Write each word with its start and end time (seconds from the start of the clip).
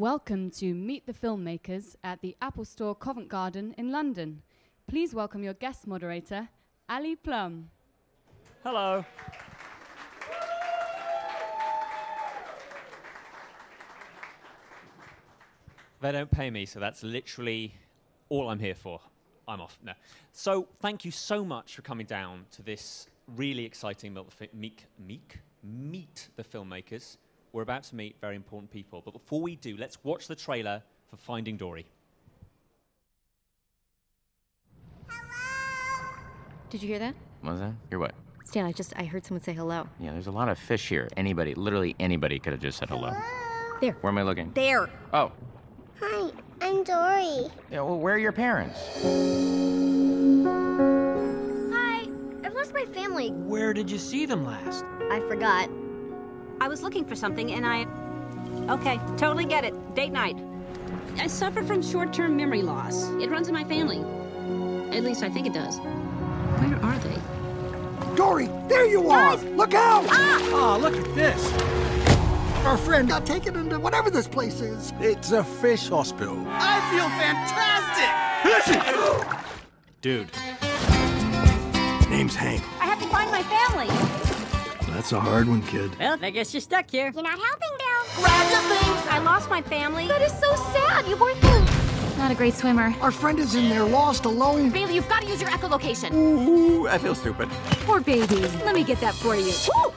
Welcome 0.00 0.52
to 0.52 0.74
Meet 0.74 1.06
the 1.06 1.12
Filmmakers 1.12 1.96
at 2.04 2.20
the 2.20 2.36
Apple 2.40 2.64
Store 2.64 2.94
Covent 2.94 3.28
Garden 3.28 3.74
in 3.76 3.90
London. 3.90 4.42
Please 4.86 5.12
welcome 5.12 5.42
your 5.42 5.54
guest 5.54 5.88
moderator, 5.88 6.50
Ali 6.88 7.16
Plumb. 7.16 7.70
Hello. 8.62 9.04
They 16.00 16.12
don't 16.12 16.30
pay 16.30 16.48
me, 16.48 16.64
so 16.64 16.78
that's 16.78 17.02
literally 17.02 17.74
all 18.28 18.50
I'm 18.50 18.60
here 18.60 18.76
for. 18.76 19.00
I'm 19.48 19.60
off. 19.60 19.80
No. 19.82 19.94
So 20.30 20.68
thank 20.80 21.04
you 21.04 21.10
so 21.10 21.44
much 21.44 21.74
for 21.74 21.82
coming 21.82 22.06
down 22.06 22.46
to 22.52 22.62
this 22.62 23.08
really 23.34 23.64
exciting 23.64 24.14
Milk 24.14 24.30
the 24.30 24.36
Fi- 24.36 24.50
meek, 24.54 24.84
meek, 25.04 25.40
meet 25.64 26.28
the 26.36 26.44
filmmakers. 26.44 27.16
We're 27.58 27.62
about 27.62 27.82
to 27.82 27.96
meet 27.96 28.14
very 28.20 28.36
important 28.36 28.70
people, 28.70 29.02
but 29.04 29.10
before 29.10 29.40
we 29.40 29.56
do, 29.56 29.76
let's 29.76 29.98
watch 30.04 30.28
the 30.28 30.36
trailer 30.36 30.80
for 31.10 31.16
Finding 31.16 31.56
Dory. 31.56 31.86
Hello? 35.08 36.08
Did 36.70 36.84
you 36.84 36.88
hear 36.88 37.00
that? 37.00 37.16
What 37.40 37.50
was 37.54 37.60
that? 37.60 37.72
You're 37.90 37.98
what? 37.98 38.14
Stan, 38.44 38.64
I 38.64 38.70
just 38.70 38.92
I 38.96 39.02
heard 39.06 39.26
someone 39.26 39.42
say 39.42 39.54
hello. 39.54 39.88
Yeah, 39.98 40.12
there's 40.12 40.28
a 40.28 40.30
lot 40.30 40.48
of 40.48 40.56
fish 40.56 40.88
here. 40.88 41.08
Anybody, 41.16 41.56
literally 41.56 41.96
anybody 41.98 42.38
could 42.38 42.52
have 42.52 42.62
just 42.62 42.78
said 42.78 42.90
hello. 42.90 43.12
There. 43.80 43.96
Where 44.02 44.12
am 44.12 44.18
I 44.18 44.22
looking? 44.22 44.52
There. 44.54 44.88
Oh, 45.12 45.32
Hi, 46.00 46.30
I'm 46.62 46.84
Dory. 46.84 47.50
yeah, 47.72 47.80
well, 47.80 47.98
where 47.98 48.14
are 48.14 48.18
your 48.18 48.30
parents? 48.30 48.78
Hi, 51.74 52.06
I've 52.44 52.54
lost 52.54 52.72
my 52.72 52.84
family. 52.84 53.30
Where 53.30 53.74
did 53.74 53.90
you 53.90 53.98
see 53.98 54.26
them 54.26 54.44
last? 54.46 54.84
I 55.10 55.18
forgot. 55.26 55.68
I 56.68 56.70
was 56.70 56.82
looking 56.82 57.06
for 57.06 57.16
something 57.16 57.50
and 57.52 57.64
I. 57.66 57.86
Okay, 58.68 59.00
totally 59.16 59.46
get 59.46 59.64
it. 59.64 59.72
Date 59.94 60.12
night. 60.12 60.36
I 61.16 61.26
suffer 61.26 61.62
from 61.62 61.80
short 61.80 62.12
term 62.12 62.36
memory 62.36 62.60
loss. 62.60 63.08
It 63.22 63.30
runs 63.30 63.48
in 63.48 63.54
my 63.54 63.64
family. 63.64 64.00
At 64.94 65.02
least 65.02 65.22
I 65.22 65.30
think 65.30 65.46
it 65.46 65.54
does. 65.54 65.78
Where 65.78 66.78
are 66.84 66.98
they? 66.98 68.14
Dory, 68.16 68.50
there 68.68 68.84
you 68.84 69.08
are! 69.08 69.38
Look 69.38 69.72
out! 69.72 70.04
Ah! 70.10 70.50
Oh, 70.52 70.78
look 70.78 70.94
at 70.94 71.14
this. 71.14 71.50
Our 72.66 72.76
friend 72.76 73.08
got 73.08 73.24
taken 73.24 73.56
into 73.56 73.80
whatever 73.80 74.10
this 74.10 74.28
place 74.28 74.60
is. 74.60 74.92
It's 75.00 75.32
a 75.32 75.42
fish 75.42 75.88
hospital. 75.88 76.36
I 76.48 76.82
feel 76.92 77.08
fantastic! 77.16 78.12
Dude. 80.02 80.30
Name's 82.10 82.36
Hank. 82.36 82.62
I 82.78 82.84
have 82.84 83.00
to 83.00 83.08
find 83.08 83.30
my 83.30 83.42
family. 83.42 84.27
That's 84.98 85.12
a 85.12 85.20
hard 85.20 85.46
one, 85.46 85.62
kid. 85.62 85.96
Well, 86.00 86.18
I 86.20 86.30
guess 86.30 86.52
you're 86.52 86.60
stuck 86.60 86.90
here. 86.90 87.12
You're 87.14 87.22
not 87.22 87.38
helping, 87.38 87.68
Bill. 87.78 88.16
Grab 88.16 88.50
your 88.50 88.60
things. 88.62 89.06
I 89.08 89.20
lost 89.20 89.48
my 89.48 89.62
family. 89.62 90.08
That 90.08 90.20
is 90.20 90.32
so 90.32 90.56
sad. 90.72 91.06
You 91.06 91.16
weren't. 91.16 91.40
Not 92.18 92.32
a 92.32 92.34
great 92.34 92.54
swimmer. 92.54 92.92
Our 93.00 93.12
friend 93.12 93.38
is 93.38 93.54
in 93.54 93.68
there 93.68 93.84
lost, 93.84 94.24
alone. 94.24 94.70
Bailey, 94.70 94.96
you've 94.96 95.08
got 95.08 95.22
to 95.22 95.28
use 95.28 95.40
your 95.40 95.50
echolocation. 95.50 96.12
Ooh, 96.12 96.88
I 96.88 96.98
feel 96.98 97.14
stupid. 97.14 97.48
Poor 97.86 98.00
baby. 98.00 98.40
Let 98.64 98.74
me 98.74 98.82
get 98.82 98.98
that 99.00 99.14
for 99.14 99.36
you. 99.36 99.52
Woo! 99.72 99.92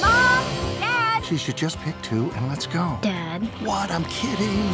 Mom, 0.00 0.44
Dad. 0.78 1.24
She 1.24 1.36
should 1.36 1.56
just 1.56 1.76
pick 1.80 2.00
two 2.00 2.30
and 2.36 2.48
let's 2.48 2.68
go. 2.68 2.96
Dad. 3.02 3.42
What? 3.60 3.90
I'm 3.90 4.04
kidding. 4.04 4.70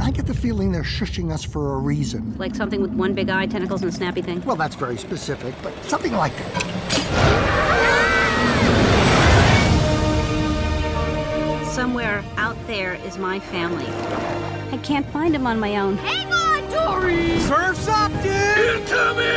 I 0.00 0.10
get 0.10 0.26
the 0.26 0.32
feeling 0.32 0.72
they're 0.72 0.82
shushing 0.82 1.30
us 1.30 1.44
for 1.44 1.74
a 1.74 1.78
reason. 1.78 2.34
Like 2.38 2.56
something 2.56 2.80
with 2.80 2.92
one 2.92 3.12
big 3.12 3.28
eye, 3.28 3.44
tentacles, 3.44 3.82
and 3.82 3.92
a 3.92 3.94
snappy 3.94 4.22
thing. 4.22 4.42
Well, 4.46 4.56
that's 4.56 4.74
very 4.74 4.96
specific, 4.96 5.54
but 5.62 5.74
something 5.84 6.14
like 6.14 6.34
that. 6.38 6.79
Somewhere 11.80 12.22
out 12.36 12.58
there 12.66 12.96
is 13.06 13.16
my 13.16 13.40
family. 13.40 13.86
I 14.70 14.78
can't 14.82 15.06
find 15.06 15.34
them 15.34 15.46
on 15.46 15.58
my 15.58 15.78
own. 15.78 15.96
Hang 15.96 16.30
on, 16.30 16.70
Dory. 16.70 17.40
Surf's 17.40 17.88
up, 17.88 18.12
dude! 18.22 18.24
Get 18.24 18.86
to 18.88 19.14
me. 19.14 19.30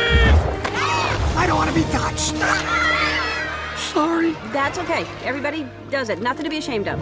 I 1.40 1.46
don't 1.46 1.56
want 1.56 1.70
to 1.70 1.74
be 1.74 1.84
touched. 1.84 2.36
Sorry. 3.94 4.32
That's 4.52 4.78
okay. 4.80 5.06
Everybody 5.24 5.66
does 5.88 6.10
it. 6.10 6.20
Nothing 6.20 6.44
to 6.44 6.50
be 6.50 6.58
ashamed 6.58 6.86
of. 6.86 7.00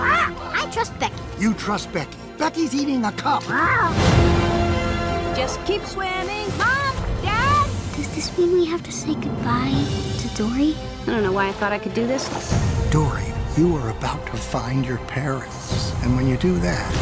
Ah! 0.00 0.34
I 0.60 0.68
trust 0.72 0.98
Becky. 0.98 1.14
You 1.38 1.54
trust 1.54 1.92
Becky. 1.92 2.18
Becky's 2.38 2.74
eating 2.74 3.04
a 3.04 3.12
cup. 3.12 3.44
Ah! 3.46 5.32
Just 5.36 5.64
keep 5.64 5.84
swimming. 5.84 6.48
Mom, 6.58 6.96
Dad. 7.22 7.66
Does 7.94 8.12
this 8.16 8.36
mean 8.36 8.52
we 8.52 8.64
have 8.66 8.82
to 8.82 8.90
say 8.90 9.14
goodbye 9.14 9.84
to 10.18 10.28
Dory? 10.34 10.74
I 11.02 11.06
don't 11.06 11.22
know 11.22 11.30
why 11.30 11.46
I 11.46 11.52
thought 11.52 11.70
I 11.70 11.78
could 11.78 11.94
do 11.94 12.04
this. 12.04 12.81
Dory, 12.92 13.24
you 13.56 13.74
are 13.76 13.88
about 13.88 14.26
to 14.26 14.36
find 14.36 14.84
your 14.84 14.98
parents. 14.98 15.94
And 16.02 16.14
when 16.14 16.28
you 16.28 16.36
do 16.36 16.58
that, 16.58 16.92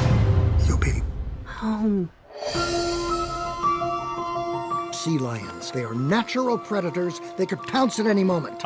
you'll 0.65 0.79
be 0.79 1.03
Home. 1.45 2.09
sea 4.93 5.19
lions. 5.19 5.73
They 5.73 5.83
are 5.83 5.93
natural 5.93 6.57
predators. 6.57 7.21
They 7.37 7.45
could 7.45 7.61
pounce 7.65 7.99
at 7.99 8.07
any 8.07 8.23
moment. 8.23 8.63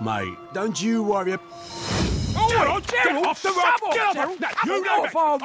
Mate, 0.00 0.38
don't 0.54 0.80
you 0.80 1.02
worry. 1.02 1.36
Oh, 2.34 2.80
get 2.86 3.16
off 3.16 3.42
the 3.42 3.50
rock! 3.50 3.78
Get 3.92 4.16
off 4.16 4.38
the 4.38 4.48
You 4.64 4.82
know 4.82 5.04
if 5.04 5.14
I'm 5.14 5.40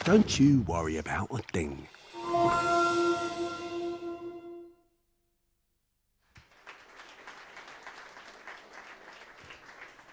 Don't 0.04 0.40
you 0.40 0.62
worry 0.62 0.96
about 0.96 1.30
a 1.30 1.38
thing. 1.52 1.86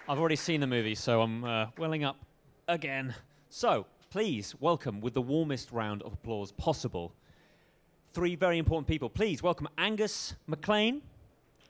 I've 0.08 0.20
already 0.20 0.36
seen 0.36 0.60
the 0.60 0.68
movie, 0.68 0.96
so 0.96 1.22
I'm 1.22 1.46
uh, 1.46 1.68
welling 1.78 2.04
up 2.04 2.18
again. 2.68 3.16
So, 3.50 3.86
please 4.10 4.54
welcome 4.60 5.00
with 5.00 5.14
the 5.14 5.22
warmest 5.22 5.72
round 5.72 6.02
of 6.02 6.12
applause 6.12 6.52
possible 6.52 7.14
three 8.12 8.36
very 8.36 8.58
important 8.58 8.86
people. 8.86 9.10
Please 9.10 9.42
welcome 9.42 9.70
Angus 9.78 10.36
MacLane, 10.46 11.00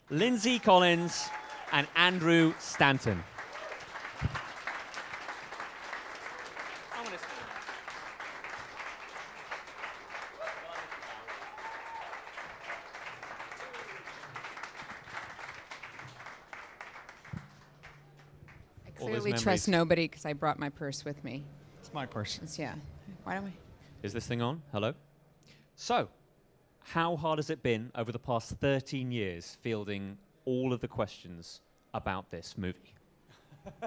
Lindsey 0.10 0.58
Collins, 0.58 1.30
and 1.72 1.86
Andrew 1.96 2.56
Stanton. 2.58 3.24
Clearly 19.08 19.34
trust 19.34 19.68
nobody 19.68 20.08
because 20.08 20.26
I 20.26 20.34
brought 20.34 20.60
my 20.60 20.70
purse 20.70 21.04
with 21.06 21.24
me. 21.24 21.44
It's 21.80 21.94
my 21.94 22.06
purse. 22.06 22.36
It's- 22.38 22.58
yeah. 22.60 22.76
Why 23.24 23.36
don't 23.36 23.46
we? 23.46 23.54
Is 24.02 24.14
this 24.14 24.28
thing 24.28 24.42
on? 24.42 24.62
Hello? 24.72 24.94
So, 25.76 26.10
how 26.80 27.16
hard 27.16 27.40
has 27.40 27.50
it 27.50 27.64
been 27.64 27.92
over 27.96 28.12
the 28.12 28.20
past 28.20 28.52
13 28.60 29.12
years 29.12 29.58
fielding 29.62 30.18
all 30.46 30.74
of 30.74 30.82
the 30.82 30.88
questions 30.88 31.62
about 31.94 32.30
this 32.32 32.58
movie? 32.58 32.94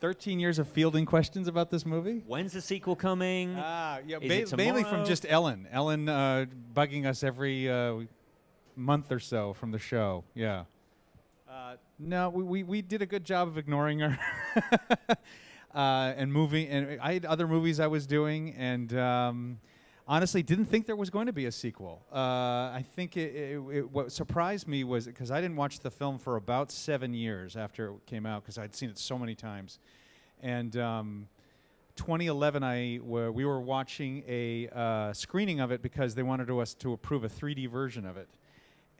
13 0.00 0.38
years 0.38 0.58
of 0.58 0.68
fielding 0.68 1.06
questions 1.06 1.48
about 1.48 1.70
this 1.70 1.86
movie? 1.86 2.22
When's 2.26 2.52
the 2.52 2.60
sequel 2.60 2.96
coming? 2.96 3.54
Ah, 3.58 3.98
yeah, 4.06 4.18
Is 4.20 4.50
ba- 4.50 4.54
it 4.54 4.56
mainly 4.56 4.84
from 4.84 5.04
just 5.04 5.24
Ellen. 5.28 5.66
Ellen 5.70 6.08
uh, 6.08 6.46
bugging 6.74 7.06
us 7.06 7.22
every 7.22 7.70
uh, 7.70 8.00
month 8.76 9.10
or 9.10 9.18
so 9.20 9.54
from 9.54 9.70
the 9.72 9.78
show. 9.78 10.24
Yeah. 10.34 10.64
No, 11.98 12.28
we, 12.28 12.42
we, 12.42 12.62
we 12.62 12.82
did 12.82 13.00
a 13.00 13.06
good 13.06 13.24
job 13.24 13.48
of 13.48 13.56
ignoring 13.56 14.00
her. 14.00 14.18
uh, 15.74 16.12
and 16.16 16.30
moving, 16.30 16.68
and 16.68 17.00
I 17.00 17.14
had 17.14 17.24
other 17.24 17.48
movies 17.48 17.80
I 17.80 17.86
was 17.86 18.06
doing, 18.06 18.54
and 18.54 18.92
um, 18.98 19.60
honestly 20.06 20.42
didn't 20.42 20.66
think 20.66 20.84
there 20.84 20.96
was 20.96 21.08
going 21.08 21.26
to 21.26 21.32
be 21.32 21.46
a 21.46 21.52
sequel. 21.52 22.04
Uh, 22.12 22.16
I 22.18 22.84
think 22.94 23.16
it, 23.16 23.34
it, 23.34 23.62
it, 23.72 23.90
what 23.90 24.12
surprised 24.12 24.68
me 24.68 24.84
was 24.84 25.06
because 25.06 25.30
I 25.30 25.40
didn't 25.40 25.56
watch 25.56 25.80
the 25.80 25.90
film 25.90 26.18
for 26.18 26.36
about 26.36 26.70
seven 26.70 27.14
years 27.14 27.56
after 27.56 27.88
it 27.88 28.04
came 28.04 28.26
out 28.26 28.42
because 28.42 28.58
I'd 28.58 28.74
seen 28.74 28.90
it 28.90 28.98
so 28.98 29.18
many 29.18 29.34
times, 29.34 29.78
and. 30.42 30.76
Um, 30.76 31.28
2011, 31.96 32.62
I 32.62 33.00
were, 33.02 33.32
we 33.32 33.46
were 33.46 33.58
watching 33.58 34.22
a 34.28 34.68
uh, 34.68 35.14
screening 35.14 35.60
of 35.60 35.70
it 35.72 35.80
because 35.80 36.14
they 36.14 36.22
wanted 36.22 36.50
us 36.50 36.74
to 36.74 36.92
approve 36.92 37.24
a 37.24 37.28
3D 37.30 37.70
version 37.70 38.04
of 38.04 38.18
it, 38.18 38.28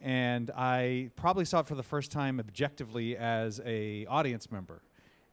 and 0.02 0.50
I 0.56 1.10
probably 1.16 1.44
saw 1.44 1.60
it 1.60 1.66
for 1.66 1.74
the 1.74 1.82
first 1.82 2.10
time 2.12 2.38
objectively 2.40 3.16
as 3.16 3.60
a 3.64 4.06
audience 4.06 4.50
member, 4.50 4.82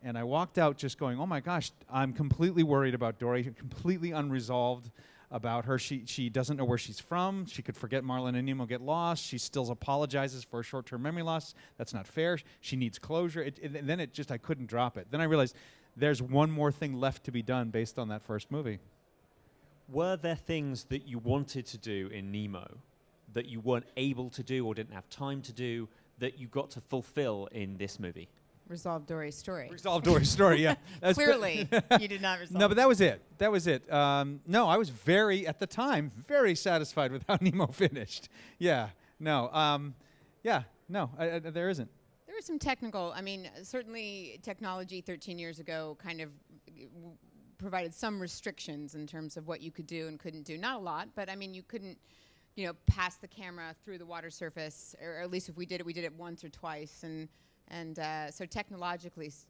and 0.02 0.18
I 0.18 0.24
walked 0.24 0.58
out 0.58 0.78
just 0.78 0.98
going, 0.98 1.20
"Oh 1.20 1.26
my 1.26 1.40
gosh, 1.40 1.72
I'm 1.90 2.14
completely 2.14 2.64
worried 2.64 2.94
about 2.96 3.20
Dory, 3.20 3.44
completely 3.44 4.12
unresolved." 4.12 4.92
About 5.32 5.66
her, 5.66 5.80
she 5.80 6.04
she 6.06 6.30
doesn't 6.30 6.58
know 6.58 6.64
where 6.64 6.78
she's 6.78 7.00
from. 7.00 7.48
She 7.48 7.64
could 7.64 7.76
forget 7.76 8.04
Marlin 8.04 8.36
and 8.36 8.46
Nemo, 8.46 8.68
get 8.68 8.82
lost. 8.82 9.26
She 9.26 9.40
still 9.40 9.72
apologizes 9.72 10.44
for 10.44 10.62
short-term 10.62 11.02
memory 11.02 11.24
loss. 11.24 11.56
That's 11.76 11.92
not 11.92 12.06
fair. 12.06 12.38
She 12.62 12.76
needs 12.76 13.00
closure. 13.00 13.42
It- 13.42 13.58
and 13.58 13.90
then 13.90 14.00
it 14.00 14.14
just 14.14 14.32
I 14.32 14.38
couldn't 14.38 14.68
drop 14.68 14.96
it. 14.96 15.08
Then 15.10 15.22
I 15.22 15.24
realized 15.24 15.56
there's 15.98 16.22
one 16.22 16.52
more 16.52 16.72
thing 16.72 17.00
left 17.00 17.24
to 17.24 17.32
be 17.32 17.42
done 17.42 17.72
based 17.72 17.98
on 17.98 18.10
that 18.10 18.22
first 18.22 18.52
movie. 18.52 18.78
Were 19.90 20.16
there 20.16 20.36
things 20.36 20.84
that 20.86 21.08
you 21.08 21.18
wanted 21.18 21.66
to 21.66 21.80
do 21.80 22.10
in 22.14 22.32
Nemo 22.32 22.78
that 23.34 23.48
you 23.48 23.60
weren't 23.60 23.88
able 23.98 24.30
to 24.32 24.44
do 24.44 24.66
or 24.66 24.74
didn't 24.74 24.94
have 24.94 25.10
time 25.10 25.42
to 25.44 25.54
do 25.54 25.90
that 26.20 26.40
you 26.40 26.48
got 26.48 26.72
to 26.72 26.82
fulfill 26.82 27.48
in 27.52 27.78
this 27.78 28.00
movie? 28.00 28.30
Resolve 28.70 29.06
Dory's 29.06 29.36
story. 29.36 29.70
Resolve 29.70 30.04
Dory's 30.04 30.30
story. 30.30 30.62
Yeah, 30.64 30.76
That's 31.02 31.16
Clearly, 31.16 31.68
you 32.00 32.08
did 32.08 32.22
not 32.22 32.40
resolve. 32.40 32.60
No, 32.60 32.68
but 32.68 32.78
that 32.78 32.88
was 32.88 33.02
it. 33.02 33.22
That 33.38 33.52
was 33.52 33.68
it. 33.68 33.92
Um, 33.92 34.40
no, 34.48 34.68
I 34.68 34.78
was 34.78 34.90
very 34.90 35.46
at 35.46 35.60
the 35.60 35.68
time 35.68 36.12
very 36.28 36.56
satisfied 36.56 37.12
with 37.12 37.26
how 37.28 37.38
Nemo 37.42 37.68
finished. 37.68 38.30
Yeah. 38.60 38.90
No. 39.20 39.50
Um, 39.52 39.96
yeah. 40.44 40.64
No. 40.88 41.10
I, 41.18 41.32
I, 41.32 41.40
there 41.40 41.70
isn't. 41.70 41.90
There 42.26 42.36
was 42.36 42.46
some 42.46 42.58
technical. 42.58 43.14
I 43.16 43.22
mean, 43.22 43.50
certainly 43.64 44.40
technology 44.42 45.02
13 45.02 45.38
years 45.38 45.60
ago 45.60 45.98
kind 46.02 46.22
of 46.22 46.30
w- 46.66 47.18
provided 47.58 47.94
some 47.94 48.20
restrictions 48.20 48.96
in 48.96 49.06
terms 49.06 49.38
of 49.38 49.48
what 49.48 49.62
you 49.62 49.72
could 49.72 49.88
do 49.88 50.08
and 50.08 50.18
couldn't 50.20 50.44
do. 50.44 50.58
Not 50.58 50.78
a 50.78 50.84
lot, 50.84 51.10
but 51.16 51.30
I 51.30 51.36
mean, 51.36 51.54
you 51.54 51.64
couldn't, 51.64 51.98
you 52.56 52.68
know, 52.68 52.74
pass 52.86 53.16
the 53.16 53.28
camera 53.28 53.76
through 53.84 53.98
the 53.98 54.06
water 54.06 54.30
surface, 54.30 54.96
or 55.02 55.20
at 55.20 55.32
least 55.32 55.50
if 55.50 55.58
we 55.58 55.66
did 55.66 55.80
it, 55.80 55.86
we 55.86 55.94
did 55.94 56.04
it 56.04 56.14
once 56.14 56.44
or 56.44 56.50
twice, 56.50 57.04
and 57.04 57.28
and 57.70 58.00
uh, 58.00 58.30
so 58.30 58.46
technologically, 58.46 59.28
s- 59.28 59.46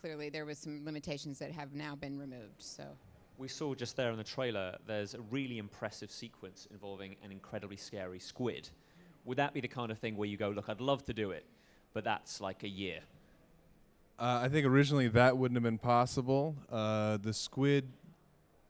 clearly 0.00 0.28
there 0.30 0.46
was 0.46 0.58
some 0.58 0.84
limitations 0.84 1.38
that 1.38 1.50
have 1.50 1.74
now 1.74 1.94
been 1.94 2.18
removed. 2.18 2.62
So. 2.62 2.84
We 3.38 3.48
saw 3.48 3.74
just 3.74 3.96
there 3.96 4.10
in 4.10 4.16
the 4.16 4.24
trailer, 4.24 4.76
there's 4.86 5.12
a 5.12 5.20
really 5.20 5.58
impressive 5.58 6.10
sequence 6.10 6.66
involving 6.70 7.16
an 7.22 7.30
incredibly 7.30 7.76
scary 7.76 8.18
squid. 8.18 8.70
Would 9.26 9.36
that 9.36 9.52
be 9.52 9.60
the 9.60 9.68
kind 9.68 9.90
of 9.90 9.98
thing 9.98 10.16
where 10.16 10.28
you 10.28 10.38
go, 10.38 10.48
look, 10.48 10.70
I'd 10.70 10.80
love 10.80 11.04
to 11.04 11.12
do 11.12 11.32
it, 11.32 11.44
but 11.92 12.02
that's 12.02 12.40
like 12.40 12.62
a 12.62 12.68
year? 12.68 13.00
Uh, 14.18 14.40
I 14.44 14.48
think 14.48 14.64
originally 14.66 15.08
that 15.08 15.36
wouldn't 15.36 15.56
have 15.56 15.64
been 15.64 15.76
possible. 15.76 16.56
Uh, 16.72 17.18
the 17.18 17.34
squid 17.34 17.88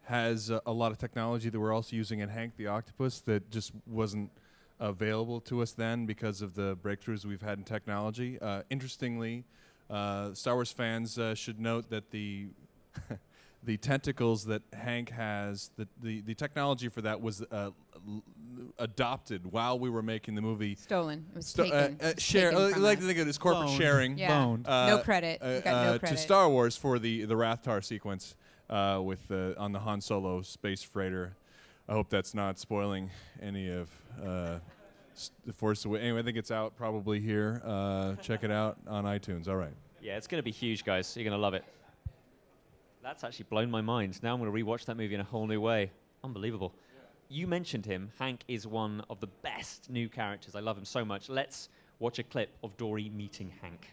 has 0.07 0.51
uh, 0.51 0.61
a 0.67 0.73
lot 0.73 0.93
of 0.93 0.99
technology 0.99 1.49
that 1.49 1.59
we're 1.59 1.73
also 1.75 1.97
using 1.97 2.21
in 2.21 2.29
Hank 2.29 2.57
the 2.57 2.69
Octopus 2.69 3.21
that 3.23 3.51
just 3.51 3.73
wasn't 3.87 4.31
available 4.79 5.41
to 5.41 5.63
us 5.63 5.73
then 5.73 6.07
because 6.07 6.43
of 6.43 6.55
the 6.55 6.77
breakthroughs 6.77 7.25
we've 7.25 7.43
had 7.43 7.59
in 7.59 7.65
technology. 7.65 8.39
Uh, 8.41 8.63
interestingly, 8.71 9.45
uh, 9.91 10.33
Star 10.33 10.55
Wars 10.55 10.71
fans 10.71 11.19
uh, 11.19 11.35
should 11.35 11.59
note 11.59 11.91
that 11.91 12.11
the 12.13 12.47
the 13.65 13.77
tentacles 13.79 14.45
that 14.45 14.63
Hank 14.73 15.11
has, 15.11 15.71
the, 15.77 15.89
the, 16.01 16.21
the 16.21 16.35
technology 16.35 16.89
for 16.89 17.03
that 17.03 17.21
was 17.21 17.43
uh, 17.43 17.71
l- 18.07 18.23
adopted 18.79 19.51
while 19.51 19.77
we 19.77 19.91
were 19.91 20.03
making 20.03 20.37
the 20.37 20.43
movie. 20.43 20.77
Stolen. 20.77 21.25
It 21.33 21.37
was 21.37 21.47
Sto- 21.49 21.65
taken. 21.65 21.99
Uh, 22.01 22.05
uh, 22.05 22.13
share. 22.17 22.51
taken 22.51 22.65
I 22.67 22.73
from 22.75 22.83
like 22.83 23.01
to 23.01 23.07
think 23.07 23.19
of 23.19 23.27
it 23.27 23.31
as 23.31 23.39
corporate 23.39 23.67
Loaned. 23.67 23.81
sharing. 23.81 24.19
Yeah. 24.19 24.39
Loaned. 24.39 24.67
No 24.67 25.01
credit. 25.05 25.43
Uh, 25.43 25.61
got 25.61 25.65
no 25.65 25.73
uh, 25.95 25.99
credit. 25.99 26.17
To 26.17 26.23
Star 26.23 26.49
Wars 26.49 26.77
for 26.77 27.01
the 27.01 27.25
the 27.25 27.35
Rathtar 27.35 27.83
sequence 27.83 28.37
uh, 28.71 29.01
with 29.03 29.27
the 29.29 29.55
on 29.59 29.73
the 29.73 29.79
Han 29.81 30.01
Solo 30.01 30.43
space 30.43 30.83
freighter. 30.83 31.37
I 31.89 31.93
hope 31.93 32.09
that's 32.09 32.35
not 32.35 32.59
spoiling 32.59 33.11
any 33.41 33.71
of 33.71 33.89
uh, 34.21 34.59
the 35.45 35.53
Force 35.53 35.85
Awakens. 35.85 36.05
Anyway, 36.05 36.21
I 36.21 36.23
think 36.25 36.37
it's 36.37 36.51
out 36.51 36.77
probably 36.77 37.21
here. 37.21 37.63
Uh, 37.65 38.17
check 38.17 38.43
it 38.43 38.51
out 38.51 38.79
on 38.89 39.05
iTunes. 39.05 39.49
All 39.49 39.57
right. 39.57 39.75
Yeah, 40.03 40.17
it's 40.17 40.27
going 40.27 40.41
to 40.41 40.45
be 40.45 40.51
huge, 40.51 40.85
guys. 40.85 41.17
You're 41.17 41.25
going 41.25 41.33
to 41.33 41.39
love 41.39 41.55
it. 41.55 41.65
That's 43.03 43.23
actually 43.23 43.47
blown 43.49 43.71
my 43.71 43.81
mind. 43.83 44.21
Now 44.23 44.35
I'm 44.35 44.41
going 44.41 44.53
to 44.53 44.65
rewatch 44.65 44.85
that 44.87 44.97
movie 44.97 45.15
in 45.15 45.21
a 45.21 45.25
whole 45.25 45.47
new 45.47 45.61
way. 45.61 45.93
Unbelievable. 46.25 46.75
You 47.29 47.47
mentioned 47.47 47.87
him. 47.87 48.11
Hank 48.19 48.41
is 48.49 48.67
one 48.67 49.03
of 49.09 49.21
the 49.21 49.29
best 49.43 49.91
new 49.91 50.09
characters. 50.09 50.57
I 50.57 50.61
love 50.61 50.77
him 50.77 50.85
so 50.85 51.05
much. 51.05 51.29
Let's 51.29 51.69
watch 51.99 52.19
a 52.19 52.25
clip 52.25 52.51
of 52.65 52.77
Dory 52.77 53.11
meeting 53.11 53.53
Hank. 53.63 53.93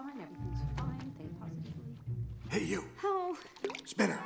Fine. 0.00 0.20
Everything's 0.20 0.58
fine. 0.78 1.12
Think 1.18 1.40
positively. 1.40 1.94
Hey, 2.48 2.64
you. 2.64 2.84
Oh. 3.04 3.36
Spinner. 3.84 4.20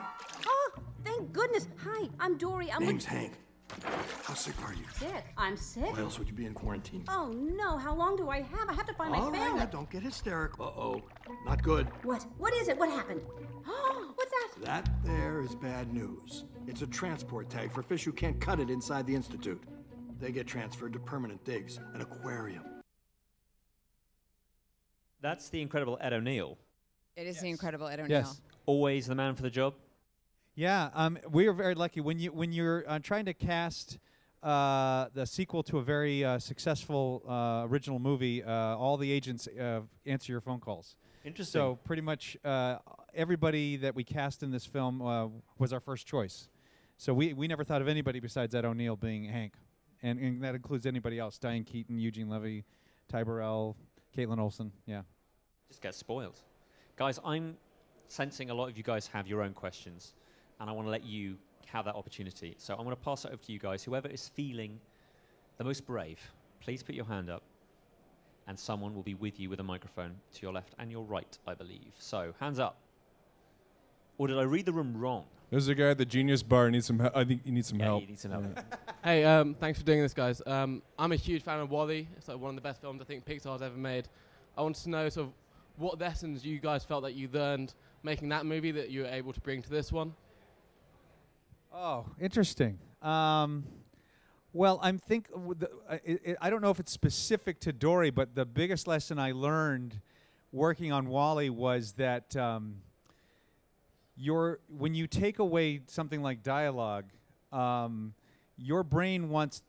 Oh, 0.47 0.71
thank 1.05 1.33
goodness. 1.33 1.69
Hi, 1.85 2.09
I'm 2.21 2.37
Dory. 2.37 2.71
I'm 2.71 2.85
Name's 2.85 3.05
Hank. 3.05 3.33
How 4.25 4.35
sick 4.35 4.55
are 4.65 4.73
you? 4.73 4.85
sick. 4.95 5.25
I'm 5.37 5.57
sick. 5.57 5.93
Why 5.93 6.01
else 6.01 6.19
would 6.19 6.29
you 6.29 6.35
be 6.35 6.47
in 6.47 6.55
quarantine? 6.55 7.05
Oh 7.09 7.33
no! 7.35 7.77
How 7.77 7.95
long 7.95 8.15
do 8.15 8.29
I 8.29 8.43
have? 8.43 8.69
I 8.69 8.73
have 8.75 8.87
to 8.87 8.95
find 8.95 9.13
All 9.15 9.31
my 9.31 9.31
right, 9.31 9.41
family. 9.41 9.61
now 9.61 9.67
don't 9.67 9.91
get 9.91 10.03
hysterical. 10.03 10.67
Uh-oh. 10.67 11.03
Not 11.45 11.63
good. 11.63 11.89
What? 12.05 12.25
What 12.39 12.55
is 12.55 12.69
it? 12.69 12.79
What 12.79 12.91
happened? 12.91 13.23
Oh, 13.67 14.13
what's 14.15 14.31
that? 14.31 14.65
That 14.65 14.91
there 15.05 15.41
is 15.41 15.55
bad 15.57 15.93
news. 15.93 16.45
It's 16.69 16.83
a 16.83 16.87
transport 16.87 17.51
tag 17.51 17.73
for 17.73 17.83
fish 17.83 18.05
who 18.05 18.13
can't 18.13 18.41
cut 18.41 18.61
it 18.61 18.71
inside 18.71 19.07
the 19.07 19.15
Institute. 19.15 19.63
They 20.21 20.31
get 20.31 20.47
transferred 20.47 20.93
to 20.93 20.99
permanent 21.01 21.45
digs, 21.45 21.81
an 21.95 22.01
aquarium. 22.03 22.63
That's 25.25 25.49
the 25.49 25.63
incredible 25.63 25.97
Ed 26.03 26.13
O'Neill. 26.13 26.59
It 27.17 27.27
is 27.27 27.41
the 27.41 27.49
incredible 27.49 27.89
Ed 27.89 27.99
O'Neill. 27.99 28.11
Yes. 28.11 28.43
Always 28.67 29.07
the 29.07 29.15
man 29.15 29.35
for 29.35 29.41
the 29.41 29.49
job. 29.49 29.73
Yeah, 30.55 30.91
um, 30.93 31.17
we 31.31 31.47
are 31.47 31.55
very 31.55 31.75
lucky 31.75 32.03
when 32.03 32.19
you 32.19 32.31
when 32.31 32.53
you're 32.53 32.85
uh, 32.87 32.99
trying 32.99 33.25
to 33.25 33.33
cast 33.33 33.99
uh, 34.43 35.07
the 35.15 35.25
sequel 35.25 35.63
to 35.63 35.79
a 35.79 35.83
very 35.83 36.23
uh, 36.23 36.39
successful 36.39 37.23
uh, 37.27 37.67
original 37.67 37.99
movie. 37.99 38.45
Uh, 38.45 38.77
all 38.77 38.99
the 38.99 39.11
agents 39.11 39.49
uh, 39.49 39.81
answer 40.05 40.31
your 40.31 40.43
phone 40.43 40.61
calls. 40.61 40.95
Interesting. 41.25 41.59
So 41.59 41.79
pretty 41.85 42.03
much 42.03 42.37
uh, 42.45 42.77
everybody 43.15 43.79
that 43.79 43.95
we 43.95 44.05
cast 44.05 44.43
in 44.43 44.51
this 44.51 44.67
film 44.67 45.01
uh, 45.01 45.29
was 45.59 45.73
our 45.73 45.81
first 45.81 46.07
choice. 46.07 46.49
So 46.99 47.15
we 47.15 47.33
we 47.33 47.49
never 47.49 47.65
thought 47.65 47.81
of 47.81 47.89
anybody 47.89 48.21
besides 48.21 48.55
Ed 48.55 48.67
O'Neill 48.67 48.97
being 48.97 49.25
Hank, 49.25 49.55
and, 50.03 50.19
and 50.19 50.45
that 50.45 50.55
includes 50.55 50.85
anybody 50.85 51.19
else: 51.19 51.39
Diane 51.39 51.65
Keaton, 51.65 51.99
Eugene 51.99 52.29
Levy, 52.29 52.67
Ty 53.09 53.25
Burrell, 53.25 53.75
Kaitlin 54.15 54.39
Olson. 54.39 54.71
Yeah. 54.85 55.01
Just 55.69 55.81
get 55.83 55.95
spoiled. 55.95 56.39
Guys, 56.97 57.19
I'm 57.25 57.57
sensing 58.09 58.51
a 58.51 58.55
lot 58.55 58.69
of 58.69 58.77
you 58.77 58.83
guys 58.83 59.07
have 59.09 59.27
your 59.27 59.43
own 59.43 59.53
questions, 59.53 60.15
and 60.61 60.69
I 60.69 60.73
want 60.73 60.87
to 60.87 60.91
let 60.91 61.05
you 61.05 61.37
have 61.67 61.85
that 61.87 61.95
opportunity. 61.95 62.55
So 62.59 62.75
I'm 62.75 62.85
going 62.85 62.95
to 62.97 63.03
pass 63.03 63.25
it 63.25 63.29
over 63.29 63.43
to 63.43 63.53
you 63.53 63.59
guys. 63.59 63.83
Whoever 63.83 64.09
is 64.09 64.29
feeling 64.29 64.79
the 65.57 65.65
most 65.65 65.87
brave, 65.87 66.21
please 66.61 66.83
put 66.83 66.95
your 66.95 67.07
hand 67.07 67.31
up, 67.31 67.43
and 68.47 68.59
someone 68.59 68.95
will 68.95 69.03
be 69.03 69.15
with 69.15 69.41
you 69.41 69.51
with 69.51 69.61
a 69.61 69.65
microphone 69.65 70.13
to 70.35 70.43
your 70.43 70.53
left 70.53 70.75
and 70.79 70.91
your 70.91 71.05
right, 71.05 71.39
I 71.47 71.55
believe. 71.55 71.93
So, 71.99 72.35
hands 72.41 72.59
up. 72.59 72.77
Or 74.19 74.29
did 74.29 74.39
I 74.39 74.43
read 74.43 74.67
the 74.67 74.73
room 74.73 74.97
wrong? 74.97 75.25
There's 75.51 75.67
a 75.69 75.75
guy 75.75 75.91
at 75.91 75.99
the 75.99 76.05
Genius 76.05 76.43
Bar. 76.43 76.71
Needs 76.71 76.87
some. 76.87 76.99
He- 77.01 77.09
I 77.15 77.25
think 77.25 77.45
he 77.45 77.51
needs 77.51 77.69
some 77.69 77.79
Yeah, 77.81 77.87
help. 77.87 78.03
you 78.03 78.09
need 78.09 78.19
some 78.19 78.31
help. 78.31 78.45
Hey, 79.03 79.25
um, 79.25 79.55
thanks 79.55 79.79
for 79.79 79.85
doing 79.85 80.01
this, 80.03 80.15
guys. 80.15 80.41
Um, 80.47 80.83
I'm 80.99 81.13
a 81.13 81.17
huge 81.17 81.43
fan 81.43 81.59
of 81.61 81.71
WALL-E. 81.71 82.09
It's 82.17 82.29
like 82.29 82.39
one 82.39 82.51
of 82.51 82.55
the 82.55 82.61
best 82.63 82.81
films 82.81 83.01
I 83.01 83.05
think 83.05 83.25
Pixar's 83.25 83.61
ever 83.61 83.77
made. 83.77 84.09
I 84.57 84.63
wanted 84.63 84.83
to 84.85 84.91
know 84.91 85.09
sort 85.09 85.27
of 85.29 85.33
what 85.77 86.01
lessons 86.01 86.45
you 86.45 86.59
guys 86.59 86.85
felt 86.85 87.03
that 87.05 87.15
you 87.15 87.29
learned 87.33 87.75
making 88.03 88.29
that 88.29 88.47
movie 88.47 88.71
that 88.73 88.91
you 88.91 89.03
were 89.03 89.09
able 89.09 89.33
to 89.33 89.41
bring 89.41 89.63
to 89.63 89.71
this 89.71 89.91
one. 89.91 90.15
Oh, 91.73 92.07
interesting. 92.21 92.79
Um, 93.03 93.65
well, 94.53 94.79
I'm 94.83 94.99
think 94.99 95.27
I 96.41 96.49
don't 96.49 96.63
know 96.63 96.71
if 96.71 96.79
it's 96.79 96.93
specific 96.93 97.59
to 97.61 97.73
Dory, 97.73 98.11
but 98.11 98.37
the 98.37 98.45
biggest 98.45 98.87
lesson 98.87 99.19
I 99.19 99.33
learned 99.33 100.01
working 100.53 100.93
on 100.93 101.09
WALL-E 101.09 101.51
was 101.51 101.95
that 101.95 102.37
um, 102.37 102.77
your 104.17 104.61
when 104.69 104.95
you 104.95 105.09
take 105.09 105.41
away 105.41 105.81
something 105.89 106.23
like 106.23 106.45
dialogue, 106.45 107.07
um, 107.53 108.15
your 108.57 108.85
brain 108.85 109.29
wants 109.29 109.63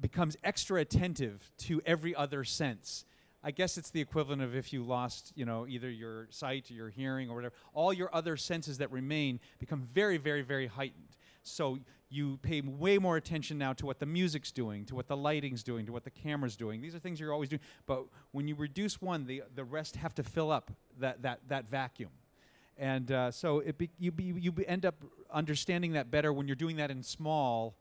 becomes 0.00 0.36
extra 0.44 0.80
attentive 0.80 1.50
to 1.58 1.82
every 1.84 2.14
other 2.14 2.44
sense. 2.44 3.04
I 3.42 3.50
guess 3.50 3.78
it's 3.78 3.90
the 3.90 4.00
equivalent 4.00 4.42
of 4.42 4.56
if 4.56 4.72
you 4.72 4.82
lost, 4.82 5.32
you 5.36 5.44
know, 5.44 5.66
either 5.68 5.90
your 5.90 6.26
sight 6.30 6.70
or 6.70 6.74
your 6.74 6.88
hearing 6.88 7.30
or 7.30 7.36
whatever. 7.36 7.54
All 7.72 7.92
your 7.92 8.12
other 8.14 8.36
senses 8.36 8.78
that 8.78 8.90
remain 8.90 9.40
become 9.58 9.82
very, 9.82 10.16
very, 10.16 10.42
very 10.42 10.66
heightened. 10.66 11.16
So 11.42 11.78
you 12.08 12.38
pay 12.38 12.60
way 12.60 12.98
more 12.98 13.16
attention 13.16 13.58
now 13.58 13.72
to 13.74 13.86
what 13.86 13.98
the 13.98 14.06
music's 14.06 14.50
doing, 14.50 14.84
to 14.86 14.94
what 14.94 15.06
the 15.08 15.16
lighting's 15.16 15.62
doing, 15.62 15.86
to 15.86 15.92
what 15.92 16.04
the 16.04 16.10
camera's 16.10 16.56
doing. 16.56 16.80
These 16.80 16.94
are 16.94 16.98
things 16.98 17.20
you're 17.20 17.32
always 17.32 17.48
doing. 17.48 17.60
But 17.86 18.04
when 18.32 18.48
you 18.48 18.54
reduce 18.54 19.00
one, 19.00 19.26
the 19.26 19.42
the 19.54 19.64
rest 19.64 19.96
have 19.96 20.14
to 20.14 20.22
fill 20.22 20.50
up 20.50 20.72
that 20.98 21.22
that 21.22 21.40
that 21.48 21.68
vacuum. 21.68 22.10
And 22.78 23.10
uh, 23.10 23.30
so 23.30 23.62
be, 23.78 23.90
you 23.98 24.12
be, 24.12 24.24
you 24.24 24.52
be 24.52 24.68
end 24.68 24.84
up 24.84 24.96
understanding 25.32 25.92
that 25.92 26.10
better 26.10 26.32
when 26.32 26.46
you're 26.46 26.56
doing 26.56 26.76
that 26.76 26.90
in 26.90 27.02
small 27.02 27.74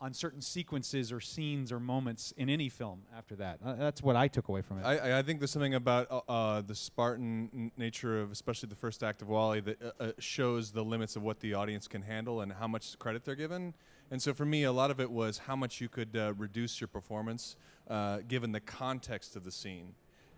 on 0.00 0.14
certain 0.14 0.40
sequences 0.40 1.12
or 1.12 1.20
scenes 1.20 1.70
or 1.70 1.78
moments 1.78 2.32
in 2.38 2.48
any 2.48 2.70
film 2.70 3.02
after 3.16 3.36
that. 3.36 3.58
Uh, 3.64 3.74
that's 3.74 4.02
what 4.02 4.16
I 4.16 4.28
took 4.28 4.48
away 4.48 4.62
from 4.62 4.78
it. 4.78 4.84
I, 4.84 5.18
I- 5.18 5.22
think 5.22 5.38
there's 5.38 5.50
something 5.50 5.74
about 5.74 6.10
uh, 6.10 6.20
uh, 6.28 6.62
the 6.62 6.74
Spartan 6.74 7.70
nature 7.76 8.20
of, 8.22 8.32
especially 8.32 8.70
the 8.70 8.74
first 8.74 9.02
act 9.02 9.20
of 9.20 9.28
WALL-E, 9.28 9.60
that 9.60 9.82
uh, 9.82 9.90
uh, 10.02 10.12
shows 10.18 10.70
the 10.72 10.82
limits 10.82 11.14
of 11.14 11.22
what 11.22 11.40
the 11.40 11.52
audience 11.52 11.86
can 11.86 12.00
handle 12.00 12.40
and 12.40 12.50
how 12.54 12.66
much 12.66 12.98
credit 12.98 13.24
they're 13.24 13.34
given. 13.34 13.74
And 14.10 14.20
so 14.20 14.32
for 14.32 14.46
me, 14.46 14.64
a 14.64 14.72
lot 14.72 14.90
of 14.90 14.98
it 14.98 15.10
was 15.10 15.38
how 15.38 15.54
much 15.54 15.80
you 15.80 15.90
could 15.90 16.16
uh, 16.16 16.32
reduce 16.38 16.80
your 16.80 16.88
performance 16.88 17.56
given 18.28 18.52
the 18.52 18.60
context 18.60 19.36
of 19.36 19.44
the 19.44 19.50
scene. 19.50 19.94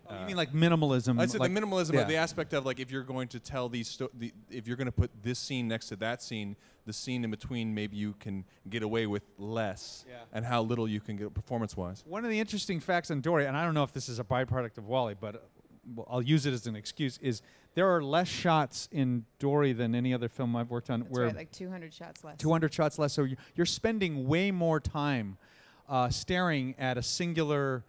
Oh, 0.09 0.19
you 0.19 0.25
mean 0.27 0.35
like 0.35 0.51
minimalism, 0.53 1.19
I'd 1.19 1.31
say 1.31 1.37
like- 1.37 1.53
the 1.53 1.59
minimalism 1.61 1.93
yeah. 1.93 2.01
of 2.01 2.07
the 2.07 2.17
aspect 2.17 2.53
of 2.53 2.65
like 2.65 2.79
if 2.79 2.91
you're 2.91 3.03
going 3.03 3.27
to 3.29 3.39
tell 3.39 3.69
these, 3.69 3.87
sto- 3.87 4.09
the, 4.13 4.33
if 4.49 4.67
you're 4.67 4.75
going 4.77 4.85
to 4.87 4.91
put 4.91 5.11
this 5.23 5.39
scene 5.39 5.67
next 5.67 5.87
to 5.87 5.95
that 5.97 6.21
scene, 6.21 6.55
the 6.85 6.91
scene 6.93 7.23
in 7.23 7.31
between, 7.31 7.73
maybe 7.73 7.95
you 7.95 8.13
can 8.19 8.43
get 8.69 8.83
away 8.83 9.07
with 9.07 9.23
less, 9.37 10.03
Yeah. 10.09 10.15
and 10.33 10.43
how 10.45 10.61
little 10.61 10.87
you 10.87 10.99
can 10.99 11.15
get 11.15 11.33
performance-wise. 11.33 12.03
One 12.05 12.25
of 12.25 12.31
the 12.31 12.39
interesting 12.39 12.81
facts 12.81 13.09
on 13.11 13.21
Dory, 13.21 13.45
and 13.45 13.55
I 13.55 13.63
don't 13.63 13.73
know 13.73 13.83
if 13.83 13.93
this 13.93 14.09
is 14.09 14.19
a 14.19 14.23
byproduct 14.25 14.77
of 14.77 14.87
WALL-E, 14.87 15.15
but 15.21 15.35
uh, 15.97 16.01
I'll 16.09 16.21
use 16.21 16.45
it 16.45 16.53
as 16.53 16.67
an 16.67 16.75
excuse. 16.75 17.17
Is 17.21 17.41
there 17.75 17.89
are 17.89 18.03
less 18.03 18.27
shots 18.27 18.89
in 18.91 19.23
Dory 19.39 19.71
than 19.71 19.95
any 19.95 20.13
other 20.13 20.27
film 20.27 20.55
I've 20.57 20.69
worked 20.69 20.89
on. 20.89 20.99
That's 21.01 21.11
where 21.11 21.25
right, 21.27 21.35
like 21.35 21.51
200 21.53 21.93
shots 21.93 22.23
less. 22.23 22.37
200 22.37 22.73
shots 22.73 22.99
less. 22.99 23.13
So 23.13 23.23
you- 23.23 23.37
you're 23.55 23.65
spending 23.65 24.27
way 24.27 24.51
more 24.51 24.79
time 24.81 25.37
uh, 25.87 26.09
staring 26.09 26.75
at 26.77 26.97
a 26.97 27.01
singular 27.03 27.83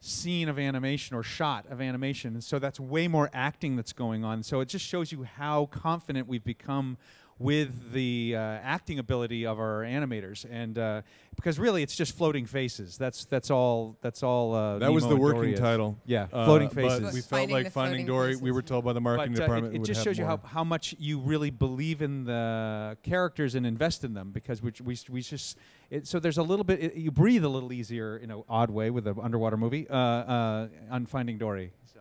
scene 0.00 0.48
of 0.48 0.58
animation 0.58 1.16
or 1.16 1.22
shot 1.22 1.66
of 1.70 1.80
animation. 1.80 2.34
And 2.34 2.44
so 2.44 2.58
that's 2.58 2.78
way 2.78 3.08
more 3.08 3.30
acting 3.32 3.76
that's 3.76 3.92
going 3.92 4.24
on. 4.24 4.42
So 4.42 4.60
it 4.60 4.68
just 4.68 4.84
shows 4.84 5.12
you 5.12 5.24
how 5.24 5.66
confident 5.66 6.28
we've 6.28 6.44
become 6.44 6.98
with 7.38 7.92
the 7.92 8.34
uh, 8.34 8.40
acting 8.40 8.98
ability 8.98 9.44
of 9.44 9.58
our 9.58 9.82
animators. 9.82 10.46
And 10.50 10.78
uh, 10.78 11.02
because 11.34 11.58
really 11.58 11.82
it's 11.82 11.94
just 11.94 12.16
floating 12.16 12.46
faces. 12.46 12.96
That's 12.96 13.26
that's 13.26 13.50
all 13.50 13.96
that's 14.00 14.22
all 14.22 14.54
uh, 14.54 14.78
That 14.78 14.92
was 14.92 15.06
the 15.06 15.16
working 15.16 15.54
title. 15.54 15.98
Yeah, 16.06 16.28
Uh, 16.32 16.46
floating 16.46 16.68
but 16.68 16.76
faces. 16.76 17.14
we 17.14 17.20
felt 17.20 17.50
like 17.50 17.70
Finding 17.72 18.06
Dory. 18.06 18.36
We 18.36 18.50
were 18.52 18.62
told 18.62 18.84
by 18.84 18.94
the 18.94 19.00
marketing 19.02 19.34
But, 19.34 19.42
uh, 19.42 19.44
department 19.44 19.74
It, 19.74 19.76
it 19.76 19.78
would 19.80 19.86
just 19.86 19.98
have 19.98 20.04
shows 20.04 20.18
you 20.18 20.24
how, 20.24 20.36
more. 20.36 20.46
how 20.46 20.64
much 20.64 20.94
you 20.98 21.18
really 21.18 21.50
believe 21.50 22.00
in 22.00 22.24
the 22.24 22.96
characters 23.02 23.54
and 23.54 23.66
invest 23.66 24.02
in 24.02 24.14
them 24.14 24.30
because 24.32 24.62
we 24.62 24.72
we, 24.82 24.98
we 25.10 25.20
just 25.20 25.58
it, 25.90 26.06
so 26.06 26.18
there's 26.18 26.38
a 26.38 26.42
little 26.42 26.64
bit 26.64 26.82
it, 26.82 26.94
you 26.94 27.10
breathe 27.10 27.44
a 27.44 27.48
little 27.48 27.72
easier 27.72 28.16
in 28.16 28.30
an 28.30 28.42
odd 28.48 28.70
way 28.70 28.90
with 28.90 29.06
an 29.06 29.16
underwater 29.22 29.56
movie 29.58 29.86
uh, 29.88 29.94
uh, 29.96 30.68
on 30.90 31.04
Finding 31.06 31.36
Dory. 31.36 31.72
So. 31.92 32.00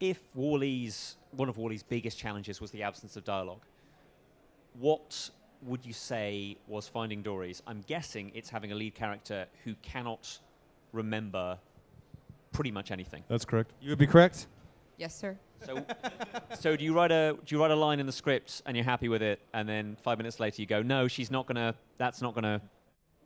If 0.00 0.18
WALL-E's 0.34 1.16
one 1.30 1.48
of 1.48 1.56
WALL-E's 1.56 1.82
biggest 1.84 2.18
challenges 2.18 2.60
was 2.60 2.70
the 2.72 2.82
absence 2.82 3.16
of 3.16 3.24
dialogue, 3.24 3.60
what 4.78 5.30
would 5.62 5.84
you 5.84 5.92
say 5.92 6.56
was 6.66 6.88
Finding 6.88 7.22
Dory's? 7.22 7.62
I'm 7.66 7.82
guessing 7.86 8.30
it's 8.34 8.50
having 8.50 8.72
a 8.72 8.74
lead 8.74 8.94
character 8.94 9.46
who 9.64 9.74
cannot 9.82 10.38
remember 10.92 11.58
pretty 12.52 12.70
much 12.70 12.90
anything. 12.90 13.24
That's 13.28 13.44
correct. 13.44 13.72
You 13.80 13.90
would 13.90 13.98
be 13.98 14.06
correct. 14.06 14.46
Yes, 14.96 15.14
sir. 15.14 15.38
So, 15.64 15.84
so 16.58 16.76
do 16.76 16.84
you 16.84 16.94
write 16.94 17.10
a 17.10 17.36
do 17.44 17.54
you 17.54 17.60
write 17.60 17.70
a 17.70 17.76
line 17.76 18.00
in 18.00 18.06
the 18.06 18.12
script 18.12 18.62
and 18.66 18.76
you're 18.76 18.84
happy 18.84 19.08
with 19.08 19.22
it, 19.22 19.40
and 19.54 19.68
then 19.68 19.96
five 20.02 20.18
minutes 20.18 20.38
later 20.38 20.60
you 20.60 20.66
go, 20.66 20.82
no, 20.82 21.08
she's 21.08 21.30
not 21.30 21.46
gonna. 21.46 21.74
That's 21.98 22.20
not 22.22 22.34
gonna. 22.34 22.60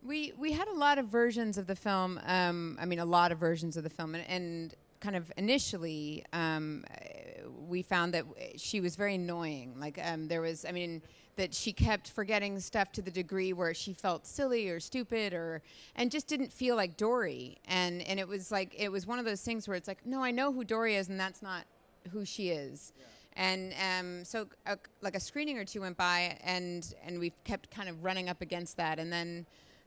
We 0.02 0.33
we 0.38 0.52
had 0.52 0.69
a 0.69 0.75
lot 0.75 0.99
of 0.99 1.07
versions 1.07 1.59
of 1.59 1.66
the 1.66 1.76
film. 1.76 2.21
Um, 2.26 2.78
I 2.80 2.87
mean, 2.87 3.00
a 3.00 3.04
lot 3.04 3.33
of 3.33 3.38
versions 3.38 3.76
of 3.76 3.85
the 3.85 3.90
film, 3.90 4.14
and, 4.14 4.25
and 4.28 4.75
kind 5.00 5.16
of 5.16 5.33
initially, 5.37 6.25
um, 6.33 6.85
uh, 6.90 7.49
we 7.69 7.83
found 7.83 8.14
that 8.14 8.28
w- 8.28 8.52
she 8.57 8.80
was 8.80 8.97
very 8.97 9.16
annoying. 9.16 9.75
Like 9.78 9.99
um, 10.02 10.28
there 10.28 10.40
was, 10.40 10.64
I 10.64 10.73
mean, 10.73 11.02
that 11.40 11.54
she 11.54 11.73
kept 11.73 12.11
forgetting 12.11 12.61
stuff 12.61 12.92
to 12.92 13.00
the 13.00 13.11
degree 13.11 13.54
where 13.54 13.73
she 13.73 13.94
felt 13.94 14.26
silly 14.26 14.68
or 14.68 14.78
stupid 14.78 15.32
or 15.32 15.62
and 15.97 16.11
just 16.11 16.28
didn't 16.28 16.52
feel 16.52 16.76
like 16.76 16.99
Dory. 16.99 17.56
And 17.66 18.02
and 18.02 18.20
it 18.20 18.28
was 18.28 18.52
like 18.52 18.75
it 18.76 18.92
was 18.92 19.06
one 19.06 19.18
of 19.18 19.25
those 19.25 19.40
things 19.40 19.66
where 19.66 19.75
it's 19.75 19.88
like, 19.88 20.04
no, 20.04 20.23
I 20.23 20.32
know 20.32 20.52
who 20.52 20.64
Dory 20.64 20.97
is, 20.97 21.09
and 21.09 21.18
that's 21.18 21.40
not 21.40 21.64
who 22.12 22.26
she 22.26 22.50
is. 22.50 22.92
And 23.37 23.73
um, 23.88 24.25
so, 24.26 24.49
uh, 24.66 24.76
like 25.00 25.14
a 25.14 25.20
screening 25.20 25.56
or 25.56 25.64
two 25.64 25.80
went 25.80 25.97
by, 25.97 26.37
and 26.44 26.94
and 27.06 27.18
we 27.18 27.32
kept 27.44 27.70
kind 27.70 27.88
of 27.88 28.04
running 28.04 28.28
up 28.28 28.42
against 28.42 28.76
that. 28.76 28.99
And 28.99 29.11
then 29.11 29.47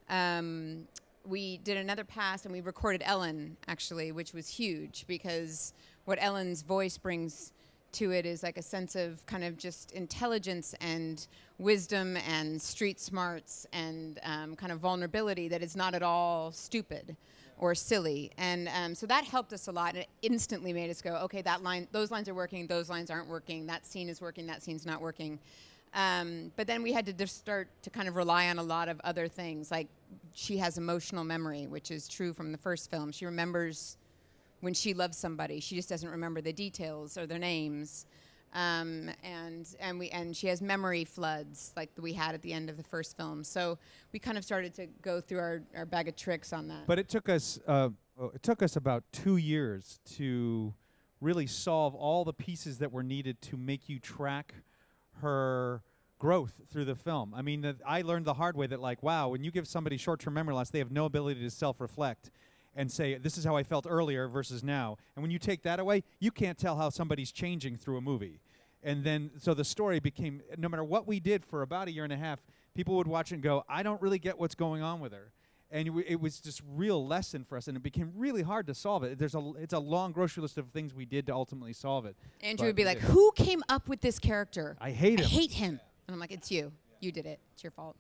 um, 0.10 0.88
we 1.24 1.58
did 1.58 1.78
another 1.78 2.04
pass, 2.04 2.46
and 2.46 2.52
we 2.52 2.62
recorded 2.62 3.04
Ellen 3.06 3.58
actually, 3.68 4.12
which 4.12 4.34
was 4.34 4.48
huge 4.48 5.06
because 5.08 5.74
what 6.06 6.18
Ellen's 6.20 6.64
voice 6.64 6.98
brings 6.98 7.54
to 7.94 8.12
it 8.12 8.26
is 8.26 8.44
like 8.44 8.58
a 8.58 8.62
sense 8.62 8.96
of 8.96 9.26
kind 9.26 9.44
of 9.44 9.58
just 9.58 9.92
intelligence 9.92 10.76
and 10.82 11.28
wisdom 11.58 12.18
and 12.28 12.62
street 12.62 13.00
smarts 13.00 13.66
and 13.74 14.20
um, 14.24 14.56
kind 14.56 14.72
of 14.72 14.80
vulnerability 14.80 15.48
that 15.48 15.62
is 15.62 15.76
not 15.76 15.94
at 15.94 16.04
all 16.04 16.52
stupid 16.52 17.16
or 17.58 17.76
silly. 17.76 18.32
And 18.38 18.70
um, 18.70 18.96
so 18.96 19.06
that 19.08 19.24
helped 19.24 19.54
us 19.54 19.68
a 19.68 19.72
lot. 19.72 19.94
And 19.94 20.00
it 20.00 20.10
instantly 20.22 20.74
made 20.74 20.90
us 20.90 21.02
go, 21.02 21.16
okay, 21.18 21.42
that 21.44 21.64
line, 21.64 21.88
those 21.92 22.12
lines 22.12 22.28
are 22.28 22.34
working, 22.34 22.68
those 22.68 22.90
lines 22.90 23.10
aren't 23.10 23.28
working, 23.28 23.68
that 23.68 23.86
scene 23.86 24.10
is 24.10 24.20
working, 24.20 24.48
that 24.48 24.64
scene's 24.64 24.86
not 24.86 25.02
working. 25.02 25.40
Um, 25.94 26.52
but 26.56 26.66
then 26.66 26.82
we 26.82 26.92
had 26.92 27.06
to 27.06 27.14
just 27.14 27.38
start 27.38 27.70
to 27.84 27.90
kind 27.90 28.08
of 28.08 28.16
rely 28.16 28.50
on 28.50 28.58
a 28.58 28.64
lot 28.64 28.90
of 28.90 29.00
other 29.04 29.28
things. 29.28 29.70
Like 29.70 29.88
she 30.34 30.58
has 30.58 30.78
emotional 30.78 31.24
memory, 31.24 31.68
which 31.68 31.92
is 31.92 32.08
true 32.08 32.34
from 32.34 32.52
the 32.52 32.58
first 32.58 32.90
film. 32.90 33.12
She 33.12 33.26
remembers 33.26 33.98
when 34.64 34.74
she 34.74 34.94
loves 34.94 35.18
somebody. 35.18 35.60
She 35.60 35.76
just 35.76 35.90
doesn't 35.90 36.10
remember 36.10 36.40
the 36.40 36.54
details 36.54 37.18
or 37.18 37.28
their 37.28 37.38
names. 37.38 38.06
Um, 38.54 39.10
and 39.22 39.68
and 39.80 40.00
we 40.00 40.10
and 40.12 40.36
she 40.38 40.48
has 40.48 40.62
memory 40.62 41.04
floods 41.04 41.74
like 41.76 41.90
we 42.00 42.14
had 42.14 42.34
at 42.34 42.42
the 42.44 42.54
end 42.54 42.70
of 42.70 42.78
the 42.78 42.84
first 42.84 43.18
film. 43.18 43.44
So 43.44 43.78
we 44.14 44.20
kind 44.20 44.38
of 44.38 44.46
started 44.46 44.74
to 44.76 44.88
go 45.02 45.20
through 45.20 45.40
our, 45.40 45.64
our 45.76 45.86
bag 45.86 46.08
of 46.08 46.16
tricks 46.16 46.54
on 46.54 46.68
that. 46.70 46.88
But 46.88 46.98
it 46.98 47.10
took 47.10 47.28
us 47.28 47.60
uh, 47.68 47.90
uh, 48.20 48.28
it 48.28 48.44
took 48.44 48.62
us 48.62 48.76
about 48.76 49.04
two 49.12 49.38
years 49.38 50.00
to 50.16 50.74
really 51.20 51.48
solve 51.48 51.94
all 51.96 52.24
the 52.24 52.34
pieces 52.34 52.78
that 52.78 52.92
were 52.92 53.04
needed 53.04 53.42
to 53.42 53.58
make 53.58 53.90
you 53.90 54.00
track 54.00 54.54
her 55.22 55.82
growth 56.20 56.62
through 56.70 56.86
the 56.86 56.96
film. 56.96 57.34
I 57.36 57.42
mean, 57.42 57.76
I 57.86 58.02
learned 58.02 58.26
the 58.26 58.36
hard 58.36 58.56
way 58.56 58.68
that 58.68 58.80
like, 58.80 59.04
wow, 59.04 59.30
when 59.30 59.44
you 59.44 59.52
give 59.52 59.68
somebody 59.68 59.98
short-term 59.98 60.34
memory 60.34 60.54
loss, 60.54 60.70
they 60.70 60.80
have 60.80 60.92
no 60.92 61.06
ability 61.06 61.42
to 61.42 61.50
self-reflect 61.50 62.30
and 62.76 62.92
say 62.92 63.16
this 63.16 63.38
is 63.38 63.46
how 63.46 63.56
I 63.56 63.64
felt 63.64 63.86
earlier 63.90 64.28
versus 64.28 64.64
now. 64.64 64.98
And 65.16 65.24
when 65.24 65.32
you 65.32 65.40
take 65.40 65.64
that 65.64 65.80
away, 65.80 66.04
you 66.20 66.32
can't 66.32 66.58
tell 66.58 66.78
how 66.78 66.90
somebody's 66.90 67.32
changing 67.32 67.78
through 67.78 67.98
a 67.98 68.02
movie. 68.02 68.40
And 68.82 69.04
then 69.04 69.32
so 69.38 69.54
the 69.54 69.64
story 69.64 70.00
became 70.00 70.42
no 70.58 70.68
matter 70.70 70.84
what 70.84 71.08
we 71.08 71.20
did 71.20 71.46
for 71.46 71.62
about 71.62 71.88
a 71.88 71.92
year 71.92 72.04
and 72.04 72.14
a 72.14 72.18
half, 72.18 72.40
people 72.74 72.96
would 72.96 73.08
watch 73.08 73.32
and 73.32 73.42
go, 73.42 73.64
I 73.70 73.84
don't 73.84 74.02
really 74.02 74.20
get 74.20 74.38
what's 74.40 74.56
going 74.56 74.82
on 74.82 75.00
with 75.00 75.14
her. 75.14 75.32
And 75.72 75.88
it, 76.06 76.22
was 76.22 76.40
just 76.40 76.62
real 76.76 77.08
lesson 77.08 77.44
for 77.44 77.58
us, 77.58 77.68
and 77.68 77.76
it 77.76 77.82
became 77.82 78.12
really 78.16 78.44
hard 78.44 78.68
to 78.68 78.76
solve 78.76 79.04
it. 79.04 79.18
There's 79.18 79.34
a 79.34 79.40
l- 79.40 79.56
it's 79.60 79.74
a 79.74 79.80
long 79.80 80.12
grocery 80.12 80.44
list 80.44 80.60
of 80.60 80.68
things 80.70 80.94
we 80.94 81.06
did 81.06 81.26
to 81.26 81.34
ultimately 81.34 81.74
solve 81.74 82.06
it. 82.06 82.16
Andrew 82.42 82.66
But 82.66 82.68
would 82.68 82.76
be 82.76 82.86
like, 82.86 83.00
did. 83.00 83.10
"Who 83.10 83.32
came 83.36 83.64
up 83.70 83.88
with 83.90 84.00
this 84.02 84.20
character? 84.20 84.78
I 84.80 84.92
hate 84.92 85.20
him. 85.20 85.26
I 85.26 85.30
hate 85.30 85.52
him." 85.54 85.80
And 86.08 86.14
I'm 86.14 86.20
like, 86.20 86.32
"It's 86.32 86.52
you. 86.52 86.74
You 87.00 87.12
did 87.12 87.26
it. 87.26 87.40
It's 87.54 87.64
your 87.64 87.72
fault." 87.72 87.96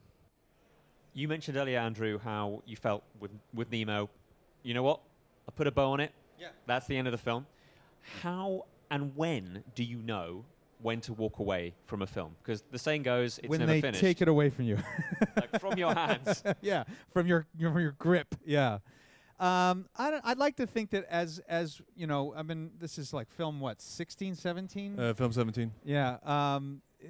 You 1.14 1.28
mentioned 1.28 1.58
earlier, 1.58 1.80
Andrew, 1.80 2.20
how 2.20 2.62
you 2.68 2.76
felt 2.76 3.04
with 3.20 3.32
with 3.56 3.72
Nemo. 3.72 4.08
You 4.64 4.74
know 4.74 4.84
what? 4.84 5.02
I 5.48 5.52
put 5.52 5.68
a 5.68 5.72
bow 5.72 5.92
on 5.92 6.00
it. 6.00 6.12
Yeah. 6.40 6.48
That's 6.66 6.88
the 6.88 6.98
end 6.98 7.08
of 7.08 7.12
the 7.12 7.18
film. 7.18 7.46
How 8.22 8.66
and 8.90 9.16
when 9.16 9.64
do 9.76 9.84
you 9.84 9.98
know 9.98 10.46
when 10.82 11.02
to 11.02 11.14
walk 11.14 11.40
away 11.40 11.74
from 11.86 12.02
a 12.02 12.08
film? 12.08 12.36
Because 12.42 12.64
the 12.72 12.80
saying 12.80 13.04
goes, 13.04 13.40
it's 13.40 13.48
when 13.48 13.60
never 13.60 13.72
they 13.74 13.82
finished. 13.82 14.02
take 14.02 14.22
it 14.22 14.28
away 14.28 14.50
from 14.50 14.66
you, 14.66 14.78
like 15.36 15.60
from 15.60 15.78
your 15.78 15.94
hands. 15.94 16.44
yeah, 16.62 16.84
from 17.12 17.28
your 17.28 17.46
your, 17.58 17.72
from 17.72 17.82
your 17.82 17.96
grip. 17.98 18.36
Yeah. 18.46 18.80
Um, 19.40 19.90
I 19.98 20.12
don't, 20.12 20.22
I'd 20.24 20.38
like 20.38 20.56
to 20.58 20.68
think 20.68 20.92
that 20.92 21.06
as 21.10 21.40
as 21.48 21.82
you 21.96 22.08
know, 22.08 22.34
I 22.36 22.44
mean, 22.44 22.72
this 22.80 22.98
is 22.98 23.14
like 23.14 23.30
film 23.32 23.60
what 23.60 23.82
16, 23.82 24.36
17? 24.36 25.00
Uh, 25.00 25.14
film 25.14 25.34
17. 25.34 25.72
Yeah. 25.84 26.18
Um, 26.24 26.82
eh, 27.02 27.08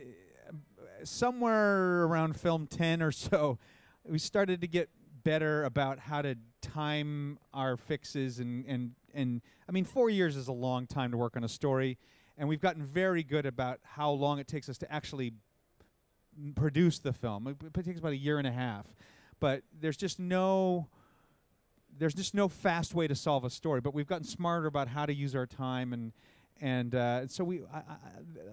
somewhere 1.03 2.03
around 2.05 2.39
film 2.39 2.67
10 2.67 3.01
or 3.01 3.11
so, 3.11 3.59
we 4.07 4.19
started 4.19 4.61
to 4.61 4.67
get 4.67 4.89
better 5.23 5.63
about 5.63 5.99
how 5.99 6.21
to 6.21 6.35
time 6.61 7.37
our 7.53 7.77
fixes 7.77 8.39
and 8.39 8.65
and 8.65 8.91
and 9.13 9.41
I 9.67 9.71
mean 9.71 9.85
4 9.85 10.09
years 10.09 10.35
is 10.35 10.47
a 10.47 10.53
long 10.53 10.87
time 10.87 11.11
to 11.11 11.17
work 11.17 11.35
on 11.37 11.43
a 11.43 11.49
story 11.49 11.97
and 12.37 12.49
we've 12.49 12.61
gotten 12.61 12.83
very 12.83 13.23
good 13.23 13.45
about 13.45 13.79
how 13.83 14.11
long 14.11 14.39
it 14.39 14.47
takes 14.47 14.69
us 14.69 14.77
to 14.79 14.91
actually 14.91 15.33
produce 16.55 16.99
the 16.99 17.13
film. 17.13 17.47
It, 17.47 17.57
it 17.63 17.85
takes 17.85 17.99
about 17.99 18.13
a 18.13 18.17
year 18.17 18.37
and 18.37 18.47
a 18.47 18.51
half. 18.51 18.87
But 19.39 19.63
there's 19.79 19.97
just 19.97 20.19
no 20.19 20.87
there's 21.95 22.15
just 22.15 22.33
no 22.33 22.47
fast 22.47 22.95
way 22.95 23.07
to 23.07 23.13
solve 23.13 23.45
a 23.45 23.51
story, 23.51 23.79
but 23.79 23.93
we've 23.93 24.07
gotten 24.07 24.25
smarter 24.25 24.65
about 24.65 24.87
how 24.87 25.05
to 25.05 25.13
use 25.13 25.35
our 25.35 25.45
time 25.45 25.93
and 25.93 26.11
and 26.61 26.95
uh, 26.95 27.27
so 27.27 27.43
we 27.43 27.61
I 27.73 27.81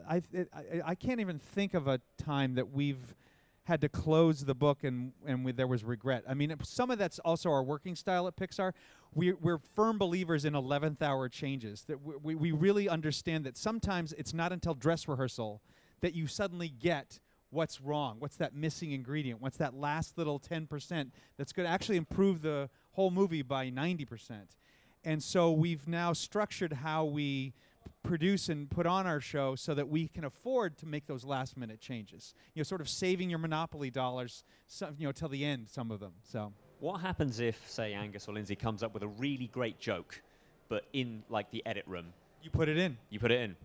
I, 0.08 0.16
I, 0.16 0.22
I 0.52 0.82
I 0.86 0.94
can't 0.94 1.20
even 1.20 1.38
think 1.38 1.74
of 1.74 1.86
a 1.86 2.00
time 2.18 2.54
that 2.54 2.72
we've 2.72 3.14
had 3.64 3.80
to 3.82 3.88
close 3.88 4.44
the 4.44 4.54
book 4.54 4.84
and 4.84 5.12
and 5.26 5.44
we, 5.44 5.52
there 5.52 5.66
was 5.66 5.84
regret. 5.84 6.24
I 6.28 6.34
mean, 6.34 6.50
it- 6.50 6.64
some 6.66 6.90
of 6.90 6.98
that's 6.98 7.18
also 7.20 7.50
our 7.50 7.62
working 7.62 7.94
style 7.94 8.26
at 8.26 8.36
Pixar. 8.36 8.72
We, 9.12 9.32
we're 9.32 9.58
firm 9.58 9.98
believers 9.98 10.44
in 10.44 10.52
11th 10.52 11.02
hour 11.02 11.28
changes. 11.28 11.82
That 11.88 11.98
we, 12.00 12.34
we, 12.36 12.52
really 12.52 12.88
understand 12.88 13.44
that 13.44 13.56
sometimes 13.56 14.12
it's 14.12 14.32
not 14.32 14.52
until 14.52 14.74
dress 14.74 15.08
rehearsal 15.08 15.62
that 16.00 16.14
you 16.14 16.28
suddenly 16.28 16.68
get 16.68 17.18
what's 17.50 17.80
wrong, 17.80 18.16
what's 18.20 18.36
that 18.36 18.54
missing 18.54 18.92
ingredient, 18.92 19.40
what's 19.40 19.56
that 19.56 19.74
last 19.74 20.16
little 20.16 20.38
10% 20.38 21.10
that's 21.36 21.52
going 21.52 21.66
to 21.66 21.72
actually 21.72 21.96
improve 21.96 22.42
the 22.42 22.70
whole 22.92 23.10
movie 23.10 23.42
by 23.42 23.70
90%. 23.70 24.42
And 25.04 25.22
so 25.22 25.50
we've 25.50 25.88
now 25.88 26.12
structured 26.12 26.74
how 26.74 27.04
we 27.04 27.54
produce 28.02 28.48
and 28.48 28.70
put 28.70 28.86
on 28.86 29.06
our 29.06 29.20
show 29.20 29.54
so 29.54 29.74
that 29.74 29.88
we 29.88 30.08
can 30.08 30.24
afford 30.24 30.76
to 30.78 30.86
make 30.86 31.06
those 31.06 31.24
last 31.24 31.56
minute 31.56 31.80
changes. 31.80 32.34
You 32.54 32.60
know, 32.60 32.64
sort 32.64 32.80
of 32.80 32.88
saving 32.88 33.30
your 33.30 33.38
monopoly 33.38 33.90
dollars, 33.90 34.44
some, 34.66 34.94
you 34.98 35.06
know, 35.06 35.12
till 35.12 35.28
the 35.28 35.44
end, 35.44 35.68
some 35.68 35.90
of 35.90 36.00
them. 36.00 36.12
So 36.24 36.52
What 36.80 37.00
happens 37.00 37.40
if, 37.40 37.68
say, 37.68 37.92
Angus 37.92 38.26
or 38.28 38.32
Lindsey 38.34 38.56
comes 38.56 38.82
up 38.82 38.94
with 38.94 39.02
a 39.02 39.08
really 39.08 39.46
great 39.48 39.78
joke, 39.78 40.22
but 40.68 40.84
in 40.92 41.22
like 41.28 41.50
the 41.50 41.64
edit 41.66 41.84
room, 41.86 42.06
you 42.42 42.50
put 42.50 42.68
it 42.68 42.78
in. 42.78 42.96
you 43.10 43.18
put 43.20 43.30
it 43.30 43.40
in? 43.40 43.56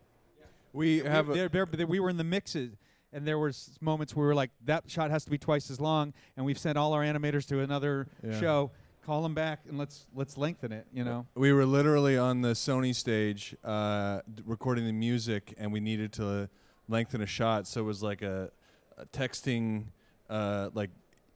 We 0.73 1.01
Yeah, 1.01 1.09
have 1.11 1.27
we, 1.27 1.33
a- 1.33 1.35
there, 1.37 1.49
there, 1.49 1.65
there- 1.65 1.87
we 1.87 1.99
were 1.99 2.09
in 2.09 2.17
the 2.17 2.23
mixes, 2.25 2.75
and 3.13 3.25
there 3.25 3.39
was 3.39 3.77
moments 3.79 4.13
where 4.13 4.23
we 4.25 4.27
were 4.27 4.35
like, 4.35 4.51
that 4.65 4.89
shot 4.91 5.09
has 5.11 5.23
to 5.23 5.31
be 5.31 5.37
twice 5.37 5.71
as 5.71 5.79
long, 5.79 6.13
and 6.35 6.45
we've 6.45 6.59
sent 6.59 6.77
all 6.77 6.91
our 6.91 7.01
animators 7.01 7.47
to 7.47 7.61
another 7.61 8.07
Yeah. 8.21 8.39
show. 8.39 8.71
Call 9.05 9.21
them 9.21 9.33
back 9.33 9.59
and 9.69 9.77
let's 9.77 10.07
let's 10.15 10.37
lengthen 10.37 10.71
it. 10.71 10.87
You 10.91 11.03
know. 11.03 11.27
We 11.35 11.53
were 11.53 11.65
literally 11.65 12.17
on 12.17 12.41
the 12.41 12.49
Sony 12.53 12.93
stage 12.95 13.55
uh, 13.63 14.21
recording 14.45 14.85
the 14.85 14.93
music, 14.93 15.53
and 15.57 15.71
we 15.71 15.79
needed 15.79 16.11
to 16.13 16.49
lengthen 16.87 17.21
a 17.21 17.25
shot. 17.27 17.67
So 17.67 17.81
it 17.81 17.83
was 17.83 18.01
like 18.01 18.21
a, 18.21 18.49
a 18.97 19.05
texting, 19.07 19.85
uh, 20.29 20.69
like 20.73 20.89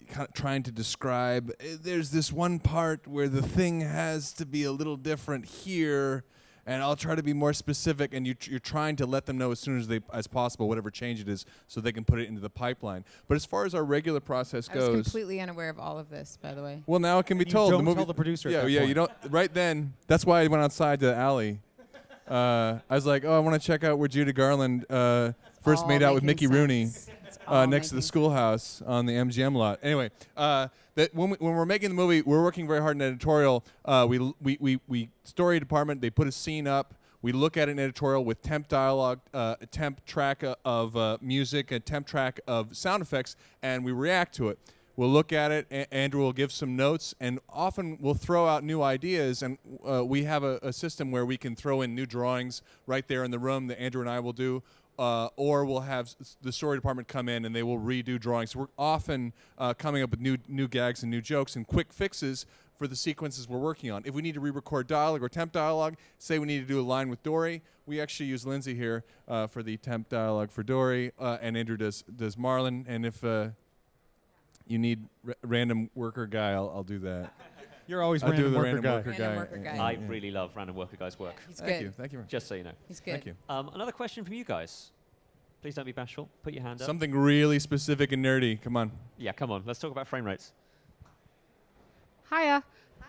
kind 0.07 0.27
of 0.27 0.33
trying 0.33 0.63
to 0.63 0.71
describe. 0.71 1.51
"Eh, 1.59 1.75
There's 1.81 2.09
this 2.11 2.31
one 2.31 2.59
part 2.59 3.07
where 3.07 3.29
the 3.29 3.41
thing 3.43 3.81
has 3.81 4.33
to 4.33 4.45
be 4.45 4.63
a 4.63 4.71
little 4.71 4.97
different 4.97 5.45
here. 5.45 6.23
And 6.65 6.83
I'll 6.83 6.95
try 6.95 7.15
to 7.15 7.23
be 7.23 7.33
more 7.33 7.53
specific, 7.53 8.13
and 8.13 8.27
you 8.27 8.33
tr- 8.35 8.51
you're 8.51 8.59
trying 8.59 8.95
to 8.97 9.05
let 9.05 9.25
them 9.25 9.37
know 9.37 9.51
as 9.51 9.59
soon 9.59 9.79
as 9.79 9.87
they 9.87 10.01
as 10.13 10.27
possible 10.27 10.67
whatever 10.67 10.91
change 10.91 11.19
it 11.19 11.27
is, 11.27 11.45
so 11.67 11.81
they 11.81 11.91
can 11.91 12.03
put 12.03 12.19
it 12.19 12.27
into 12.27 12.41
the 12.41 12.49
pipeline. 12.49 13.03
But 13.27 13.35
as 13.35 13.45
far 13.45 13.65
as 13.65 13.73
our 13.73 13.83
regular 13.83 14.19
process 14.19 14.69
I 14.69 14.75
was 14.75 14.85
goes, 14.87 15.03
completely 15.05 15.39
unaware 15.39 15.69
of 15.69 15.79
all 15.79 15.97
of 15.97 16.09
this, 16.09 16.37
by 16.41 16.53
the 16.53 16.61
way. 16.61 16.83
well, 16.85 16.99
now 16.99 17.17
it 17.19 17.25
can 17.25 17.37
be 17.37 17.45
You 17.45 17.51
told. 17.51 17.71
don't 17.71 17.79
the 17.79 17.83
movie, 17.85 17.95
tell 17.97 18.05
the 18.05 18.13
producer 18.13 18.49
at 18.49 18.53
Yeah, 18.53 18.61
that 18.61 18.71
yeah. 18.71 18.79
point. 18.79 18.87
You 18.89 18.93
don't. 18.95 19.11
Right 19.29 19.53
then, 19.53 19.93
that's 20.07 20.25
why 20.25 20.41
I 20.41 20.47
went 20.47 20.61
outside 20.61 20.99
to 20.99 21.07
the 21.07 21.15
alley. 21.15 21.61
Uh, 22.27 22.77
I 22.87 22.93
was 22.95 23.07
like, 23.07 23.25
oh, 23.25 23.35
I 23.35 23.39
want 23.39 23.59
to 23.59 23.65
check 23.65 23.83
out 23.83 23.97
where 23.97 24.07
Judy 24.07 24.31
Garland 24.33 24.85
uh, 24.91 25.31
first 25.63 25.81
all 25.83 25.87
made 25.87 26.03
out 26.03 26.13
with 26.13 26.23
Mickey 26.23 26.45
making 26.45 26.59
Rooney 26.61 26.85
sense. 26.85 27.07
It's 27.07 27.18
uh, 27.49 27.65
next 27.65 27.89
to 27.89 27.95
the 27.95 28.01
schoolhouse 28.01 28.81
on 28.85 29.05
the 29.05 29.13
MGM 29.13 29.55
lot. 29.55 29.79
Anyway, 29.81 30.11
uh, 30.37 30.67
that 30.95 31.13
when, 31.13 31.31
we, 31.31 31.37
when 31.39 31.53
we're 31.53 31.65
making 31.65 31.89
the 31.89 31.95
movie, 31.95 32.21
we're 32.21 32.43
working 32.43 32.67
very 32.67 32.81
hard 32.81 32.95
in 32.95 33.01
editorial. 33.01 33.63
Uh, 33.85 34.05
we, 34.07 34.19
we, 34.41 34.57
we, 34.59 34.79
we 34.87 35.09
story 35.23 35.59
department. 35.59 36.01
They 36.01 36.09
put 36.09 36.27
a 36.27 36.31
scene 36.31 36.67
up. 36.67 36.93
We 37.21 37.33
look 37.33 37.57
at 37.57 37.67
an 37.67 37.79
editorial 37.79 38.23
with 38.23 38.41
temp 38.41 38.69
dialogue, 38.69 39.19
uh, 39.33 39.55
a 39.59 39.65
temp 39.65 40.05
track 40.05 40.43
uh, 40.43 40.55
of 40.63 40.95
uh, 40.95 41.17
music, 41.21 41.71
a 41.71 41.79
temp 41.79 42.07
track 42.07 42.39
of 42.47 42.77
sound 42.77 43.01
effects, 43.01 43.35
and 43.61 43.83
we 43.83 43.91
react 43.91 44.35
to 44.35 44.49
it. 44.49 44.59
We'll 44.95 45.09
look 45.09 45.31
at 45.31 45.51
it. 45.51 45.65
A- 45.71 45.93
Andrew 45.93 46.21
will 46.21 46.33
give 46.33 46.51
some 46.51 46.75
notes, 46.75 47.15
and 47.21 47.39
often 47.49 47.97
we'll 48.01 48.15
throw 48.15 48.47
out 48.47 48.65
new 48.65 48.81
ideas. 48.81 49.41
And 49.41 49.57
uh, 49.85 50.03
we 50.05 50.25
have 50.25 50.43
a, 50.43 50.59
a 50.61 50.73
system 50.73 51.09
where 51.09 51.25
we 51.25 51.37
can 51.37 51.55
throw 51.55 51.81
in 51.81 51.95
new 51.95 52.05
drawings 52.05 52.61
right 52.85 53.07
there 53.07 53.23
in 53.23 53.31
the 53.31 53.39
room 53.39 53.67
that 53.67 53.81
Andrew 53.81 54.01
and 54.01 54.09
I 54.09 54.19
will 54.19 54.33
do. 54.33 54.61
Uh, 54.99 55.29
or 55.37 55.63
we'll 55.63 55.79
have 55.79 56.13
the 56.41 56.51
story 56.51 56.75
department 56.75 57.07
come 57.07 57.29
in 57.29 57.45
and 57.45 57.55
they 57.55 57.63
will 57.63 57.79
redo 57.79 58.19
drawings. 58.19 58.53
We're 58.53 58.67
often 58.77 59.31
uh, 59.57 59.73
coming 59.73 60.03
up 60.03 60.11
with 60.11 60.19
new 60.19 60.37
new 60.49 60.67
gags 60.67 61.03
and 61.03 61.09
new 61.09 61.21
jokes 61.21 61.55
and 61.55 61.65
quick 61.65 61.93
fixes 61.93 62.45
for 62.75 62.85
the 62.85 62.97
sequences 62.97 63.47
we're 63.47 63.59
working 63.59 63.91
on. 63.91 64.03
If 64.05 64.13
we 64.13 64.21
need 64.21 64.33
to 64.33 64.41
re-record 64.41 64.87
dialogue 64.87 65.23
or 65.23 65.29
temp 65.29 65.53
dialogue, 65.53 65.95
say 66.17 66.37
we 66.37 66.47
need 66.47 66.59
to 66.59 66.65
do 66.65 66.81
a 66.81 66.83
line 66.83 67.09
with 67.09 67.23
Dory, 67.23 67.61
we 67.85 68.01
actually 68.01 68.25
use 68.25 68.45
Lindsey 68.45 68.75
here 68.75 69.05
uh, 69.29 69.47
for 69.47 69.63
the 69.63 69.77
temp 69.77 70.09
dialogue 70.09 70.51
for 70.51 70.63
Dory, 70.63 71.13
uh, 71.17 71.37
and 71.41 71.55
Andrew 71.55 71.77
does 71.77 72.03
does 72.03 72.37
Marlin. 72.37 72.85
And 72.85 73.05
if 73.05 73.23
uh, 73.23 73.49
you 74.67 74.79
need 74.79 75.07
random 75.43 75.89
worker 75.95 76.27
guy, 76.27 76.51
I'll, 76.51 76.69
I'll 76.75 76.83
do 76.83 76.99
that. 76.99 77.31
You're 77.89 78.03
always 78.03 78.21
I'll 78.21 78.29
do 78.29 78.43
random 78.43 78.51
the 78.53 78.57
worker 78.59 78.65
random 78.67 78.83
guy. 78.83 78.95
worker 78.97 79.09
Random 79.09 79.31
guy. 79.33 79.37
worker 79.37 79.57
guy. 79.57 79.75
yeah, 79.75 79.83
I 79.83 79.91
yeah. 79.93 79.99
really 80.05 80.29
love 80.29 80.51
random 80.55 80.75
worker 80.75 80.95
guys' 80.95 81.17
work. 81.17 81.41
He's 81.47 81.57
Thank 81.59 81.71
good. 81.71 81.81
you, 81.81 81.89
thank 81.89 82.13
you. 82.13 82.23
Just 82.27 82.47
so 82.47 82.53
you 82.53 82.63
know. 82.63 82.71
He's 82.87 82.99
good. 82.99 83.13
Thank 83.13 83.25
you. 83.25 83.35
Um, 83.49 83.71
another 83.73 83.91
question 83.91 84.23
from 84.23 84.35
you 84.35 84.43
guys. 84.43 84.91
Please 85.63 85.73
don't 85.73 85.85
be 85.85 85.91
bashful. 85.91 86.29
Put 86.43 86.53
your 86.53 86.61
hand 86.61 86.79
up. 86.81 86.85
Something 86.85 87.11
really 87.11 87.57
specific 87.57 88.11
and 88.11 88.23
nerdy. 88.23 88.61
Come 88.61 88.77
on. 88.77 88.91
yeah, 89.17 89.31
come 89.31 89.49
on. 89.49 89.63
Let's 89.65 89.79
talk 89.79 89.89
about 89.89 90.07
frame 90.07 90.23
rates. 90.23 90.53
Hiya. 92.29 92.63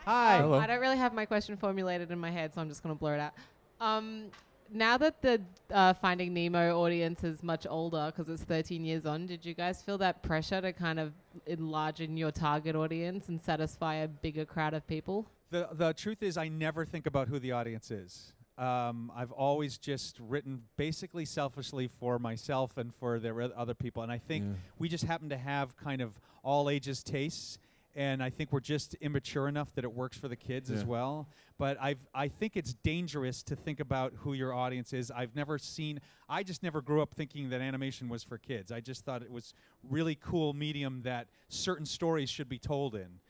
Hi. 0.06 0.37
Um, 0.38 0.42
Hello. 0.44 0.58
I 0.58 0.66
don't 0.66 0.80
really 0.80 0.96
have 0.96 1.12
my 1.12 1.26
question 1.26 1.58
formulated 1.58 2.10
in 2.10 2.18
my 2.18 2.30
head, 2.30 2.54
so 2.54 2.62
I'm 2.62 2.68
just 2.70 2.82
going 2.82 2.94
to 2.94 2.99
blur 2.99 3.16
it 3.16 3.20
out. 3.20 3.34
Um, 3.82 4.30
now 4.72 4.96
that 4.98 5.20
the 5.22 5.40
uh, 5.72 5.94
Finding 5.94 6.32
Nemo 6.34 6.78
audience 6.82 7.24
is 7.24 7.42
much 7.42 7.66
older 7.68 8.12
because 8.14 8.28
it's 8.28 8.42
13 8.44 8.84
years 8.84 9.06
on, 9.06 9.26
did 9.26 9.44
you 9.44 9.54
guys 9.54 9.82
feel 9.82 9.98
that 9.98 10.22
pressure 10.22 10.60
to 10.60 10.72
kind 10.72 10.98
of 11.00 11.12
enlarge 11.46 12.00
in 12.00 12.16
your 12.16 12.30
target 12.30 12.76
audience 12.76 13.28
and 13.28 13.40
satisfy 13.40 13.96
a 13.96 14.08
bigger 14.08 14.44
crowd 14.44 14.74
of 14.74 14.86
people? 14.86 15.26
The 15.50 15.68
the 15.72 15.92
truth 15.92 16.22
is, 16.22 16.36
I 16.36 16.48
never 16.48 16.84
think 16.84 17.06
about 17.06 17.28
who 17.28 17.38
the 17.38 17.52
audience 17.52 17.90
is. 17.90 18.32
Um, 18.56 19.10
I've 19.16 19.32
always 19.32 19.78
just 19.78 20.18
written 20.20 20.62
basically 20.76 21.24
selfishly 21.24 21.88
for 21.88 22.18
myself 22.18 22.76
and 22.76 22.94
for 22.94 23.18
the 23.18 23.34
other 23.56 23.74
people, 23.74 24.02
and 24.02 24.12
I 24.12 24.18
think 24.18 24.44
Yeah. 24.44 24.52
we 24.78 24.88
just 24.88 25.04
happen 25.04 25.30
to 25.30 25.38
have 25.38 25.76
kind 25.76 26.02
of 26.02 26.20
all 26.44 26.68
ages 26.68 27.02
tastes, 27.02 27.59
and 27.94 28.22
I 28.22 28.31
think 28.31 28.53
we're 28.53 28.61
just 28.61 28.94
immature 29.00 29.48
enough 29.48 29.74
that 29.74 29.85
it 29.85 29.92
works 29.92 30.16
for 30.16 30.29
the 30.29 30.37
kids 30.37 30.70
as 30.70 30.85
well. 30.85 31.29
But 31.59 31.76
I've 31.81 32.07
I 32.14 32.29
think 32.29 32.57
it's 32.57 32.72
dangerous 32.72 33.42
to 33.44 33.57
think 33.57 33.81
about 33.81 34.12
who 34.18 34.33
your 34.33 34.55
audience 34.55 34.92
is. 34.92 35.11
I've 35.11 35.35
never 35.35 35.59
seen. 35.59 36.00
I 36.29 36.42
just 36.42 36.62
never 36.62 36.81
grew 36.81 37.03
up 37.03 37.14
thinking 37.14 37.50
that 37.50 37.61
animation 37.61 38.09
was 38.09 38.22
for 38.22 38.38
kids. 38.38 38.70
I 38.70 38.81
just 38.81 39.05
thought 39.05 39.22
it 39.22 39.31
was 39.31 39.55
really 39.88 40.14
cool 40.14 40.55
medium 40.55 41.03
that 41.03 41.29
certain 41.48 41.87
stories 41.87 42.31
should 42.31 42.48
be 42.48 42.59
told 42.59 42.94
in 42.94 43.20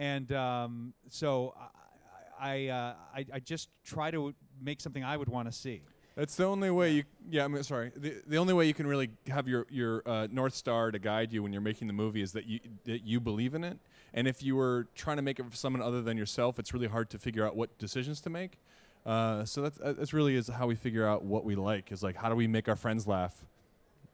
and 0.00 0.32
um, 0.32 0.94
so 1.08 1.54
I, 2.40 2.48
I, 2.52 2.68
uh, 2.68 2.94
I, 3.14 3.26
I 3.34 3.38
just 3.40 3.68
try 3.84 4.10
to 4.10 4.34
make 4.60 4.80
something 4.80 5.04
I 5.04 5.16
would 5.16 5.28
want 5.28 5.50
to 5.50 5.52
see. 5.52 5.82
That's 6.16 6.34
the 6.36 6.44
only 6.44 6.70
way 6.70 6.92
you. 6.92 7.04
Yeah, 7.30 7.44
I'm 7.44 7.62
sorry. 7.62 7.92
The, 7.94 8.16
the 8.26 8.38
only 8.38 8.52
way 8.52 8.66
you 8.66 8.74
can 8.74 8.86
really 8.86 9.10
have 9.28 9.46
your 9.46 9.66
your 9.70 10.02
uh, 10.06 10.26
north 10.30 10.54
star 10.54 10.90
to 10.90 10.98
guide 10.98 11.32
you 11.32 11.42
when 11.42 11.52
you're 11.52 11.62
making 11.62 11.86
the 11.86 11.92
movie 11.92 12.20
is 12.20 12.32
that 12.32 12.46
you 12.46 12.60
that 12.84 13.04
you 13.04 13.20
believe 13.20 13.54
in 13.54 13.62
it. 13.62 13.78
And 14.12 14.26
if 14.26 14.42
you 14.42 14.56
were 14.56 14.86
trying 14.94 15.16
to 15.16 15.22
make 15.22 15.38
it 15.38 15.48
for 15.48 15.56
someone 15.56 15.82
other 15.82 16.02
than 16.02 16.16
yourself, 16.16 16.58
it's 16.58 16.74
really 16.74 16.88
hard 16.88 17.10
to 17.10 17.18
figure 17.18 17.46
out 17.46 17.56
what 17.56 17.76
decisions 17.78 18.20
to 18.22 18.30
make. 18.30 18.58
Uh, 19.06 19.44
so 19.44 19.62
that's 19.62 19.80
uh, 19.80 19.94
that's 19.96 20.12
really 20.12 20.36
is 20.36 20.48
how 20.48 20.66
we 20.66 20.74
figure 20.74 21.06
out 21.06 21.24
what 21.24 21.44
we 21.44 21.54
like. 21.54 21.90
Is 21.90 22.02
like 22.02 22.16
how 22.16 22.28
do 22.28 22.34
we 22.34 22.46
make 22.46 22.68
our 22.68 22.76
friends 22.76 23.06
laugh? 23.06 23.44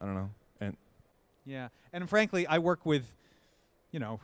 I 0.00 0.04
don't 0.04 0.14
know. 0.14 0.30
And 0.60 0.76
Yeah, 1.44 1.68
and 1.92 2.08
frankly, 2.08 2.46
I 2.46 2.58
work 2.58 2.84
with, 2.84 3.14
you 3.90 3.98
know, 3.98 4.20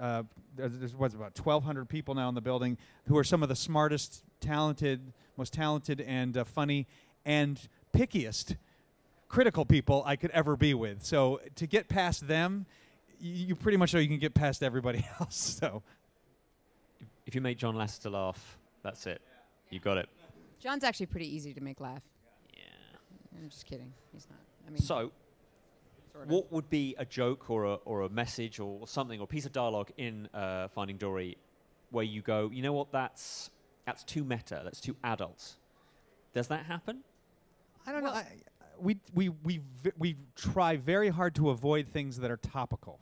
uh, 0.00 0.22
there's, 0.56 0.94
what's 0.94 1.14
about 1.14 1.38
1,200 1.38 1.88
people 1.88 2.14
now 2.14 2.28
in 2.28 2.34
the 2.34 2.40
building 2.40 2.78
who 3.06 3.16
are 3.16 3.24
some 3.24 3.42
of 3.42 3.48
the 3.48 3.56
smartest, 3.56 4.22
talented, 4.40 5.12
most 5.36 5.52
talented, 5.52 6.00
and 6.00 6.36
uh, 6.36 6.44
funny, 6.44 6.86
and 7.24 7.68
pickiest, 7.92 8.56
critical 9.28 9.64
people 9.64 10.02
I 10.06 10.16
could 10.16 10.30
ever 10.32 10.56
be 10.56 10.74
with. 10.74 11.04
So 11.04 11.40
to 11.56 11.66
get 11.66 11.88
past 11.88 12.28
them, 12.28 12.66
you 13.30 13.54
pretty 13.54 13.78
much 13.78 13.94
know 13.94 14.00
you 14.00 14.08
can 14.08 14.18
get 14.18 14.34
past 14.34 14.62
everybody 14.62 15.04
else. 15.20 15.58
So 15.60 15.82
If 17.26 17.34
you 17.34 17.40
make 17.40 17.58
John 17.58 17.74
Lasseter 17.74 18.10
laugh, 18.12 18.58
that's 18.82 19.06
it. 19.06 19.20
You 19.70 19.80
got 19.80 19.96
it. 19.98 20.08
John's 20.60 20.84
actually 20.84 21.06
pretty 21.06 21.34
easy 21.34 21.52
to 21.54 21.60
make 21.60 21.80
laugh. 21.80 22.02
Yeah. 22.54 22.62
I'm 23.42 23.48
just 23.48 23.66
kidding. 23.66 23.92
He's 24.12 24.26
not. 24.30 24.38
I 24.66 24.70
mean, 24.70 24.80
So, 24.80 25.12
sort 26.12 26.24
of. 26.24 26.30
what 26.30 26.52
would 26.52 26.70
be 26.70 26.94
a 26.98 27.04
joke 27.04 27.50
or 27.50 27.64
a, 27.64 27.74
or 27.84 28.02
a 28.02 28.08
message 28.08 28.60
or 28.60 28.86
something 28.86 29.20
or 29.20 29.24
a 29.24 29.26
piece 29.26 29.46
of 29.46 29.52
dialogue 29.52 29.90
in 29.96 30.28
uh, 30.34 30.68
Finding 30.68 30.96
Dory 30.96 31.36
where 31.90 32.04
you 32.04 32.22
go, 32.22 32.50
you 32.52 32.62
know 32.62 32.72
what, 32.72 32.92
that's, 32.92 33.50
that's 33.86 34.04
too 34.04 34.24
meta, 34.24 34.60
that's 34.64 34.80
too 34.80 34.96
adult? 35.04 35.56
Does 36.34 36.48
that 36.48 36.64
happen? 36.66 37.00
I 37.86 37.92
don't 37.92 38.02
know. 38.02 38.10
I, 38.10 38.26
we 38.80 38.98
we 39.14 39.28
we 39.28 39.60
v- 39.82 39.92
we 39.96 40.16
try 40.34 40.76
very 40.76 41.08
hard 41.10 41.34
to 41.36 41.50
avoid 41.50 41.86
things 41.86 42.16
that 42.18 42.30
are 42.30 42.36
topical. 42.38 42.98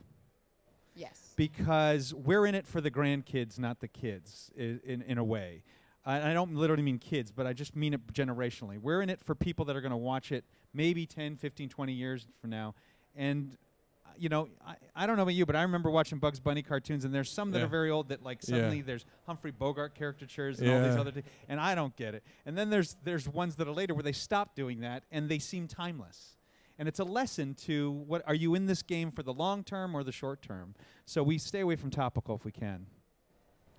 Because 1.35 2.13
we're 2.13 2.45
in 2.45 2.55
it 2.55 2.67
for 2.67 2.81
the 2.81 2.91
grandkids, 2.91 3.57
not 3.59 3.79
the 3.79 3.87
kids, 3.87 4.51
in, 4.55 5.03
in 5.07 5.17
a 5.17 5.23
way. 5.23 5.63
I, 6.05 6.31
I 6.31 6.33
don't 6.33 6.55
literally 6.55 6.83
mean 6.83 6.99
kids, 6.99 7.31
but 7.31 7.47
I 7.47 7.53
just 7.53 7.75
mean 7.75 7.93
it 7.93 8.13
generationally. 8.13 8.77
We're 8.79 9.01
in 9.01 9.09
it 9.09 9.21
for 9.21 9.35
people 9.35 9.65
that 9.65 9.75
are 9.75 9.81
going 9.81 9.91
to 9.91 9.97
watch 9.97 10.31
it 10.31 10.43
maybe 10.73 11.05
10, 11.05 11.37
15, 11.37 11.69
20 11.69 11.93
years 11.93 12.27
from 12.41 12.49
now. 12.49 12.73
And, 13.15 13.57
uh, 14.05 14.09
you 14.17 14.27
know, 14.27 14.49
I, 14.65 14.75
I 14.95 15.05
don't 15.05 15.15
know 15.17 15.21
about 15.23 15.35
you, 15.35 15.45
but 15.45 15.55
I 15.55 15.61
remember 15.61 15.89
watching 15.89 16.17
Bugs 16.19 16.39
Bunny 16.39 16.61
cartoons, 16.61 17.05
and 17.05 17.13
there's 17.13 17.31
some 17.31 17.51
that 17.51 17.59
Yeah. 17.59 17.65
are 17.65 17.69
very 17.69 17.89
old 17.89 18.09
that, 18.09 18.23
like, 18.23 18.39
Yeah. 18.41 18.55
suddenly 18.55 18.81
there's 18.81 19.05
Humphrey 19.25 19.51
Bogart 19.51 19.95
caricatures 19.97 20.59
and 20.59 20.69
all 20.69 20.81
these 20.81 20.95
Yeah. 20.95 21.01
other 21.01 21.11
things, 21.11 21.27
and 21.47 21.59
I 21.59 21.73
don't 21.75 21.95
get 21.95 22.15
it. 22.15 22.23
And 22.45 22.57
then 22.57 22.69
there's, 22.69 22.97
there's 23.03 23.29
ones 23.29 23.55
that 23.57 23.67
are 23.67 23.71
later 23.73 23.93
where 23.93 24.03
they 24.03 24.11
stop 24.11 24.55
doing 24.55 24.81
that, 24.81 25.03
and 25.11 25.29
they 25.29 25.39
seem 25.39 25.67
timeless 25.67 26.37
and 26.79 26.87
it's 26.87 26.99
a 26.99 27.03
lesson 27.03 27.53
to 27.53 27.91
what 27.91 28.21
are 28.27 28.35
you 28.35 28.55
in 28.55 28.65
this 28.65 28.81
game 28.81 29.11
for 29.11 29.23
the 29.23 29.33
long 29.33 29.63
term 29.63 29.95
or 29.95 30.03
the 30.03 30.11
short 30.11 30.41
term 30.41 30.73
so 31.05 31.21
we 31.23 31.37
stay 31.37 31.59
away 31.61 31.75
from 31.75 31.89
topical 31.89 32.35
if 32.35 32.45
we 32.45 32.51
can 32.51 32.85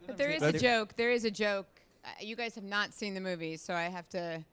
But 0.06 0.16
there 0.18 0.30
is 0.30 0.42
a 0.42 0.52
joke. 0.52 0.96
There 0.96 1.10
is 1.10 1.24
a 1.24 1.30
joke. 1.30 1.66
Uh, 2.04 2.08
you 2.20 2.36
guys 2.36 2.54
have 2.56 2.64
not 2.64 2.92
seen 2.92 3.14
the 3.14 3.20
movie, 3.20 3.56
so 3.56 3.72
I 3.74 3.84
have 3.84 4.08
to. 4.10 4.44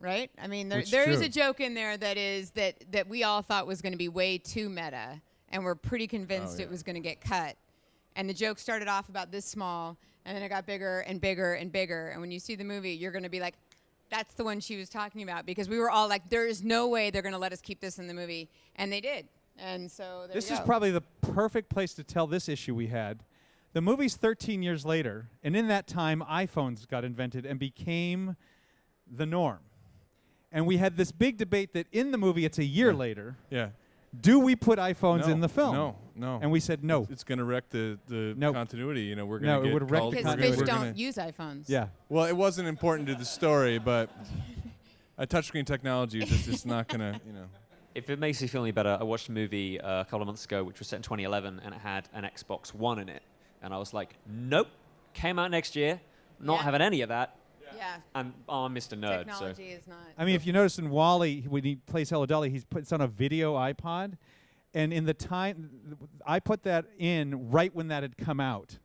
Right? 0.00 0.30
I 0.40 0.46
mean, 0.46 0.68
there, 0.68 0.82
there 0.82 1.10
is 1.10 1.20
a 1.20 1.28
joke 1.28 1.60
in 1.60 1.74
there 1.74 1.96
that 1.96 2.16
is 2.16 2.52
that 2.52 2.84
that 2.92 3.08
we 3.08 3.24
all 3.24 3.42
thought 3.42 3.66
was 3.66 3.82
going 3.82 3.92
to 3.92 3.98
be 3.98 4.08
way 4.08 4.38
too 4.38 4.68
meta, 4.68 5.20
and 5.50 5.64
we're 5.64 5.74
pretty 5.74 6.06
convinced 6.06 6.58
Oh, 6.58 6.62
it 6.62 6.70
was 6.70 6.82
going 6.82 6.94
to 6.94 7.00
get 7.00 7.20
cut. 7.20 7.56
And 8.16 8.28
the 8.28 8.34
joke 8.34 8.58
started 8.60 8.86
off 8.88 9.08
about 9.08 9.30
this 9.32 9.44
small, 9.44 9.98
and 10.24 10.36
then 10.36 10.42
it 10.42 10.48
got 10.48 10.66
bigger 10.66 11.00
and 11.00 11.20
bigger 11.20 11.54
and 11.54 11.70
bigger. 11.72 12.08
And 12.08 12.20
when 12.20 12.30
you 12.30 12.38
see 12.38 12.54
the 12.54 12.64
movie, 12.64 12.92
you're 12.92 13.10
going 13.12 13.24
to 13.24 13.28
be 13.28 13.40
like, 13.40 13.54
"That's 14.10 14.34
the 14.34 14.44
one 14.44 14.60
she 14.60 14.76
was 14.76 14.88
talking 14.88 15.22
about," 15.22 15.46
because 15.46 15.68
we 15.68 15.78
were 15.78 15.90
all 15.90 16.08
like, 16.08 16.28
"There 16.28 16.46
is 16.46 16.62
no 16.62 16.88
way 16.88 17.10
they're 17.10 17.22
going 17.22 17.32
to 17.32 17.38
let 17.38 17.52
us 17.52 17.60
keep 17.60 17.80
this 17.80 17.98
in 17.98 18.06
the 18.06 18.14
movie," 18.14 18.48
and 18.76 18.92
they 18.92 19.00
did. 19.00 19.28
And 19.58 19.90
so 19.90 20.24
there 20.26 20.34
this 20.34 20.48
you 20.48 20.54
is 20.54 20.60
go. 20.60 20.66
probably 20.66 20.90
the 20.90 21.00
perfect 21.00 21.68
place 21.68 21.94
to 21.94 22.04
tell 22.04 22.26
this 22.26 22.48
issue 22.48 22.74
we 22.74 22.86
had 22.86 23.24
the 23.72 23.80
movie's 23.80 24.16
13 24.16 24.62
years 24.62 24.86
later 24.86 25.28
and 25.42 25.54
in 25.56 25.68
that 25.68 25.86
time 25.86 26.22
iphones 26.28 26.88
got 26.88 27.04
invented 27.04 27.44
and 27.44 27.58
became 27.58 28.36
the 29.10 29.26
norm 29.26 29.58
and 30.52 30.66
we 30.66 30.76
had 30.78 30.96
this 30.96 31.12
big 31.12 31.36
debate 31.36 31.72
that 31.74 31.86
in 31.92 32.12
the 32.12 32.18
movie 32.18 32.44
it's 32.44 32.58
a 32.58 32.64
year 32.64 32.94
later 32.94 33.36
yeah. 33.50 33.70
Do 34.18 34.38
we 34.40 34.56
put 34.56 34.78
iPhones 34.78 35.26
No, 35.26 35.32
in 35.32 35.40
the 35.40 35.48
film? 35.48 35.74
No, 35.74 35.96
no. 36.14 36.38
And 36.42 36.50
we 36.50 36.60
said 36.60 36.82
no. 36.84 37.06
It's 37.10 37.24
going 37.24 37.38
to 37.38 37.44
wreck 37.44 37.68
the 37.70 37.98
the 38.08 38.34
Nope. 38.36 38.54
continuity. 38.54 39.02
You 39.02 39.16
know, 39.16 39.26
we're 39.26 39.38
going 39.38 39.54
to 39.54 39.60
it 39.60 39.64
get 39.70 39.74
would 39.74 39.90
wreck 39.90 40.00
called- 40.00 40.12
the 40.14 40.16
Because 40.18 40.36
we're 40.36 40.42
fish 40.42 40.56
don't 40.58 40.66
gonna- 40.66 40.92
use 40.94 41.16
iPhones. 41.16 41.64
Yeah. 41.68 41.88
Well, 42.08 42.24
it 42.24 42.36
wasn't 42.36 42.68
important 42.68 43.08
to 43.08 43.14
the 43.14 43.24
story, 43.24 43.78
but 43.78 44.10
a 45.16 45.26
touchscreen 45.26 45.66
technology 45.66 46.22
is 46.22 46.28
just 46.28 46.48
it's 46.48 46.64
not 46.66 46.88
going 46.88 47.00
to, 47.00 47.20
you 47.26 47.32
know. 47.32 47.44
If 47.94 48.10
it 48.10 48.20
makes 48.20 48.40
you 48.40 48.46
feel 48.46 48.62
any 48.62 48.70
better, 48.70 48.96
I 49.00 49.02
watched 49.02 49.28
a 49.28 49.32
movie 49.32 49.80
uh, 49.80 50.02
a 50.02 50.04
couple 50.04 50.20
of 50.20 50.26
months 50.26 50.44
ago 50.44 50.62
which 50.62 50.78
was 50.78 50.86
set 50.86 50.96
in 50.98 51.02
2011 51.02 51.60
and 51.64 51.74
it 51.74 51.80
had 51.80 52.08
an 52.12 52.22
Xbox 52.22 52.72
One 52.72 53.00
in 53.00 53.08
it. 53.08 53.22
And 53.60 53.74
I 53.74 53.78
was 53.78 53.92
like, 53.92 54.14
nope, 54.24 54.68
came 55.14 55.36
out 55.36 55.50
next 55.50 55.74
year, 55.74 56.00
not 56.38 56.58
Yeah. 56.58 56.62
having 56.62 56.80
any 56.80 57.00
of 57.00 57.08
that. 57.08 57.34
Yeah. 57.76 57.96
And 58.14 58.32
oh, 58.48 58.64
I'm 58.64 58.74
Mr. 58.74 58.98
Nerd. 58.98 59.18
Technology 59.18 59.70
so. 59.70 59.76
is 59.78 59.86
not. 59.86 59.98
I 60.16 60.24
mean, 60.24 60.34
if 60.34 60.46
you 60.46 60.52
notice 60.52 60.78
in 60.78 60.90
WALL-E, 60.90 61.46
when 61.48 61.64
he 61.64 61.76
plays 61.76 62.10
Hello 62.10 62.26
Dolly, 62.26 62.50
he's 62.50 62.64
puts 62.64 62.92
on 62.92 63.00
a 63.00 63.06
video 63.06 63.54
iPod, 63.54 64.14
and 64.74 64.92
in 64.92 65.04
the 65.04 65.14
time, 65.14 65.98
I 66.26 66.40
put 66.40 66.62
that 66.64 66.86
in 66.98 67.50
right 67.50 67.74
when 67.74 67.88
that 67.88 68.02
had 68.02 68.16
come 68.16 68.40
out, 68.40 68.78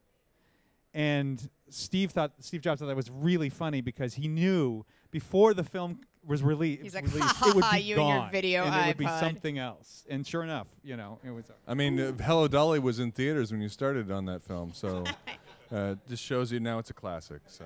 and 0.93 1.49
Steve 1.69 2.11
thought 2.11 2.33
Steve 2.39 2.61
Jobs 2.61 2.79
thought 2.79 2.87
that 2.87 2.95
was 2.95 3.09
really 3.09 3.49
funny 3.49 3.81
because 3.81 4.13
he 4.13 4.27
knew 4.27 4.85
before 5.11 5.53
the 5.53 5.63
film 5.63 5.99
was 6.25 6.41
rele- 6.41 6.81
He's 6.81 6.95
like, 6.95 7.05
released, 7.05 7.35
it 7.45 7.55
would 7.55 7.63
ha, 7.63 7.73
be 7.73 7.81
you 7.81 7.95
and 7.95 8.07
your 8.07 8.17
gone, 8.19 8.31
video 8.31 8.63
and 8.63 8.75
it 8.75 8.87
would 8.87 8.97
be 8.97 9.05
iPod." 9.05 9.19
something 9.19 9.57
else. 9.57 10.05
And 10.09 10.25
sure 10.25 10.43
enough, 10.43 10.67
you 10.83 10.95
know, 10.95 11.19
it 11.23 11.31
was. 11.31 11.45
I 11.67 11.73
mean, 11.73 11.99
uh, 11.99 12.11
Hello 12.23 12.47
Dolly 12.47 12.79
was 12.79 12.99
in 12.99 13.11
theaters 13.11 13.51
when 13.51 13.61
you 13.61 13.69
started 13.69 14.11
on 14.11 14.25
that 14.25 14.43
film, 14.43 14.71
so 14.73 15.03
uh, 15.71 15.95
just 16.07 16.23
shows 16.23 16.51
you 16.51 16.59
now 16.59 16.79
it's 16.79 16.89
a 16.89 16.93
classic. 16.93 17.41
So 17.47 17.65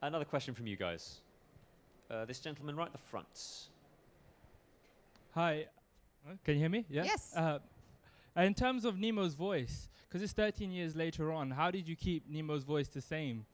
Another 0.00 0.24
question 0.24 0.54
from 0.54 0.66
you 0.66 0.76
guys. 0.76 1.16
Uh, 2.10 2.24
this 2.24 2.38
gentleman 2.38 2.76
right 2.76 2.86
at 2.86 2.92
the 2.92 2.98
front. 2.98 3.68
Hi, 5.34 5.66
uh, 6.26 6.32
can 6.44 6.54
you 6.54 6.60
hear 6.60 6.68
me? 6.68 6.84
Yeah. 6.88 7.04
Yes. 7.04 7.34
Uh, 7.36 7.58
in 8.36 8.54
terms 8.54 8.84
of 8.84 8.98
Nemo's 8.98 9.34
voice, 9.34 9.88
because 10.08 10.22
it's 10.22 10.32
13 10.32 10.70
years 10.70 10.94
later 10.94 11.32
on, 11.32 11.50
how 11.50 11.70
did 11.70 11.88
you 11.88 11.96
keep 11.96 12.30
Nemo's 12.30 12.62
voice 12.62 12.88
the 12.88 13.00
same? 13.00 13.44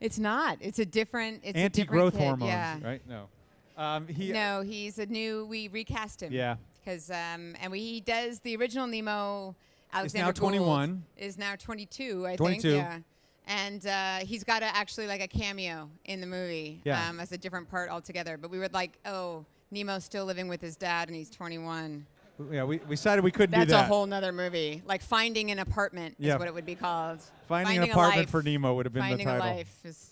It's 0.00 0.18
not. 0.18 0.58
It's 0.60 0.78
a 0.78 0.86
different. 0.86 1.40
It's 1.42 1.58
Anti-growth 1.58 2.14
a 2.14 2.18
different 2.18 2.40
kid, 2.40 2.48
hormones, 2.48 2.82
yeah. 2.82 2.88
right? 2.88 3.02
No. 3.08 3.28
Um, 3.76 4.06
he 4.06 4.32
no, 4.32 4.62
he's 4.62 4.98
a 4.98 5.06
new. 5.06 5.46
We 5.46 5.68
recast 5.68 6.22
him. 6.22 6.32
Yeah. 6.32 6.56
Because 6.84 7.10
um, 7.10 7.56
and 7.60 7.72
we 7.72 7.80
he 7.80 8.00
does 8.00 8.40
the 8.40 8.56
original 8.56 8.86
Nemo. 8.86 9.56
Alexander 9.92 10.26
now 10.26 10.32
Gould 10.32 10.36
21. 10.36 11.04
Is 11.16 11.38
now 11.38 11.54
22, 11.56 12.26
I 12.26 12.36
22. 12.36 12.60
think. 12.62 12.82
Yeah. 12.82 12.98
And 13.46 13.86
uh, 13.86 14.18
he's 14.20 14.42
got 14.44 14.62
a, 14.62 14.66
actually 14.66 15.06
like 15.06 15.20
a 15.20 15.28
cameo 15.28 15.90
in 16.06 16.20
the 16.20 16.26
movie 16.26 16.80
Yeah. 16.84 17.08
um, 17.08 17.20
as 17.20 17.30
a 17.32 17.38
different 17.38 17.68
part 17.68 17.90
altogether. 17.90 18.36
But 18.38 18.50
we 18.50 18.58
were 18.58 18.68
like, 18.72 18.98
oh, 19.04 19.44
Nemo's 19.70 20.04
still 20.04 20.24
living 20.24 20.48
with 20.48 20.60
his 20.62 20.76
dad 20.76 21.08
and 21.08 21.16
he's 21.16 21.28
21. 21.30 22.06
Yeah, 22.50 22.64
we, 22.64 22.78
we 22.88 22.96
decided 22.96 23.22
we 23.22 23.30
couldn't 23.30 23.52
That's 23.52 23.66
do 23.66 23.72
that. 23.72 23.84
a 23.84 23.86
whole 23.86 24.06
nother 24.06 24.32
movie. 24.32 24.82
Like 24.86 25.02
finding 25.02 25.50
an 25.50 25.58
apartment 25.58 26.16
Yeah. 26.18 26.34
is 26.34 26.38
what 26.38 26.48
it 26.48 26.54
would 26.54 26.66
be 26.66 26.74
called. 26.74 27.20
Finding 27.46 27.76
an 27.78 27.90
apartment 27.90 28.22
life. 28.22 28.30
for 28.30 28.42
Nemo 28.42 28.74
would 28.74 28.86
have 28.86 28.92
been 28.92 29.02
the 29.02 29.08
finding 29.10 29.26
title. 29.26 29.46
a 29.46 29.54
life 29.56 29.78
is 29.84 30.10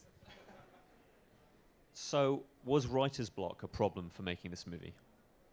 So, 1.94 2.42
was 2.64 2.86
writer's 2.86 3.30
block 3.30 3.62
a 3.62 3.68
problem 3.68 4.10
for 4.10 4.22
making 4.22 4.50
this 4.50 4.66
movie? 4.66 4.92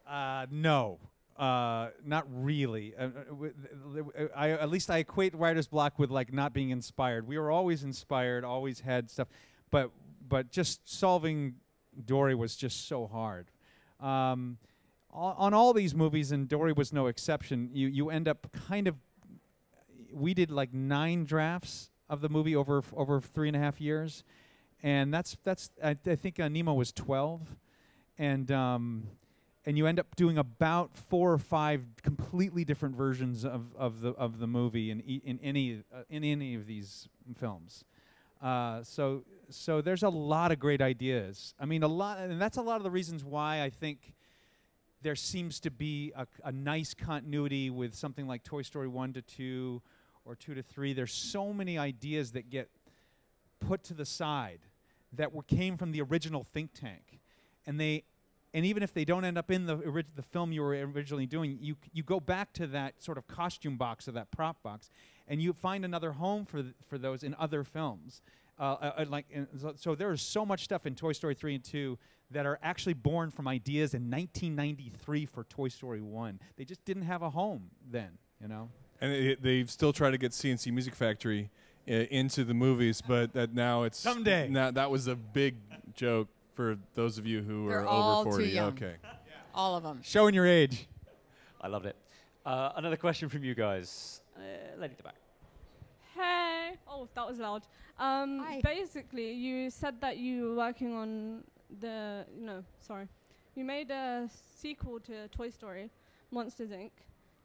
Uh, 0.07 0.45
no, 0.51 0.99
uh, 1.39 1.91
not 2.05 2.25
really. 2.29 2.93
Uh, 2.95 3.07
uh, 3.07 4.23
I, 4.35 4.49
at 4.51 4.69
least 4.69 4.91
I 4.91 4.97
equate 4.97 5.33
writer's 5.33 5.67
block 5.67 5.97
with 5.97 6.11
like 6.11 6.33
not 6.33 6.53
being 6.53 6.69
inspired. 6.69 7.25
We 7.27 7.37
were 7.37 7.49
always 7.49 7.83
inspired, 7.83 8.43
always 8.43 8.81
had 8.81 9.09
stuff, 9.09 9.29
but 9.71 9.91
but 10.27 10.51
just 10.51 10.81
solving 10.87 11.55
Dory 12.05 12.35
was 12.35 12.57
just 12.57 12.87
so 12.87 13.07
hard. 13.07 13.51
Um, 14.01 14.57
on, 15.11 15.35
on 15.37 15.53
all 15.53 15.73
these 15.73 15.95
movies, 15.95 16.33
and 16.33 16.47
Dory 16.47 16.73
was 16.73 16.91
no 16.91 17.07
exception. 17.07 17.69
You 17.73 17.87
you 17.87 18.09
end 18.09 18.27
up 18.27 18.47
kind 18.67 18.87
of. 18.87 18.95
We 20.11 20.33
did 20.33 20.51
like 20.51 20.73
nine 20.73 21.23
drafts 21.23 21.89
of 22.09 22.19
the 22.19 22.29
movie 22.29 22.55
over 22.55 22.83
over 22.93 23.21
three 23.21 23.47
and 23.47 23.55
a 23.55 23.59
half 23.59 23.79
years, 23.79 24.25
and 24.83 25.13
that's 25.13 25.37
that's 25.45 25.71
I, 25.81 25.95
I 26.05 26.15
think 26.15 26.37
uh, 26.37 26.49
Nemo 26.49 26.73
was 26.73 26.91
twelve, 26.91 27.55
and 28.17 28.51
um, 28.51 29.03
and 29.69 29.77
you 29.77 29.85
end 29.85 29.99
up 29.99 30.15
doing 30.15 30.39
about 30.39 30.97
four 30.97 31.31
or 31.31 31.37
five 31.37 31.83
completely 32.01 32.65
different 32.65 32.95
versions 32.95 33.45
of, 33.45 33.67
of 33.77 34.01
the 34.01 34.09
of 34.13 34.39
the 34.39 34.47
movie 34.47 34.89
in 34.89 34.99
in 35.01 35.39
any 35.43 35.83
uh, 35.93 36.01
in 36.09 36.23
any 36.23 36.55
of 36.55 36.65
these 36.65 37.07
films. 37.37 37.85
Uh, 38.41 38.81
so 38.81 39.21
so 39.51 39.79
there's 39.79 40.01
a 40.01 40.09
lot 40.09 40.51
of 40.51 40.59
great 40.59 40.81
ideas. 40.81 41.53
I 41.59 41.65
mean, 41.65 41.83
a 41.83 41.87
lot, 41.87 42.17
and 42.17 42.41
that's 42.41 42.57
a 42.57 42.63
lot 42.63 42.77
of 42.77 42.83
the 42.83 42.89
reasons 42.89 43.23
why 43.23 43.61
I 43.61 43.69
think 43.69 44.15
there 45.03 45.15
seems 45.15 45.59
to 45.59 45.69
be 45.69 46.13
a, 46.15 46.25
a 46.43 46.51
nice 46.51 46.95
continuity 46.95 47.69
with 47.69 47.93
something 47.93 48.25
like 48.25 48.43
Toy 48.43 48.63
Story 48.63 48.87
one 48.87 49.13
to 49.13 49.21
two 49.21 49.83
or 50.25 50.35
two 50.35 50.55
to 50.55 50.63
three. 50.63 50.93
There's 50.93 51.13
so 51.13 51.53
many 51.53 51.77
ideas 51.77 52.31
that 52.31 52.49
get 52.49 52.69
put 53.59 53.83
to 53.83 53.93
the 53.93 54.05
side 54.05 54.61
that 55.13 55.31
were 55.31 55.43
came 55.43 55.77
from 55.77 55.91
the 55.91 56.01
original 56.01 56.43
think 56.43 56.73
tank, 56.73 57.19
and 57.67 57.79
they 57.79 58.05
and 58.53 58.65
even 58.65 58.83
if 58.83 58.93
they 58.93 59.05
don't 59.05 59.25
end 59.25 59.37
up 59.37 59.51
in 59.51 59.65
the 59.65 59.75
orig- 59.75 60.15
the 60.15 60.21
film 60.21 60.51
you 60.51 60.61
were 60.61 60.71
originally 60.71 61.25
doing, 61.25 61.57
you 61.61 61.75
you 61.93 62.03
go 62.03 62.19
back 62.19 62.53
to 62.53 62.67
that 62.67 63.01
sort 63.03 63.17
of 63.17 63.27
costume 63.27 63.77
box 63.77 64.07
or 64.07 64.11
that 64.13 64.31
prop 64.31 64.61
box, 64.63 64.89
and 65.27 65.41
you 65.41 65.53
find 65.53 65.85
another 65.85 66.13
home 66.13 66.45
for 66.45 66.61
th- 66.63 66.73
for 66.87 66.97
those 66.97 67.23
in 67.23 67.35
other 67.37 67.63
films. 67.63 68.21
Uh, 68.59 68.63
uh, 68.63 68.93
uh, 68.97 69.05
like 69.07 69.25
so, 69.57 69.73
so 69.75 69.95
there 69.95 70.11
is 70.11 70.21
so 70.21 70.45
much 70.45 70.63
stuff 70.63 70.85
in 70.85 70.95
Toy 70.95 71.13
Story 71.13 71.35
three 71.35 71.55
and 71.55 71.63
two 71.63 71.97
that 72.31 72.45
are 72.45 72.59
actually 72.61 72.93
born 72.93 73.31
from 73.31 73.47
ideas 73.47 73.93
in 73.93 74.03
1993 74.11 75.25
for 75.25 75.43
Toy 75.45 75.67
Story 75.67 76.01
one. 76.01 76.39
They 76.57 76.65
just 76.65 76.83
didn't 76.85 77.03
have 77.03 77.21
a 77.21 77.29
home 77.29 77.69
then, 77.89 78.17
you 78.41 78.47
know. 78.47 78.69
and 79.01 79.11
it, 79.11 79.41
they've 79.41 79.69
still 79.69 79.93
tried 79.93 80.11
to 80.11 80.17
get 80.17 80.33
C+C 80.33 80.69
Music 80.71 80.93
Factory 80.93 81.49
uh, 81.87 81.93
into 81.93 82.43
the 82.43 82.53
movies, 82.53 83.01
but 83.01 83.33
that 83.33 83.53
now 83.53 83.83
it's 83.83 83.97
Someday. 83.97 84.49
Now 84.49 84.71
that 84.71 84.91
was 84.91 85.07
a 85.07 85.15
big 85.15 85.55
joke 85.95 86.27
for 86.59 86.77
those 86.93 87.17
of 87.17 87.25
you 87.25 87.41
who 87.41 87.69
They're 87.69 87.83
are 87.83 87.87
all 87.87 88.19
over 88.19 88.31
too 88.31 88.35
40. 88.43 88.49
young. 88.49 88.67
Okay. 88.73 88.95
all 89.55 89.77
of 89.77 89.83
them. 89.83 90.01
Showing 90.03 90.33
your 90.35 90.45
age. 90.45 90.87
I 91.61 91.69
loved 91.69 91.85
it. 91.85 91.95
Uh, 92.45 92.73
another 92.75 92.97
question 92.97 93.29
from 93.29 93.45
you 93.45 93.55
guys. 93.55 94.19
Uh, 94.35 94.41
lady 94.77 94.91
at 94.91 94.97
the 94.97 95.03
back. 95.03 95.15
Hey! 96.13 96.71
Oh, 96.85 97.07
that 97.15 97.25
was 97.25 97.39
loud. 97.39 97.63
Um, 97.97 98.45
basically, 98.61 99.31
you 99.31 99.69
said 99.69 100.01
that 100.01 100.17
you 100.17 100.49
were 100.49 100.55
working 100.55 100.93
on 100.93 101.45
the. 101.79 102.25
No, 102.37 102.65
sorry. 102.81 103.07
You 103.55 103.63
made 103.63 103.89
a 103.89 104.27
sequel 104.61 104.99
to 105.07 105.29
Toy 105.29 105.51
Story, 105.51 105.89
Monsters 106.29 106.71
Inc., 106.71 106.91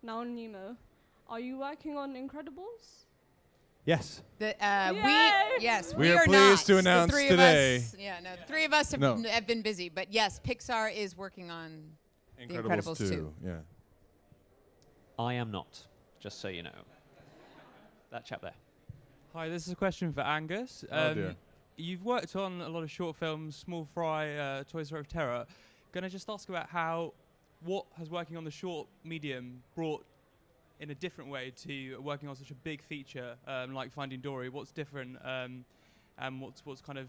now 0.02 0.24
Nemo. 0.24 0.76
Are 1.28 1.38
you 1.38 1.56
working 1.58 1.96
on 1.96 2.14
Incredibles? 2.14 3.06
Yes. 3.84 4.22
The, 4.38 4.54
uh, 4.64 4.92
Yay! 4.92 5.02
we 5.58 5.62
yes, 5.64 5.94
We 5.94 6.02
we, 6.02 6.12
are 6.12 6.18
are 6.20 6.24
pleased 6.24 6.68
not. 6.68 6.74
to 6.74 6.78
announce 6.78 7.12
the 7.12 7.16
three 7.18 7.28
today- 7.28 7.76
Of 7.76 7.82
us, 7.82 7.96
yeah, 7.98 8.20
no, 8.20 8.36
the 8.36 8.44
three 8.46 8.64
of 8.64 8.72
us 8.72 8.90
have, 8.92 9.00
No. 9.00 9.12
n- 9.14 9.24
have 9.24 9.46
been 9.46 9.62
busy, 9.62 9.88
but 9.88 10.12
yes, 10.12 10.40
Pixar 10.40 10.94
is 10.94 11.16
working 11.16 11.50
on 11.50 11.92
The 12.38 12.46
Incredibles 12.46 12.96
2. 12.98 13.34
Yeah. 13.44 13.58
I 15.18 15.34
am 15.34 15.50
not, 15.50 15.86
just 16.18 16.40
so 16.40 16.48
you 16.48 16.62
know. 16.62 16.72
That 18.10 18.24
chap 18.24 18.40
there. 18.40 18.54
Hi, 19.34 19.48
this 19.48 19.66
is 19.66 19.72
a 19.72 19.76
question 19.76 20.12
for 20.12 20.20
Angus. 20.22 20.84
Um, 20.90 20.98
Oh, 20.98 21.14
dear. 21.14 21.36
You've 21.76 22.04
worked 22.04 22.36
on 22.36 22.60
a 22.60 22.68
lot 22.68 22.82
of 22.84 22.90
short 22.90 23.16
films, 23.16 23.56
Small 23.56 23.84
Fry, 23.92 24.34
uh, 24.36 24.64
Toy 24.64 24.84
Story 24.84 25.00
of 25.00 25.08
Terror. 25.08 25.44
Gonna 25.92 26.08
just 26.08 26.28
ask 26.30 26.48
about 26.48 26.68
how, 26.68 27.12
what 27.60 27.84
has 27.98 28.10
working 28.10 28.36
on 28.36 28.44
the 28.44 28.50
short 28.50 28.88
medium 29.02 29.62
brought 29.74 30.04
in 30.80 30.90
a 30.90 30.94
different 30.94 31.30
way 31.30 31.52
to 31.62 31.96
working 31.98 32.28
on 32.28 32.36
such 32.36 32.50
a 32.50 32.54
big 32.54 32.82
feature 32.82 33.36
um, 33.46 33.74
like 33.74 33.92
Finding 33.92 34.20
Dory? 34.20 34.48
What's 34.48 34.72
different, 34.72 35.18
um, 35.24 35.64
and 36.18 36.40
what's 36.40 36.64
what's 36.66 36.80
kind 36.80 36.98
of 36.98 37.08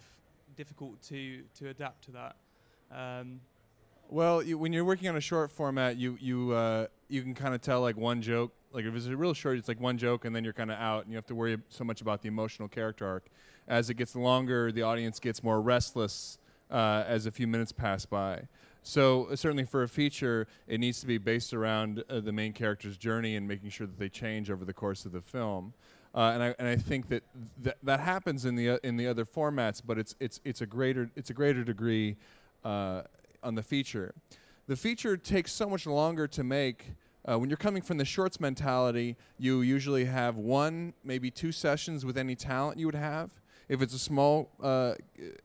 difficult 0.56 1.02
to 1.04 1.44
to 1.60 1.70
adapt 1.70 2.06
to 2.06 2.12
that? 2.12 2.36
Um, 2.92 3.42
Well, 4.10 4.44
you, 4.44 4.58
when 4.58 4.72
you're 4.72 4.86
working 4.86 5.10
on 5.10 5.16
a 5.16 5.22
short 5.22 5.52
format, 5.52 5.98
you 5.98 6.18
you 6.22 6.52
uh, 6.52 6.88
you 7.10 7.22
can 7.24 7.34
kind 7.34 7.56
of 7.56 7.62
tell 7.62 7.82
like 7.82 7.98
one 7.98 8.22
joke. 8.22 8.54
Like 8.72 8.86
if 8.86 8.94
it's 8.94 9.08
a 9.08 9.18
real 9.18 9.34
short, 9.34 9.58
it's 9.58 9.68
like 9.68 9.80
one 9.80 9.98
joke, 9.98 10.26
and 10.26 10.36
then 10.36 10.44
you're 10.44 10.54
kind 10.54 10.70
of 10.70 10.78
out, 10.78 11.04
and 11.04 11.12
you 11.12 11.16
have 11.16 11.26
to 11.28 11.36
worry 11.36 11.58
so 11.70 11.84
much 11.84 12.02
about 12.02 12.22
the 12.22 12.28
emotional 12.28 12.68
character 12.68 13.08
arc. 13.08 13.28
As 13.68 13.90
it 13.90 13.96
gets 13.96 14.16
longer, 14.16 14.72
the 14.72 14.84
audience 14.84 15.20
gets 15.20 15.44
more 15.44 15.60
restless 15.60 16.38
uh, 16.70 17.04
as 17.08 17.26
a 17.26 17.32
few 17.32 17.48
minutes 17.48 17.72
pass 17.72 18.06
by. 18.06 18.48
So 18.88 19.30
uh, 19.32 19.36
certainly 19.36 19.66
for 19.66 19.82
a 19.82 19.88
feature, 19.90 20.48
it 20.68 20.80
needs 20.80 21.00
to 21.00 21.08
be 21.08 21.18
based 21.18 21.56
around 21.56 22.04
uh, 22.08 22.20
the 22.20 22.32
main 22.32 22.54
character's 22.54 22.98
journey 22.98 23.36
and 23.36 23.48
making 23.48 23.72
sure 23.72 23.88
that 23.88 23.98
they 23.98 24.10
change 24.10 24.52
over 24.52 24.64
the 24.64 24.74
course 24.74 25.06
of 25.06 25.12
the 25.12 25.22
film. 25.22 25.74
Uh, 26.14 26.32
and 26.36 26.44
I 26.44 26.56
and 26.60 26.68
I 26.68 26.76
think 26.76 27.10
that 27.10 27.24
th- 27.64 27.76
that 27.82 28.00
happens 28.00 28.46
in 28.46 28.56
the 28.56 28.70
uh, 28.70 28.78
in 28.84 28.96
the 28.96 29.08
other 29.08 29.26
formats, 29.26 29.82
but 29.84 29.98
it's 29.98 30.16
it's 30.20 30.40
it's 30.46 30.62
a 30.62 30.68
greater 30.68 31.10
it's 31.16 31.32
a 31.32 31.34
greater 31.34 31.64
degree 31.64 32.16
uh, 32.64 33.02
on 33.42 33.56
the 33.56 33.64
feature. 33.64 34.14
The 34.68 34.76
feature 34.76 35.18
takes 35.18 35.52
so 35.52 35.68
much 35.68 35.88
longer 35.88 36.28
to 36.28 36.44
make. 36.44 36.94
Uh, 37.28 37.40
when 37.40 37.50
you're 37.50 37.58
coming 37.58 37.82
from 37.82 37.98
the 37.98 38.06
shorts 38.06 38.40
mentality, 38.40 39.18
you 39.40 39.62
usually 39.62 40.06
have 40.06 40.38
one, 40.38 40.94
maybe 41.04 41.32
two 41.32 41.52
sessions 41.52 42.06
with 42.06 42.20
any 42.20 42.36
talent 42.36 42.78
you 42.78 42.86
would 42.86 42.94
have, 42.94 43.32
If 43.68 43.82
it's 43.82 43.94
a 43.94 44.00
small, 44.00 44.52
uh, 44.62 44.94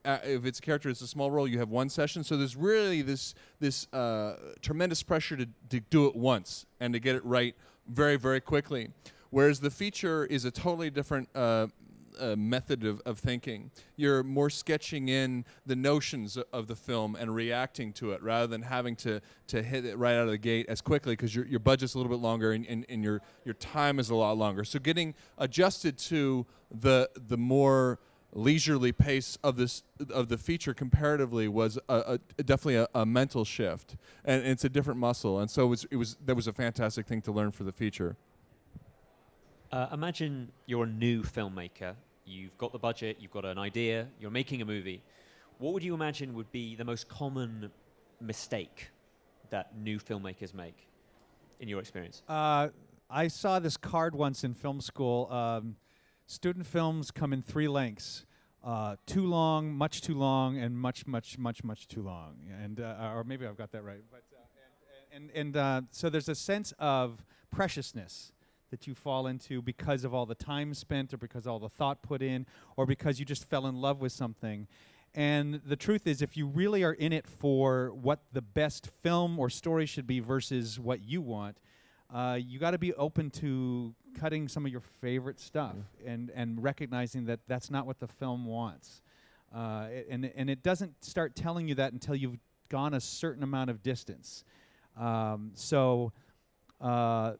if 0.04 0.44
it's 0.44 0.58
a 0.58 0.62
character, 0.62 0.88
it's 0.88 1.00
a 1.00 1.06
small 1.06 1.30
role. 1.30 1.48
You 1.48 1.58
have 1.58 1.70
one 1.70 1.88
session. 1.88 2.22
So 2.24 2.36
there's 2.36 2.56
really 2.56 3.02
this 3.02 3.34
this 3.60 3.86
uh, 3.92 4.36
tremendous 4.60 5.02
pressure 5.02 5.36
to, 5.36 5.46
to 5.70 5.80
do 5.80 6.06
it 6.06 6.16
once 6.16 6.66
and 6.80 6.92
to 6.92 7.00
get 7.00 7.16
it 7.16 7.24
right 7.24 7.54
very 7.88 8.16
very 8.16 8.40
quickly. 8.40 8.90
Whereas 9.30 9.60
the 9.60 9.70
feature 9.70 10.26
is 10.26 10.44
a 10.44 10.50
totally 10.50 10.90
different 10.90 11.28
uh, 11.34 11.68
uh, 12.18 12.36
method 12.36 12.84
of, 12.84 13.00
of 13.06 13.18
thinking. 13.18 13.70
You're 13.96 14.22
more 14.22 14.50
sketching 14.50 15.08
in 15.08 15.44
the 15.66 15.76
notions 15.76 16.36
of 16.52 16.66
the 16.66 16.76
film 16.76 17.16
and 17.16 17.34
reacting 17.34 17.92
to 17.94 18.12
it 18.12 18.22
rather 18.22 18.46
than 18.46 18.62
having 18.62 18.96
to, 18.96 19.20
to 19.48 19.62
hit 19.62 19.84
it 19.84 19.96
right 19.96 20.14
out 20.14 20.24
of 20.24 20.30
the 20.30 20.38
gate 20.38 20.66
as 20.68 20.80
quickly 20.80 21.12
because 21.12 21.34
your, 21.34 21.46
your 21.46 21.60
budget's 21.60 21.94
a 21.94 21.98
little 21.98 22.10
bit 22.10 22.20
longer 22.20 22.52
and, 22.52 22.66
and, 22.66 22.84
and 22.88 23.02
your, 23.02 23.22
your 23.44 23.54
time 23.54 23.98
is 23.98 24.10
a 24.10 24.14
lot 24.14 24.36
longer. 24.36 24.64
So 24.64 24.78
getting 24.78 25.14
adjusted 25.38 25.98
to 25.98 26.46
the, 26.70 27.10
the 27.28 27.36
more 27.36 27.98
leisurely 28.32 28.92
pace 28.92 29.38
of 29.42 29.56
this 29.56 29.82
of 30.10 30.28
the 30.28 30.38
feature 30.38 30.72
comparatively 30.72 31.48
was 31.48 31.78
a, 31.88 32.18
a 32.38 32.42
definitely 32.42 32.76
a, 32.76 32.88
a 32.94 33.04
mental 33.04 33.44
shift 33.44 33.96
and 34.24 34.46
it's 34.46 34.64
a 34.64 34.68
different 34.68 35.00
muscle 35.00 35.40
and 35.40 35.50
so 35.50 35.64
it 35.64 35.68
was, 35.68 35.86
it 35.90 35.96
was 35.96 36.16
that 36.24 36.36
was 36.36 36.46
a 36.46 36.52
fantastic 36.52 37.06
thing 37.06 37.20
to 37.20 37.32
learn 37.32 37.50
for 37.50 37.64
the 37.64 37.72
feature 37.72 38.16
Uh, 39.72 39.86
imagine 39.92 40.50
you're 40.66 40.84
a 40.84 40.86
new 40.86 41.22
filmmaker. 41.22 41.94
You've 42.24 42.56
got 42.58 42.72
the 42.72 42.78
budget, 42.78 43.18
you've 43.20 43.30
got 43.30 43.44
an 43.44 43.58
idea, 43.58 44.08
you're 44.20 44.32
making 44.32 44.62
a 44.62 44.64
movie. 44.64 45.00
What 45.58 45.74
would 45.74 45.84
you 45.84 45.94
imagine 45.94 46.34
would 46.34 46.50
be 46.50 46.74
the 46.76 46.84
most 46.84 47.08
common 47.08 47.70
mistake 48.20 48.90
that 49.50 49.76
new 49.76 49.98
filmmakers 49.98 50.54
make, 50.54 50.88
in 51.60 51.68
your 51.68 51.80
experience? 51.80 52.22
Uh, 52.28 52.68
I 53.08 53.28
saw 53.28 53.60
this 53.60 53.76
card 53.76 54.14
once 54.14 54.42
in 54.42 54.54
film 54.54 54.80
school. 54.80 55.30
Um, 55.30 55.76
student 56.30 56.64
films 56.64 57.10
come 57.10 57.32
in 57.32 57.42
three 57.42 57.68
lengths: 57.68 58.24
uh, 58.64 58.96
too 59.04 59.26
long, 59.26 59.72
much 59.72 60.00
too 60.00 60.14
long, 60.14 60.58
and 60.58 60.78
much, 60.78 61.06
much, 61.06 61.36
much, 61.38 61.64
much 61.64 61.88
too 61.88 62.02
long. 62.02 62.36
And 62.62 62.80
uh, 62.80 63.12
or 63.14 63.24
maybe 63.24 63.46
I've 63.46 63.56
got 63.56 63.72
that 63.72 63.82
right. 63.82 64.02
But 64.10 64.22
uh, 64.32 64.42
and 65.12 65.30
and, 65.30 65.36
and 65.36 65.56
uh, 65.56 65.82
so 65.90 66.08
there's 66.08 66.28
a 66.28 66.34
sense 66.34 66.72
of 66.78 67.24
preciousness 67.50 68.32
that 68.70 68.86
you 68.86 68.94
fall 68.94 69.26
into 69.26 69.60
because 69.60 70.04
of 70.04 70.14
all 70.14 70.26
the 70.26 70.36
time 70.36 70.72
spent, 70.74 71.12
or 71.12 71.16
because 71.16 71.46
all 71.46 71.58
the 71.58 71.68
thought 71.68 72.02
put 72.02 72.22
in, 72.22 72.46
or 72.76 72.86
because 72.86 73.18
you 73.18 73.24
just 73.24 73.44
fell 73.44 73.66
in 73.66 73.80
love 73.80 74.00
with 74.00 74.12
something. 74.12 74.68
And 75.12 75.60
the 75.66 75.74
truth 75.74 76.06
is, 76.06 76.22
if 76.22 76.36
you 76.36 76.46
really 76.46 76.84
are 76.84 76.92
in 76.92 77.12
it 77.12 77.26
for 77.26 77.92
what 77.92 78.20
the 78.32 78.42
best 78.42 78.88
film 79.02 79.40
or 79.40 79.50
story 79.50 79.86
should 79.86 80.06
be 80.06 80.20
versus 80.20 80.78
what 80.78 81.02
you 81.02 81.20
want, 81.20 81.56
uh, 82.12 82.38
you 82.40 82.58
got 82.58 82.72
to 82.72 82.78
be 82.78 82.92
open 82.94 83.30
to 83.30 83.94
cutting 84.18 84.48
some 84.48 84.66
of 84.66 84.72
your 84.72 84.80
favorite 84.80 85.38
stuff 85.38 85.76
and, 86.04 86.30
and 86.34 86.62
recognizing 86.62 87.26
that 87.26 87.40
that's 87.46 87.70
not 87.70 87.86
what 87.86 88.00
the 88.00 88.08
film 88.08 88.46
wants. 88.46 89.02
Uh, 89.54 89.86
and, 90.08 90.30
and 90.34 90.50
it 90.50 90.62
doesn't 90.62 91.04
start 91.04 91.34
telling 91.34 91.68
you 91.68 91.74
that 91.74 91.92
until 91.92 92.14
you've 92.14 92.38
gone 92.68 92.94
a 92.94 93.00
certain 93.00 93.42
amount 93.42 93.70
of 93.70 93.82
distance. 93.82 94.44
Um, 94.98 95.52
so, 95.54 96.12
uh, 96.80 97.34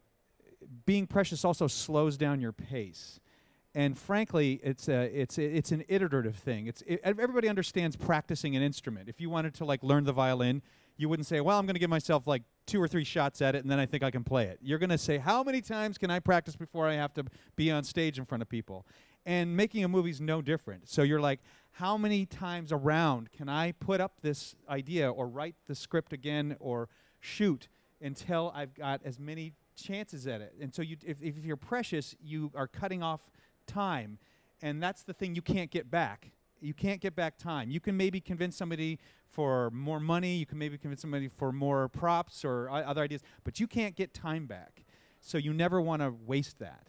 being 0.87 1.07
precious 1.07 1.45
also 1.45 1.67
slows 1.67 2.17
down 2.17 2.41
your 2.41 2.53
pace. 2.53 3.19
And 3.75 3.97
frankly, 3.97 4.61
it's 4.63 4.89
a, 4.89 5.05
it's 5.05 5.39
a, 5.39 5.45
it's 5.45 5.73
an 5.73 5.85
iterative 5.89 6.37
thing. 6.37 6.67
It's 6.67 6.83
it, 6.87 7.01
everybody 7.05 7.49
understands 7.49 7.97
practicing 7.97 8.57
an 8.57 8.63
instrument. 8.63 9.09
If 9.09 9.21
you 9.21 9.31
wanted 9.31 9.55
to 9.55 9.65
like 9.65 9.83
learn 9.83 10.05
the 10.05 10.13
violin, 10.13 10.63
you 10.97 11.09
wouldn't 11.09 11.27
say, 11.27 11.41
"Well, 11.41 11.59
I'm 11.59 11.67
going 11.67 11.75
to 11.75 11.81
give 11.81 11.91
myself 11.91 12.27
like 12.27 12.43
two 12.71 12.81
or 12.81 12.89
three 12.89 13.05
shots 13.05 13.43
at 13.43 13.55
it, 13.55 13.63
and 13.63 13.71
then 13.71 13.79
I 13.79 13.87
think 13.87 14.03
I 14.03 14.11
can 14.11 14.25
play 14.25 14.47
it." 14.47 14.59
You're 14.63 14.79
going 14.79 14.91
to 14.91 14.99
say, 14.99 15.19
"How 15.19 15.43
many 15.43 15.61
times 15.61 15.99
can 15.99 16.11
I 16.11 16.21
practice 16.21 16.57
before 16.57 16.87
I 16.89 16.95
have 16.95 17.13
to 17.15 17.25
be 17.57 17.71
on 17.71 17.85
stage 17.85 18.19
in 18.19 18.25
front 18.25 18.43
of 18.43 18.49
people?" 18.49 18.87
And 19.27 19.57
making 19.57 19.85
a 19.85 19.89
movie 19.89 20.11
is 20.11 20.21
no 20.21 20.41
different. 20.41 20.89
So 20.89 21.03
you're 21.03 21.21
like, 21.21 21.41
"How 21.73 21.97
many 21.97 22.27
times 22.27 22.73
around 22.73 23.33
can 23.33 23.49
I 23.49 23.73
put 23.73 24.01
up 24.01 24.21
this 24.23 24.55
idea, 24.69 25.11
or 25.11 25.29
write 25.29 25.57
the 25.67 25.75
script 25.75 26.13
again, 26.13 26.57
or 26.61 26.89
shoot 27.21 27.69
until 28.01 28.53
I've 28.55 28.75
got 28.75 29.01
as 29.05 29.19
many 29.19 29.53
chances 29.77 30.27
at 30.27 30.41
it?" 30.41 30.55
And 30.61 30.75
so 30.75 30.83
you, 30.83 30.97
if, 31.05 31.21
if 31.21 31.45
you're 31.45 31.57
precious, 31.57 32.15
you 32.23 32.51
are 32.55 32.69
cutting 32.69 33.03
off 33.03 33.21
time, 33.67 34.19
and 34.63 34.83
that's 34.83 35.03
the 35.03 35.13
thing 35.13 35.35
you 35.35 35.43
can't 35.43 35.71
get 35.71 35.91
back. 35.91 36.33
You 36.63 36.75
can't 36.75 37.01
get 37.01 37.15
back 37.15 37.39
time. 37.39 37.71
You 37.71 37.81
can 37.81 37.97
maybe 37.97 38.21
convince 38.21 38.57
somebody 38.57 38.99
for 39.31 39.71
more 39.71 40.01
money. 40.01 40.37
You 40.37 40.47
can 40.47 40.59
maybe 40.59 40.77
convince 40.77 41.03
somebody 41.03 41.29
for 41.29 41.53
more 41.53 41.89
props 41.89 42.45
or 42.45 42.69
other 42.71 43.03
ideas, 43.03 43.23
but 43.45 43.61
you 43.61 43.67
can't 43.67 43.95
get 43.95 44.13
time 44.13 44.47
back. 44.47 44.85
So 45.21 45.39
you 45.39 45.53
never 45.53 45.81
want 45.81 46.03
to 46.03 46.15
waste 46.27 46.59
that. 46.59 46.87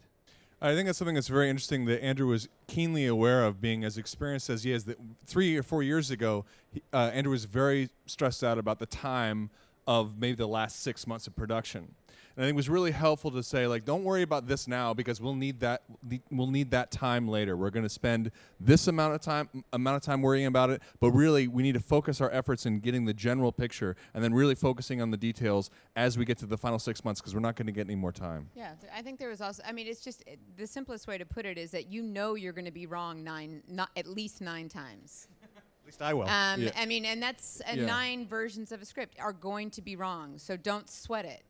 I 0.60 0.74
think 0.74 0.86
that's 0.86 0.98
something 0.98 1.16
that's 1.16 1.28
very 1.28 1.50
interesting 1.50 1.86
that 1.86 2.02
Andrew 2.04 2.28
was 2.28 2.48
keenly 2.68 3.06
aware 3.06 3.44
of, 3.44 3.60
being 3.60 3.82
as 3.82 3.98
experienced 3.98 4.48
as 4.48 4.62
he 4.62 4.70
is. 4.70 4.84
That 4.84 4.96
three 5.26 5.56
or 5.56 5.62
four 5.64 5.82
years 5.82 6.10
ago, 6.10 6.44
he, 6.70 6.82
uh, 6.92 7.10
Andrew 7.12 7.32
was 7.32 7.46
very 7.46 7.90
stressed 8.06 8.44
out 8.44 8.58
about 8.58 8.78
the 8.78 8.86
time 8.86 9.50
of 9.88 10.18
maybe 10.20 10.36
the 10.36 10.46
last 10.46 10.80
six 10.80 11.04
months 11.04 11.26
of 11.26 11.34
production. 11.34 11.96
And 12.36 12.44
I 12.44 12.48
think 12.48 12.54
it 12.54 12.56
was 12.56 12.68
really 12.68 12.90
helpful 12.92 13.30
to 13.32 13.42
say, 13.42 13.66
like, 13.66 13.84
don't 13.84 14.04
worry 14.04 14.22
about 14.22 14.46
this 14.46 14.66
now 14.66 14.94
because 14.94 15.20
we'll 15.20 15.34
need 15.34 15.60
that. 15.60 15.82
We'll 16.30 16.46
need 16.50 16.70
that 16.70 16.90
time 16.90 17.28
later. 17.28 17.56
We're 17.56 17.70
going 17.70 17.82
to 17.84 17.88
spend 17.90 18.30
this 18.58 18.86
amount 18.88 19.14
of 19.14 19.20
time 19.20 19.48
amount 19.72 19.96
of 19.96 20.02
time 20.02 20.22
worrying 20.22 20.46
about 20.46 20.70
it, 20.70 20.80
but 21.00 21.10
really 21.10 21.48
we 21.48 21.62
need 21.62 21.74
to 21.74 21.80
focus 21.80 22.20
our 22.20 22.30
efforts 22.30 22.64
in 22.66 22.80
getting 22.80 23.04
the 23.04 23.14
general 23.14 23.52
picture, 23.52 23.96
and 24.14 24.22
then 24.24 24.32
really 24.32 24.54
focusing 24.54 25.02
on 25.02 25.10
the 25.10 25.16
details 25.16 25.70
as 25.96 26.16
we 26.16 26.24
get 26.24 26.38
to 26.38 26.46
the 26.46 26.56
final 26.58 26.78
six 26.78 27.04
months 27.04 27.20
because 27.20 27.34
we're 27.34 27.40
not 27.40 27.56
going 27.56 27.66
to 27.66 27.72
get 27.72 27.86
any 27.86 27.96
more 27.96 28.12
time. 28.12 28.48
Yeah, 28.54 28.72
th- 28.80 28.92
I 28.96 29.02
think 29.02 29.18
there 29.18 29.28
was 29.28 29.40
also. 29.40 29.62
I 29.66 29.72
mean, 29.72 29.86
it's 29.86 30.00
just 30.00 30.22
it, 30.26 30.38
the 30.56 30.66
simplest 30.66 31.06
way 31.06 31.18
to 31.18 31.26
put 31.26 31.44
it 31.44 31.58
is 31.58 31.70
that 31.72 31.88
you 31.88 32.02
know 32.02 32.34
you're 32.34 32.52
going 32.54 32.64
to 32.64 32.70
be 32.70 32.86
wrong 32.86 33.22
nine, 33.22 33.62
not 33.68 33.90
at 33.96 34.06
least 34.06 34.40
nine 34.40 34.68
times. 34.68 35.28
At 35.54 35.86
least 35.86 36.00
I 36.02 36.14
will. 36.14 36.28
Um, 36.28 36.62
Yeah. 36.62 36.70
I 36.76 36.86
mean, 36.86 37.04
and 37.04 37.20
that's 37.22 37.60
uh, 37.62 37.72
Yeah. 37.74 37.86
nine 37.86 38.26
versions 38.26 38.70
of 38.72 38.80
a 38.80 38.84
script 38.84 39.18
are 39.20 39.32
going 39.32 39.68
to 39.72 39.82
be 39.82 39.96
wrong. 39.96 40.38
So 40.38 40.56
don't 40.56 40.88
sweat 40.88 41.24
it. 41.24 41.42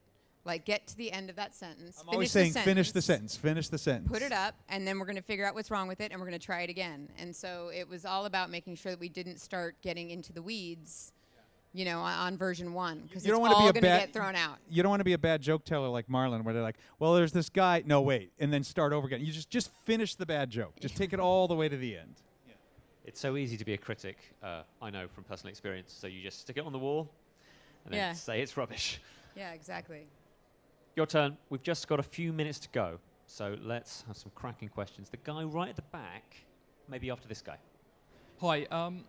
Like 0.44 0.64
get 0.64 0.88
to 0.88 0.96
the 0.96 1.12
end 1.12 1.30
of 1.30 1.36
that 1.36 1.54
sentence. 1.54 1.98
I'm 2.00 2.08
always 2.08 2.32
saying, 2.32 2.52
the 2.52 2.60
finish 2.60 2.90
the 2.90 3.00
sentence, 3.00 3.34
sentence, 3.34 3.36
finish 3.36 3.68
the 3.68 3.78
sentence. 3.78 4.10
Put 4.10 4.22
it 4.22 4.32
up, 4.32 4.56
and 4.68 4.86
then 4.86 4.98
we're 4.98 5.06
going 5.06 5.16
to 5.16 5.22
figure 5.22 5.46
out 5.46 5.54
what's 5.54 5.70
wrong 5.70 5.86
with 5.86 6.00
it, 6.00 6.10
and 6.10 6.20
we're 6.20 6.26
going 6.26 6.38
to 6.38 6.44
try 6.44 6.62
it 6.62 6.70
again. 6.70 7.08
And 7.16 7.34
so 7.34 7.70
it 7.72 7.88
was 7.88 8.04
all 8.04 8.24
about 8.26 8.50
making 8.50 8.74
sure 8.74 8.90
that 8.90 8.98
we 8.98 9.08
didn't 9.08 9.38
start 9.38 9.76
getting 9.82 10.10
into 10.10 10.32
the 10.32 10.42
weeds, 10.42 11.12
you 11.72 11.84
know, 11.84 12.00
on, 12.00 12.12
on 12.18 12.36
version 12.36 12.72
one, 12.72 13.02
because 13.06 13.24
you 13.24 13.28
it's 13.30 13.34
don't 13.34 13.40
want 13.40 13.52
to 13.52 13.56
all 13.56 13.62
be 13.62 13.68
a 13.68 13.72
going 13.72 13.82
to 13.84 13.88
bad 13.88 14.00
get 14.06 14.12
thrown 14.12 14.34
out. 14.34 14.58
You 14.68 14.82
don't 14.82 14.90
want 14.90 14.98
to 14.98 15.04
be 15.04 15.12
a 15.12 15.18
bad 15.18 15.42
joke 15.42 15.64
teller 15.64 15.86
like 15.88 16.08
Marlin, 16.08 16.42
where 16.42 16.52
they're 16.52 16.62
like, 16.62 16.76
"Well, 16.98 17.14
there's 17.14 17.30
this 17.32 17.48
guy." 17.48 17.84
No, 17.86 18.00
wait, 18.02 18.32
and 18.40 18.52
then 18.52 18.64
start 18.64 18.92
over 18.92 19.06
again. 19.06 19.20
You 19.24 19.30
just 19.30 19.48
just 19.48 19.70
finish 19.84 20.16
the 20.16 20.26
bad 20.26 20.50
joke. 20.50 20.74
Just 20.80 20.96
take 20.96 21.12
it 21.12 21.20
all 21.20 21.46
the 21.46 21.54
way 21.54 21.68
to 21.68 21.76
the 21.76 21.96
end. 21.96 22.16
It's 23.04 23.20
so 23.20 23.36
easy 23.36 23.56
to 23.56 23.64
be 23.64 23.74
a 23.74 23.78
critic, 23.78 24.16
uh, 24.42 24.62
I 24.80 24.90
know 24.90 25.06
from 25.08 25.22
personal 25.24 25.50
experience. 25.50 25.92
So 25.96 26.06
you 26.08 26.20
just 26.22 26.40
stick 26.40 26.56
it 26.56 26.64
on 26.64 26.72
the 26.72 26.78
wall 26.78 27.10
and 27.84 27.92
then 27.94 27.98
Yeah. 27.98 28.12
say 28.12 28.40
it's 28.42 28.56
rubbish. 28.56 29.00
Yeah, 29.36 29.52
exactly. 29.52 30.06
Your 30.94 31.06
turn. 31.06 31.36
We've 31.48 31.62
just 31.62 31.88
got 31.88 32.00
a 32.00 32.02
few 32.02 32.32
minutes 32.32 32.58
to 32.60 32.68
go. 32.70 32.98
So 33.26 33.56
let's 33.62 34.04
have 34.08 34.16
some 34.16 34.30
cracking 34.34 34.68
questions. 34.68 35.08
The 35.08 35.16
guy 35.18 35.42
right 35.44 35.70
at 35.70 35.76
the 35.76 35.82
back, 35.82 36.36
maybe 36.88 37.10
after 37.10 37.26
this 37.28 37.40
guy. 37.40 37.56
Hi. 38.40 38.64
Um, 38.70 39.04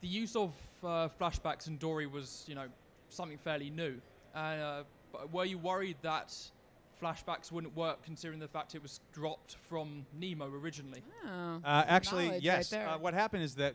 the 0.00 0.08
use 0.08 0.34
of 0.34 0.54
uh, 0.82 1.08
flashbacks 1.20 1.68
in 1.68 1.76
Dory 1.76 2.06
was, 2.06 2.44
you 2.48 2.54
know, 2.56 2.66
something 3.10 3.38
fairly 3.38 3.70
new. 3.70 4.00
Uh, 4.34 4.82
but 5.12 5.32
were 5.32 5.44
you 5.44 5.58
worried 5.58 5.96
that 6.02 6.34
flashbacks 7.00 7.52
wouldn't 7.52 7.76
work, 7.76 8.02
considering 8.02 8.40
the 8.40 8.48
fact 8.48 8.74
it 8.74 8.82
was 8.82 9.00
dropped 9.12 9.54
from 9.68 10.04
Nemo 10.18 10.46
originally? 10.50 11.02
Oh, 11.24 11.60
Uh, 11.64 11.84
actually, 11.86 12.38
yes. 12.38 12.72
uh, 12.72 12.96
what 13.00 13.14
happened 13.14 13.44
is 13.44 13.54
that 13.54 13.74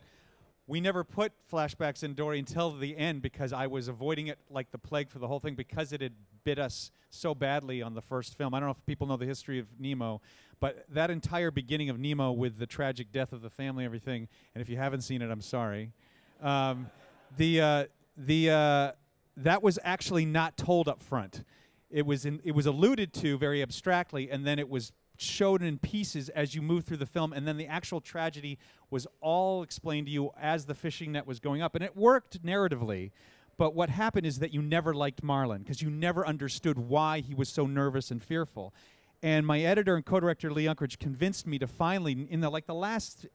we 0.65 0.79
never 0.79 1.03
put 1.03 1.33
flashbacks 1.51 2.03
in 2.03 2.13
Dory 2.13 2.39
until 2.39 2.71
the 2.71 2.95
end 2.95 3.21
because 3.21 3.51
I 3.51 3.67
was 3.67 3.87
avoiding 3.87 4.27
it 4.27 4.39
like 4.49 4.71
the 4.71 4.77
plague 4.77 5.09
for 5.09 5.19
the 5.19 5.27
whole 5.27 5.39
thing 5.39 5.55
because 5.55 5.91
it 5.91 6.01
had 6.01 6.13
bit 6.43 6.59
us 6.59 6.91
so 7.09 7.35
badly 7.35 7.81
on 7.81 7.93
the 7.93 8.01
first 8.01 8.37
film. 8.37 8.53
I 8.53 8.59
don't 8.59 8.67
know 8.67 8.75
if 8.77 8.85
people 8.85 9.07
know 9.07 9.17
the 9.17 9.25
history 9.25 9.59
of 9.59 9.67
Nemo, 9.79 10.21
but 10.59 10.85
that 10.89 11.11
entire 11.11 11.51
beginning 11.51 11.89
of 11.89 11.99
Nemo 11.99 12.31
with 12.31 12.59
the 12.59 12.65
tragic 12.65 13.11
death 13.11 13.33
of 13.33 13.41
the 13.41 13.49
family, 13.49 13.85
everything. 13.85 14.27
And 14.55 14.61
if 14.61 14.69
you 14.69 14.77
haven't 14.77 15.01
seen 15.01 15.21
it, 15.21 15.29
I'm 15.29 15.41
sorry. 15.41 15.91
Um, 16.41 16.89
the 17.37 17.61
uh, 17.61 17.85
the 18.17 18.49
uh, 18.49 18.91
that 19.37 19.63
was 19.63 19.79
actually 19.83 20.25
not 20.25 20.57
told 20.57 20.87
up 20.87 21.01
front. 21.01 21.43
It 21.89 22.05
was 22.05 22.25
in, 22.25 22.41
it 22.43 22.53
was 22.53 22.65
alluded 22.65 23.13
to 23.15 23.37
very 23.37 23.61
abstractly, 23.61 24.31
and 24.31 24.45
then 24.45 24.59
it 24.59 24.69
was 24.69 24.91
showed 25.17 25.61
in 25.61 25.77
pieces 25.77 26.29
as 26.29 26.55
you 26.55 26.61
move 26.61 26.85
through 26.85 26.97
the 26.97 27.05
film, 27.05 27.33
and 27.33 27.47
then 27.47 27.57
the 27.57 27.67
actual 27.67 28.01
tragedy 28.01 28.57
was 28.89 29.07
all 29.21 29.63
explained 29.63 30.07
to 30.07 30.11
you 30.11 30.31
as 30.39 30.65
the 30.65 30.75
fishing 30.75 31.11
net 31.11 31.27
was 31.27 31.39
going 31.39 31.61
up, 31.61 31.75
and 31.75 31.83
it 31.83 31.95
worked 31.95 32.43
narratively. 32.43 33.11
But 33.57 33.75
what 33.75 33.89
happened 33.89 34.25
is 34.25 34.39
that 34.39 34.53
you 34.53 34.61
never 34.61 34.93
liked 34.93 35.21
Marlin 35.21 35.61
because 35.61 35.81
you 35.81 35.89
never 35.89 36.25
understood 36.25 36.79
why 36.79 37.19
he 37.19 37.35
was 37.35 37.49
so 37.49 37.67
nervous 37.67 38.09
and 38.09 38.23
fearful. 38.23 38.73
And 39.21 39.45
my 39.45 39.61
editor 39.61 39.95
and 39.95 40.03
co-director 40.05 40.51
Lee 40.51 40.65
Unkrich 40.65 40.99
convinced 40.99 41.47
me 41.47 41.57
to 41.59 41.67
finally, 41.67 42.27
in 42.29 42.41
the 42.41 42.49
like 42.49 42.65
the 42.65 42.73
last 42.73 43.25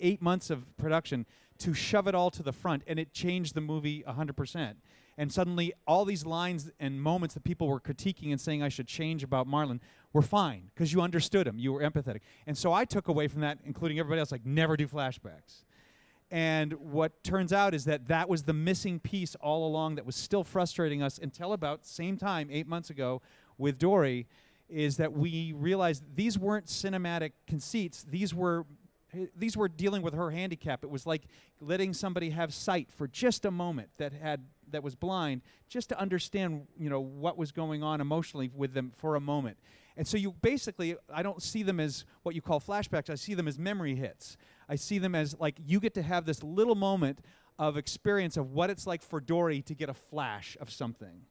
eight 0.00 0.22
months 0.22 0.50
of 0.50 0.76
production, 0.76 1.26
to 1.58 1.74
shove 1.74 2.06
it 2.06 2.14
all 2.14 2.30
to 2.30 2.42
the 2.42 2.52
front, 2.52 2.84
and 2.86 2.98
it 2.98 3.12
changed 3.12 3.54
the 3.54 3.60
movie 3.60 4.02
hundred 4.06 4.36
percent. 4.36 4.78
And 5.18 5.32
suddenly, 5.32 5.72
all 5.86 6.04
these 6.04 6.24
lines 6.24 6.70
and 6.80 7.02
moments 7.02 7.34
that 7.34 7.44
people 7.44 7.68
were 7.68 7.80
critiquing 7.80 8.30
and 8.30 8.40
saying 8.40 8.62
I 8.62 8.68
should 8.68 8.86
change 8.86 9.22
about 9.22 9.46
Marlin 9.46 9.80
were 10.12 10.22
fine 10.22 10.70
because 10.74 10.92
you 10.92 11.00
understood 11.02 11.46
him, 11.46 11.58
you 11.58 11.72
were 11.72 11.80
empathetic. 11.80 12.20
And 12.46 12.56
so 12.56 12.72
I 12.72 12.84
took 12.84 13.08
away 13.08 13.28
from 13.28 13.42
that, 13.42 13.58
including 13.64 13.98
everybody 13.98 14.20
else, 14.20 14.32
like 14.32 14.46
never 14.46 14.76
do 14.76 14.86
flashbacks. 14.86 15.64
And 16.30 16.74
what 16.74 17.24
turns 17.24 17.52
out 17.52 17.74
is 17.74 17.84
that 17.86 18.06
that 18.06 18.28
was 18.28 18.44
the 18.44 18.52
missing 18.52 19.00
piece 19.00 19.34
all 19.36 19.66
along 19.66 19.96
that 19.96 20.06
was 20.06 20.14
still 20.14 20.44
frustrating 20.44 21.02
us 21.02 21.18
until 21.18 21.52
about 21.52 21.84
same 21.84 22.16
time, 22.16 22.48
eight 22.52 22.68
months 22.68 22.88
ago, 22.88 23.20
with 23.58 23.78
Dory, 23.78 24.26
is 24.68 24.96
that 24.98 25.12
we 25.12 25.52
realized 25.52 26.04
these 26.14 26.38
weren't 26.38 26.66
cinematic 26.66 27.32
conceits. 27.48 28.04
These 28.04 28.32
were 28.32 28.64
these 29.34 29.56
were 29.56 29.68
dealing 29.68 30.02
with 30.02 30.14
her 30.14 30.30
handicap. 30.30 30.84
It 30.84 30.90
was 30.90 31.04
like 31.04 31.24
letting 31.60 31.92
somebody 31.92 32.30
have 32.30 32.54
sight 32.54 32.92
for 32.92 33.08
just 33.08 33.44
a 33.44 33.50
moment 33.50 33.90
that 33.98 34.12
had 34.12 34.44
that 34.72 34.82
was 34.82 34.94
blind, 34.94 35.42
just 35.68 35.88
to 35.90 35.98
understand, 35.98 36.66
you 36.78 36.90
know, 36.90 37.00
what 37.00 37.36
was 37.36 37.52
going 37.52 37.82
on 37.82 38.00
emotionally 38.00 38.50
with 38.54 38.72
them 38.72 38.92
for 38.96 39.16
a 39.16 39.20
moment. 39.20 39.56
And 39.96 40.06
so 40.06 40.16
you 40.16 40.32
basically, 40.40 40.96
I 41.12 41.22
don't 41.22 41.42
see 41.42 41.62
them 41.62 41.80
as 41.80 42.04
what 42.22 42.34
you 42.34 42.40
call 42.40 42.60
flashbacks. 42.60 43.10
I 43.10 43.16
see 43.16 43.34
them 43.34 43.48
as 43.48 43.58
memory 43.58 43.94
hits. 43.94 44.36
I 44.68 44.76
see 44.76 44.98
them 44.98 45.14
as 45.14 45.38
like 45.38 45.56
you 45.66 45.80
get 45.80 45.94
to 45.94 46.02
have 46.02 46.24
this 46.24 46.42
little 46.42 46.74
moment 46.74 47.20
of 47.58 47.76
experience 47.76 48.36
of 48.36 48.52
what 48.52 48.70
it's 48.70 48.86
like 48.86 49.02
for 49.02 49.20
Dory 49.20 49.60
to 49.62 49.74
get 49.74 49.90
a 49.90 49.94
flash 49.94 50.56
of 50.60 50.70
something. 50.70 51.26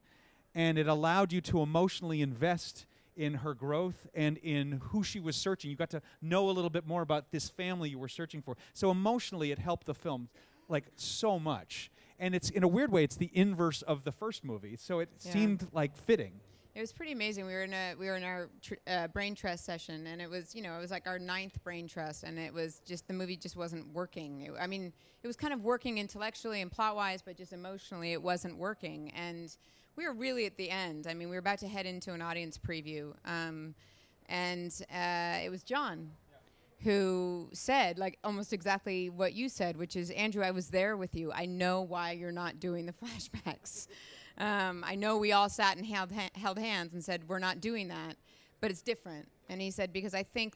And 0.54 0.78
it 0.78 0.88
allowed 0.88 1.34
you 1.34 1.42
to 1.42 1.62
emotionally 1.62 2.22
invest 2.22 2.86
in 3.16 3.36
her 3.36 3.54
growth 3.54 4.08
and 4.14 4.38
in 4.38 4.80
who 4.90 5.04
she 5.04 5.20
was 5.20 5.36
searching. 5.36 5.70
You 5.70 5.76
got 5.76 5.90
to 5.90 6.02
know 6.22 6.50
a 6.50 6.52
little 6.52 6.70
bit 6.70 6.88
more 6.88 7.02
about 7.02 7.32
this 7.32 7.50
family 7.50 7.90
you 7.90 8.00
were 8.00 8.08
searching 8.08 8.42
for. 8.42 8.56
So 8.74 8.92
emotionally, 8.92 9.52
it 9.52 9.60
helped 9.60 9.88
the 9.88 9.94
film 9.94 10.30
like 10.70 10.86
so 10.96 11.40
much. 11.40 11.92
And 12.20 12.36
it's 12.36 12.50
in 12.50 12.64
a 12.64 12.68
weird 12.68 12.92
way, 12.92 13.04
it's 13.04 13.16
the 13.16 13.32
inverse 13.34 13.82
of 13.82 14.04
the 14.04 14.12
first 14.12 14.44
movie. 14.44 14.76
So 14.76 15.00
it 15.00 15.10
Yeah. 15.24 15.32
seemed 15.32 15.68
like 15.72 15.96
fitting. 15.96 16.42
It 16.76 16.82
was 16.82 16.92
pretty 16.94 17.14
amazing. 17.14 17.46
We 17.46 17.54
were 17.54 17.64
in 17.64 17.74
a 17.74 17.96
we 17.96 18.06
were 18.06 18.16
in 18.16 18.24
our 18.24 18.50
tr- 18.62 18.76
uh, 18.86 19.08
brain 19.08 19.36
trust 19.36 19.66
session, 19.66 20.06
and 20.06 20.22
it 20.22 20.30
was 20.30 20.54
you 20.54 20.62
know 20.62 20.78
it 20.78 20.82
was 20.82 20.92
like 20.92 21.08
our 21.08 21.18
ninth 21.18 21.62
brain 21.64 21.88
trust, 21.88 22.24
and 22.24 22.38
it 22.38 22.54
was 22.54 22.80
just 22.86 23.08
the 23.08 23.14
movie 23.14 23.36
just 23.36 23.56
wasn't 23.56 23.88
working. 23.94 24.42
It, 24.42 24.52
I 24.60 24.68
mean, 24.68 24.94
it 25.24 25.28
was 25.28 25.36
kind 25.36 25.54
of 25.54 25.64
working 25.64 25.98
intellectually 25.98 26.62
and 26.62 26.72
plot 26.72 26.96
wise, 26.96 27.22
but 27.22 27.36
just 27.36 27.54
emotionally, 27.54 28.14
it 28.14 28.22
wasn't 28.22 28.56
working. 28.58 29.10
And 29.12 29.56
we 29.96 30.06
were 30.06 30.14
really 30.14 30.46
at 30.46 30.58
the 30.58 30.70
end. 30.70 31.08
I 31.08 31.14
mean, 31.16 31.30
we 31.30 31.36
were 31.36 31.40
about 31.40 31.60
to 31.60 31.68
head 31.68 31.86
into 31.86 32.14
an 32.14 32.22
audience 32.22 32.58
preview, 32.58 33.14
um, 33.26 33.74
and 34.28 34.72
uh, 34.94 35.40
it 35.44 35.50
was 35.50 35.64
John 35.64 36.12
who 36.84 37.50
said 37.52 37.98
like 37.98 38.18
almost 38.24 38.54
exactly 38.54 39.10
what 39.10 39.34
you 39.34 39.50
said, 39.50 39.78
which 39.78 39.96
is 39.96 40.12
Andrew, 40.12 40.44
I 40.44 40.52
was 40.52 40.70
there 40.70 40.96
with 40.96 41.16
you. 41.16 41.32
I 41.32 41.46
know 41.46 41.82
why 41.82 42.12
you're 42.12 42.32
not 42.32 42.60
doing 42.60 42.86
the 42.86 42.94
flashbacks. 43.04 43.88
Um, 44.38 44.84
I 44.88 44.96
know 44.96 45.18
we 45.18 45.34
all 45.34 45.50
sat 45.50 45.76
and 45.78 45.86
held, 45.86 46.12
ha- 46.12 46.30
held 46.34 46.58
hands 46.58 46.94
and 46.94 47.04
said 47.04 47.28
we're 47.28 47.40
not 47.40 47.60
doing 47.60 47.90
that, 47.90 48.16
but 48.62 48.72
it's 48.72 48.82
different. 48.82 49.28
And 49.50 49.62
he 49.62 49.72
said 49.72 49.92
because 49.92 50.14
I 50.14 50.24
think 50.24 50.56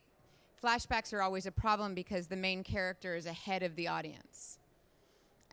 flashbacks 0.63 1.13
are 1.13 1.21
always 1.21 1.45
a 1.45 1.51
problem 1.51 1.93
because 1.93 2.27
the 2.27 2.37
main 2.37 2.63
character 2.63 3.15
is 3.15 3.25
ahead 3.25 3.63
of 3.63 3.75
the 3.75 3.89
audience. 3.89 4.59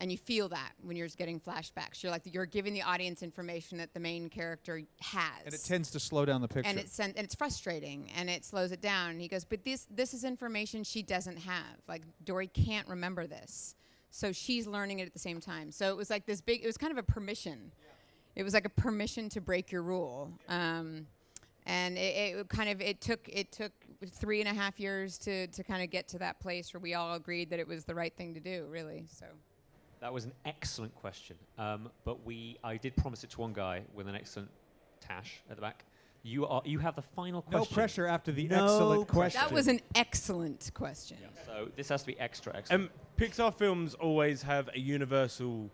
And 0.00 0.10
you 0.10 0.16
feel 0.16 0.48
that 0.48 0.72
when 0.82 0.96
you're 0.96 1.08
getting 1.08 1.38
flashbacks. 1.38 2.02
You're 2.02 2.10
like 2.10 2.22
you're 2.24 2.46
giving 2.46 2.72
the 2.72 2.80
audience 2.80 3.22
information 3.22 3.76
that 3.78 3.92
the 3.92 4.00
main 4.00 4.30
character 4.30 4.80
has. 5.00 5.44
And 5.44 5.52
it 5.52 5.62
tends 5.62 5.90
to 5.90 6.00
slow 6.00 6.24
down 6.24 6.40
the 6.40 6.48
picture. 6.48 6.70
And 6.70 6.78
it's 6.78 6.98
and 6.98 7.12
it's 7.16 7.34
frustrating 7.34 8.10
and 8.16 8.30
it 8.30 8.46
slows 8.46 8.72
it 8.72 8.80
down. 8.80 9.10
And 9.10 9.20
he 9.20 9.28
goes, 9.28 9.44
but 9.44 9.62
this 9.62 9.86
this 9.90 10.14
is 10.14 10.24
information 10.24 10.84
she 10.84 11.02
doesn't 11.02 11.40
have. 11.40 11.76
Like 11.86 12.02
Dory 12.24 12.46
can't 12.46 12.88
remember 12.88 13.26
this, 13.26 13.74
so 14.10 14.32
she's 14.32 14.66
learning 14.66 15.00
it 15.00 15.06
at 15.06 15.12
the 15.12 15.18
same 15.18 15.38
time. 15.38 15.70
So 15.70 15.90
it 15.90 15.96
was 15.98 16.08
like 16.08 16.24
this 16.24 16.40
big. 16.40 16.62
It 16.62 16.66
was 16.66 16.78
kind 16.78 16.92
of 16.92 16.98
a 16.98 17.02
permission. 17.02 17.70
It 18.34 18.42
was 18.42 18.54
like 18.54 18.64
a 18.64 18.70
permission 18.70 19.28
to 19.30 19.40
break 19.42 19.70
your 19.70 19.82
rule. 19.82 20.32
Um, 20.48 21.08
and 21.66 21.98
it, 21.98 22.36
it 22.36 22.48
kind 22.48 22.70
of 22.70 22.80
it 22.80 23.02
took 23.02 23.28
it 23.28 23.52
took 23.52 23.72
three 24.08 24.40
and 24.40 24.48
a 24.48 24.54
half 24.54 24.80
years 24.80 25.18
to 25.18 25.46
to 25.48 25.62
kind 25.62 25.82
of 25.82 25.90
get 25.90 26.08
to 26.08 26.18
that 26.20 26.40
place 26.40 26.72
where 26.72 26.80
we 26.80 26.94
all 26.94 27.16
agreed 27.16 27.50
that 27.50 27.58
it 27.58 27.68
was 27.68 27.84
the 27.84 27.94
right 27.94 28.16
thing 28.16 28.32
to 28.32 28.40
do. 28.40 28.66
Really. 28.70 29.04
So. 29.12 29.26
That 30.00 30.12
was 30.14 30.24
an 30.24 30.32
excellent 30.44 30.94
question. 30.94 31.36
Um, 31.58 31.90
but 32.04 32.24
we, 32.24 32.56
I 32.64 32.76
did 32.78 32.96
promise 32.96 33.22
it 33.22 33.30
to 33.30 33.40
one 33.40 33.52
guy 33.52 33.82
with 33.94 34.08
an 34.08 34.14
excellent 34.14 34.50
tash 35.00 35.40
at 35.50 35.56
the 35.56 35.62
back. 35.62 35.84
You 36.22 36.46
are, 36.46 36.62
you 36.64 36.78
have 36.78 36.96
the 36.96 37.02
final 37.02 37.42
question. 37.42 37.60
No 37.60 37.74
pressure 37.74 38.06
after 38.06 38.32
the 38.32 38.46
No 38.48 38.64
excellent 38.64 39.08
question. 39.08 39.40
That 39.40 39.52
was 39.52 39.68
an 39.68 39.80
excellent 39.94 40.70
question. 40.74 41.16
So 41.46 41.68
this 41.76 41.88
has 41.88 42.02
to 42.02 42.06
be 42.06 42.18
extra, 42.18 42.54
excellent. 42.56 42.84
Um, 42.84 42.90
Pixar 43.18 43.54
films 43.54 43.94
always 43.94 44.42
have 44.42 44.68
a 44.74 44.78
universal 44.78 45.70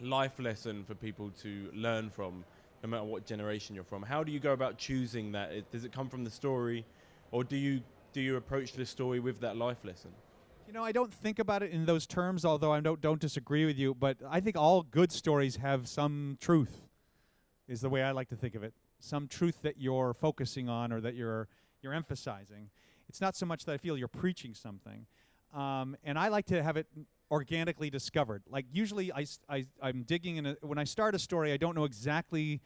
life 0.00 0.38
lesson 0.38 0.84
for 0.84 0.94
people 0.94 1.30
to 1.42 1.70
learn 1.74 2.10
from, 2.10 2.44
no 2.82 2.88
matter 2.88 3.04
what 3.04 3.26
generation 3.26 3.74
you're 3.74 3.84
from. 3.84 4.02
How 4.02 4.22
do 4.22 4.32
you 4.32 4.40
go 4.40 4.52
about 4.52 4.76
choosing 4.78 5.32
that? 5.32 5.52
It- 5.52 5.70
Does 5.70 5.84
it 5.84 5.92
come 5.92 6.08
from 6.08 6.24
the 6.24 6.30
story, 6.30 6.84
or 7.30 7.44
do 7.44 7.56
you 7.56 7.82
do 8.12 8.20
you 8.20 8.36
approach 8.36 8.72
the 8.72 8.84
story 8.84 9.20
with 9.20 9.40
that 9.40 9.56
life 9.56 9.84
lesson? 9.84 10.10
You 10.70 10.74
know, 10.74 10.84
I 10.84 10.92
don't 10.92 11.12
think 11.12 11.40
about 11.40 11.64
it 11.64 11.72
in 11.72 11.84
those 11.84 12.06
terms, 12.06 12.44
although 12.44 12.72
I 12.72 12.78
don't, 12.78 13.00
don't 13.00 13.20
disagree 13.20 13.66
with 13.66 13.76
you. 13.76 13.92
But 13.92 14.18
I 14.30 14.38
think 14.38 14.56
all 14.56 14.84
good 14.84 15.10
stories 15.10 15.56
have 15.56 15.88
some 15.88 16.38
truth, 16.40 16.82
is 17.66 17.80
the 17.80 17.88
way 17.88 18.04
I 18.04 18.12
like 18.12 18.28
to 18.28 18.36
think 18.36 18.54
of 18.54 18.62
it. 18.62 18.72
Some 19.00 19.26
truth 19.26 19.62
that 19.62 19.80
you're 19.80 20.14
focusing 20.14 20.68
on 20.68 20.92
or 20.92 21.00
that 21.00 21.16
you're 21.16 21.48
you're 21.82 21.92
emphasizing. 21.92 22.70
It's 23.08 23.20
not 23.20 23.34
so 23.34 23.46
much 23.46 23.64
that 23.64 23.72
I 23.72 23.78
feel 23.78 23.98
you're 23.98 24.06
preaching 24.06 24.54
something, 24.54 25.06
um, 25.52 25.96
and 26.04 26.16
I 26.16 26.28
like 26.28 26.46
to 26.46 26.62
have 26.62 26.76
it 26.76 26.86
organically 27.32 27.90
discovered. 27.90 28.44
Like 28.48 28.66
usually, 28.72 29.12
I, 29.12 29.26
I, 29.48 29.66
I'm 29.82 30.04
digging 30.04 30.36
in. 30.36 30.46
A, 30.46 30.56
when 30.60 30.78
I 30.78 30.84
start 30.84 31.16
a 31.16 31.18
story, 31.18 31.52
I 31.52 31.56
don't 31.56 31.74
know 31.74 31.84
exactly 31.84 32.60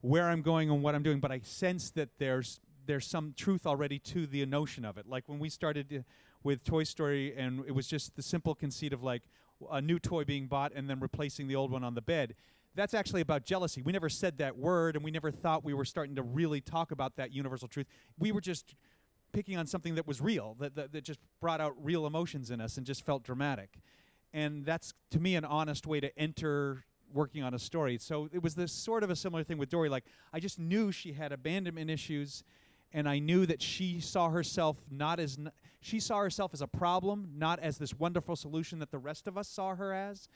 where 0.00 0.28
I'm 0.28 0.42
going 0.42 0.70
and 0.70 0.80
what 0.80 0.94
I'm 0.94 1.02
doing, 1.02 1.18
but 1.18 1.32
I 1.32 1.40
sense 1.40 1.90
that 1.90 2.08
there's 2.18 2.60
there's 2.86 3.04
some 3.04 3.34
truth 3.36 3.66
already 3.66 3.98
to 3.98 4.28
the 4.28 4.46
notion 4.46 4.84
of 4.84 4.96
it. 4.96 5.08
Like 5.08 5.28
when 5.28 5.40
we 5.40 5.48
started 5.48 5.92
uh, 5.92 6.02
with 6.46 6.64
Toy 6.64 6.84
Story, 6.84 7.34
and 7.36 7.64
it 7.66 7.74
was 7.74 7.88
just 7.88 8.14
the 8.14 8.22
simple 8.22 8.54
conceit 8.54 8.92
of 8.92 9.02
like 9.02 9.22
a 9.70 9.82
new 9.82 9.98
toy 9.98 10.24
being 10.24 10.46
bought 10.46 10.72
and 10.74 10.88
then 10.88 11.00
replacing 11.00 11.48
the 11.48 11.56
old 11.56 11.72
one 11.72 11.82
on 11.82 11.94
the 11.94 12.00
bed. 12.00 12.36
That's 12.76 12.94
actually 12.94 13.20
about 13.20 13.44
jealousy. 13.44 13.82
We 13.82 13.92
never 13.92 14.08
said 14.08 14.38
that 14.38 14.56
word, 14.56 14.94
and 14.94 15.04
we 15.04 15.10
never 15.10 15.30
thought 15.30 15.64
we 15.64 15.74
were 15.74 15.84
starting 15.84 16.14
to 16.14 16.22
really 16.22 16.60
talk 16.60 16.92
about 16.92 17.16
that 17.16 17.32
universal 17.32 17.66
truth. 17.66 17.86
We 18.18 18.30
were 18.30 18.40
just 18.40 18.74
picking 19.32 19.56
on 19.58 19.66
something 19.66 19.96
that 19.96 20.06
was 20.06 20.20
real, 20.20 20.56
that, 20.60 20.76
that, 20.76 20.92
that 20.92 21.04
just 21.04 21.18
brought 21.40 21.60
out 21.60 21.74
real 21.82 22.06
emotions 22.06 22.50
in 22.50 22.60
us 22.60 22.76
and 22.76 22.86
just 22.86 23.04
felt 23.04 23.24
dramatic. 23.24 23.80
And 24.32 24.64
that's, 24.64 24.94
to 25.10 25.18
me, 25.18 25.34
an 25.34 25.44
honest 25.44 25.86
way 25.86 26.00
to 26.00 26.16
enter 26.16 26.84
working 27.12 27.42
on 27.42 27.54
a 27.54 27.58
story. 27.58 27.98
So 27.98 28.28
it 28.32 28.42
was 28.42 28.54
this 28.54 28.72
sort 28.72 29.02
of 29.02 29.10
a 29.10 29.16
similar 29.16 29.42
thing 29.42 29.58
with 29.58 29.68
Dory. 29.68 29.88
Like, 29.88 30.04
I 30.32 30.38
just 30.38 30.58
knew 30.58 30.92
she 30.92 31.12
had 31.12 31.32
abandonment 31.32 31.90
issues, 31.90 32.44
and 32.96 33.06
I 33.06 33.18
knew 33.18 33.44
that 33.44 33.60
she 33.60 34.00
saw 34.00 34.30
herself 34.30 34.78
not 34.90 35.20
as, 35.20 35.36
n- 35.38 35.52
she 35.82 36.00
saw 36.00 36.18
herself 36.20 36.54
as 36.54 36.62
a 36.62 36.66
problem, 36.66 37.28
not 37.36 37.60
as 37.60 37.76
this 37.76 37.92
wonderful 37.92 38.36
solution 38.36 38.78
that 38.78 38.90
the 38.90 38.98
rest 38.98 39.26
of 39.26 39.36
us 39.36 39.48
saw 39.48 39.74
her 39.74 39.92
as. 39.92 40.30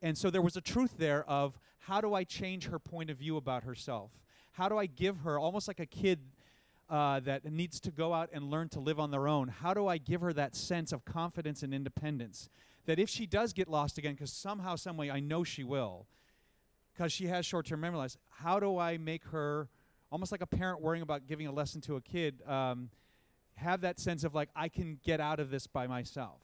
And 0.00 0.16
so 0.16 0.30
there 0.30 0.40
was 0.40 0.56
a 0.56 0.60
truth 0.60 0.94
there 0.96 1.28
of 1.28 1.58
how 1.80 2.00
do 2.00 2.14
I 2.14 2.22
change 2.22 2.68
her 2.68 2.78
point 2.78 3.10
of 3.10 3.16
view 3.16 3.36
about 3.36 3.64
herself? 3.64 4.12
How 4.52 4.68
do 4.68 4.78
I 4.78 4.86
give 4.86 5.18
her, 5.18 5.40
almost 5.40 5.66
like 5.66 5.80
a 5.80 5.86
kid 5.86 6.20
uh, 6.88 7.18
that 7.20 7.44
needs 7.50 7.80
to 7.80 7.90
go 7.90 8.14
out 8.14 8.30
and 8.32 8.48
learn 8.48 8.68
to 8.68 8.78
live 8.80 9.00
on 9.00 9.10
their 9.10 9.26
own, 9.26 9.48
how 9.48 9.74
do 9.74 9.88
I 9.88 9.98
give 9.98 10.20
her 10.20 10.32
that 10.34 10.54
sense 10.54 10.92
of 10.92 11.04
confidence 11.04 11.64
and 11.64 11.74
independence? 11.74 12.48
That 12.86 13.00
if 13.00 13.10
she 13.10 13.26
does 13.26 13.52
get 13.52 13.66
lost 13.66 13.98
again, 13.98 14.14
because 14.14 14.32
somehow, 14.32 14.76
some 14.76 14.96
way, 14.96 15.10
I 15.10 15.18
know 15.18 15.42
she 15.42 15.64
will, 15.64 16.06
because 16.94 17.10
she 17.12 17.26
has 17.26 17.44
short-term 17.44 17.80
memory 17.80 17.98
loss. 17.98 18.16
How 18.28 18.60
do 18.60 18.78
I 18.78 18.98
make 18.98 19.24
her 19.32 19.68
almost 20.14 20.30
like 20.30 20.42
a 20.42 20.46
parent 20.46 20.80
worrying 20.80 21.02
about 21.02 21.26
giving 21.26 21.48
a 21.48 21.52
lesson 21.52 21.80
to 21.80 21.96
a 21.96 22.00
kid? 22.00 22.40
Um, 22.46 22.88
have 23.56 23.80
that 23.80 23.98
sense 23.98 24.22
of 24.22 24.32
like 24.32 24.48
I 24.54 24.68
can 24.68 25.00
get 25.04 25.20
out 25.20 25.40
of 25.40 25.50
this 25.50 25.66
by 25.66 25.88
myself, 25.88 26.40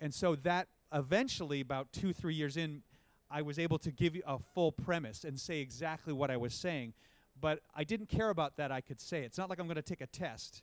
and 0.00 0.12
so 0.12 0.34
that 0.34 0.66
eventually, 0.92 1.60
about 1.60 1.92
two, 1.92 2.12
three 2.12 2.34
years 2.34 2.56
in, 2.56 2.82
I 3.30 3.42
was 3.42 3.56
able 3.56 3.78
to 3.78 3.92
give 3.92 4.16
you 4.16 4.22
a 4.26 4.38
full 4.52 4.72
premise 4.72 5.22
and 5.22 5.38
say 5.38 5.60
exactly 5.60 6.12
what 6.12 6.28
I 6.28 6.36
was 6.36 6.54
saying. 6.54 6.92
But 7.40 7.60
I 7.74 7.84
didn't 7.84 8.08
care 8.08 8.30
about 8.30 8.56
that. 8.56 8.72
I 8.72 8.80
could 8.80 9.00
say. 9.00 9.22
It's 9.22 9.38
not 9.38 9.48
like 9.48 9.60
I'm 9.60 9.66
going 9.66 9.76
to 9.76 9.82
take 9.82 10.00
a 10.00 10.08
test. 10.08 10.62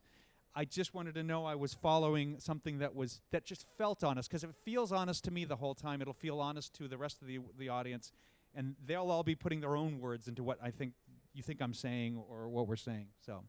I 0.54 0.66
just 0.66 0.94
wanted 0.94 1.16
to 1.16 1.24
know 1.24 1.46
I 1.46 1.56
was 1.56 1.74
following 1.74 2.36
something 2.40 2.80
that 2.80 2.94
was 2.94 3.22
that 3.32 3.46
just 3.46 3.66
felt 3.78 4.04
honest 4.04 4.30
because 4.30 4.44
if 4.44 4.50
it 4.50 4.58
feels 4.66 4.92
honest 4.92 5.24
to 5.24 5.32
me 5.32 5.46
the 5.46 5.56
whole 5.56 5.74
time, 5.74 6.02
it'll 6.02 6.14
feel 6.14 6.42
honest 6.42 6.74
to 6.76 6.90
the 6.90 6.98
rest 6.98 7.22
of 7.22 7.30
the 7.30 7.40
the 7.58 7.70
audience, 7.70 8.12
and 8.54 8.76
they'll 8.86 9.10
all 9.10 9.24
be 9.24 9.36
putting 9.36 9.62
their 9.62 9.78
own 9.78 10.02
words 10.02 10.28
into 10.28 10.44
what 10.44 10.58
I 10.62 10.72
think 10.72 10.92
you 11.34 11.44
think 11.44 11.62
I'm 11.62 11.74
saying 11.74 12.22
or 12.30 12.50
what 12.50 12.68
we're 12.68 12.76
saying. 12.76 13.08
So. 13.26 13.44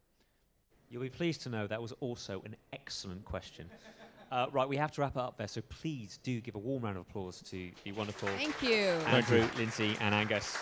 You'll 0.93 1.01
be 1.01 1.09
pleased 1.09 1.41
to 1.41 1.49
know 1.49 1.65
that 1.65 1.81
was 1.81 1.91
also 2.01 2.43
an 2.45 2.55
excellent 2.71 3.25
question. 3.25 3.67
Uh, 4.31 4.45
right, 4.51 4.69
we 4.69 4.77
have 4.77 4.91
to 4.91 5.01
wrap 5.01 5.15
it 5.15 5.19
up 5.19 5.37
there, 5.37 5.47
so 5.47 5.59
please 5.69 6.19
do 6.21 6.39
give 6.39 6.53
a 6.53 6.59
warm 6.59 6.83
round 6.83 6.97
of 6.97 7.01
applause 7.01 7.41
to 7.41 7.71
the 7.83 7.91
wonderful 7.93 8.27
Thank 8.29 8.61
you. 8.61 8.89
Andrew, 9.07 9.47
Lindsey, 9.57 9.97
and 10.01 10.13
Angus. 10.13 10.55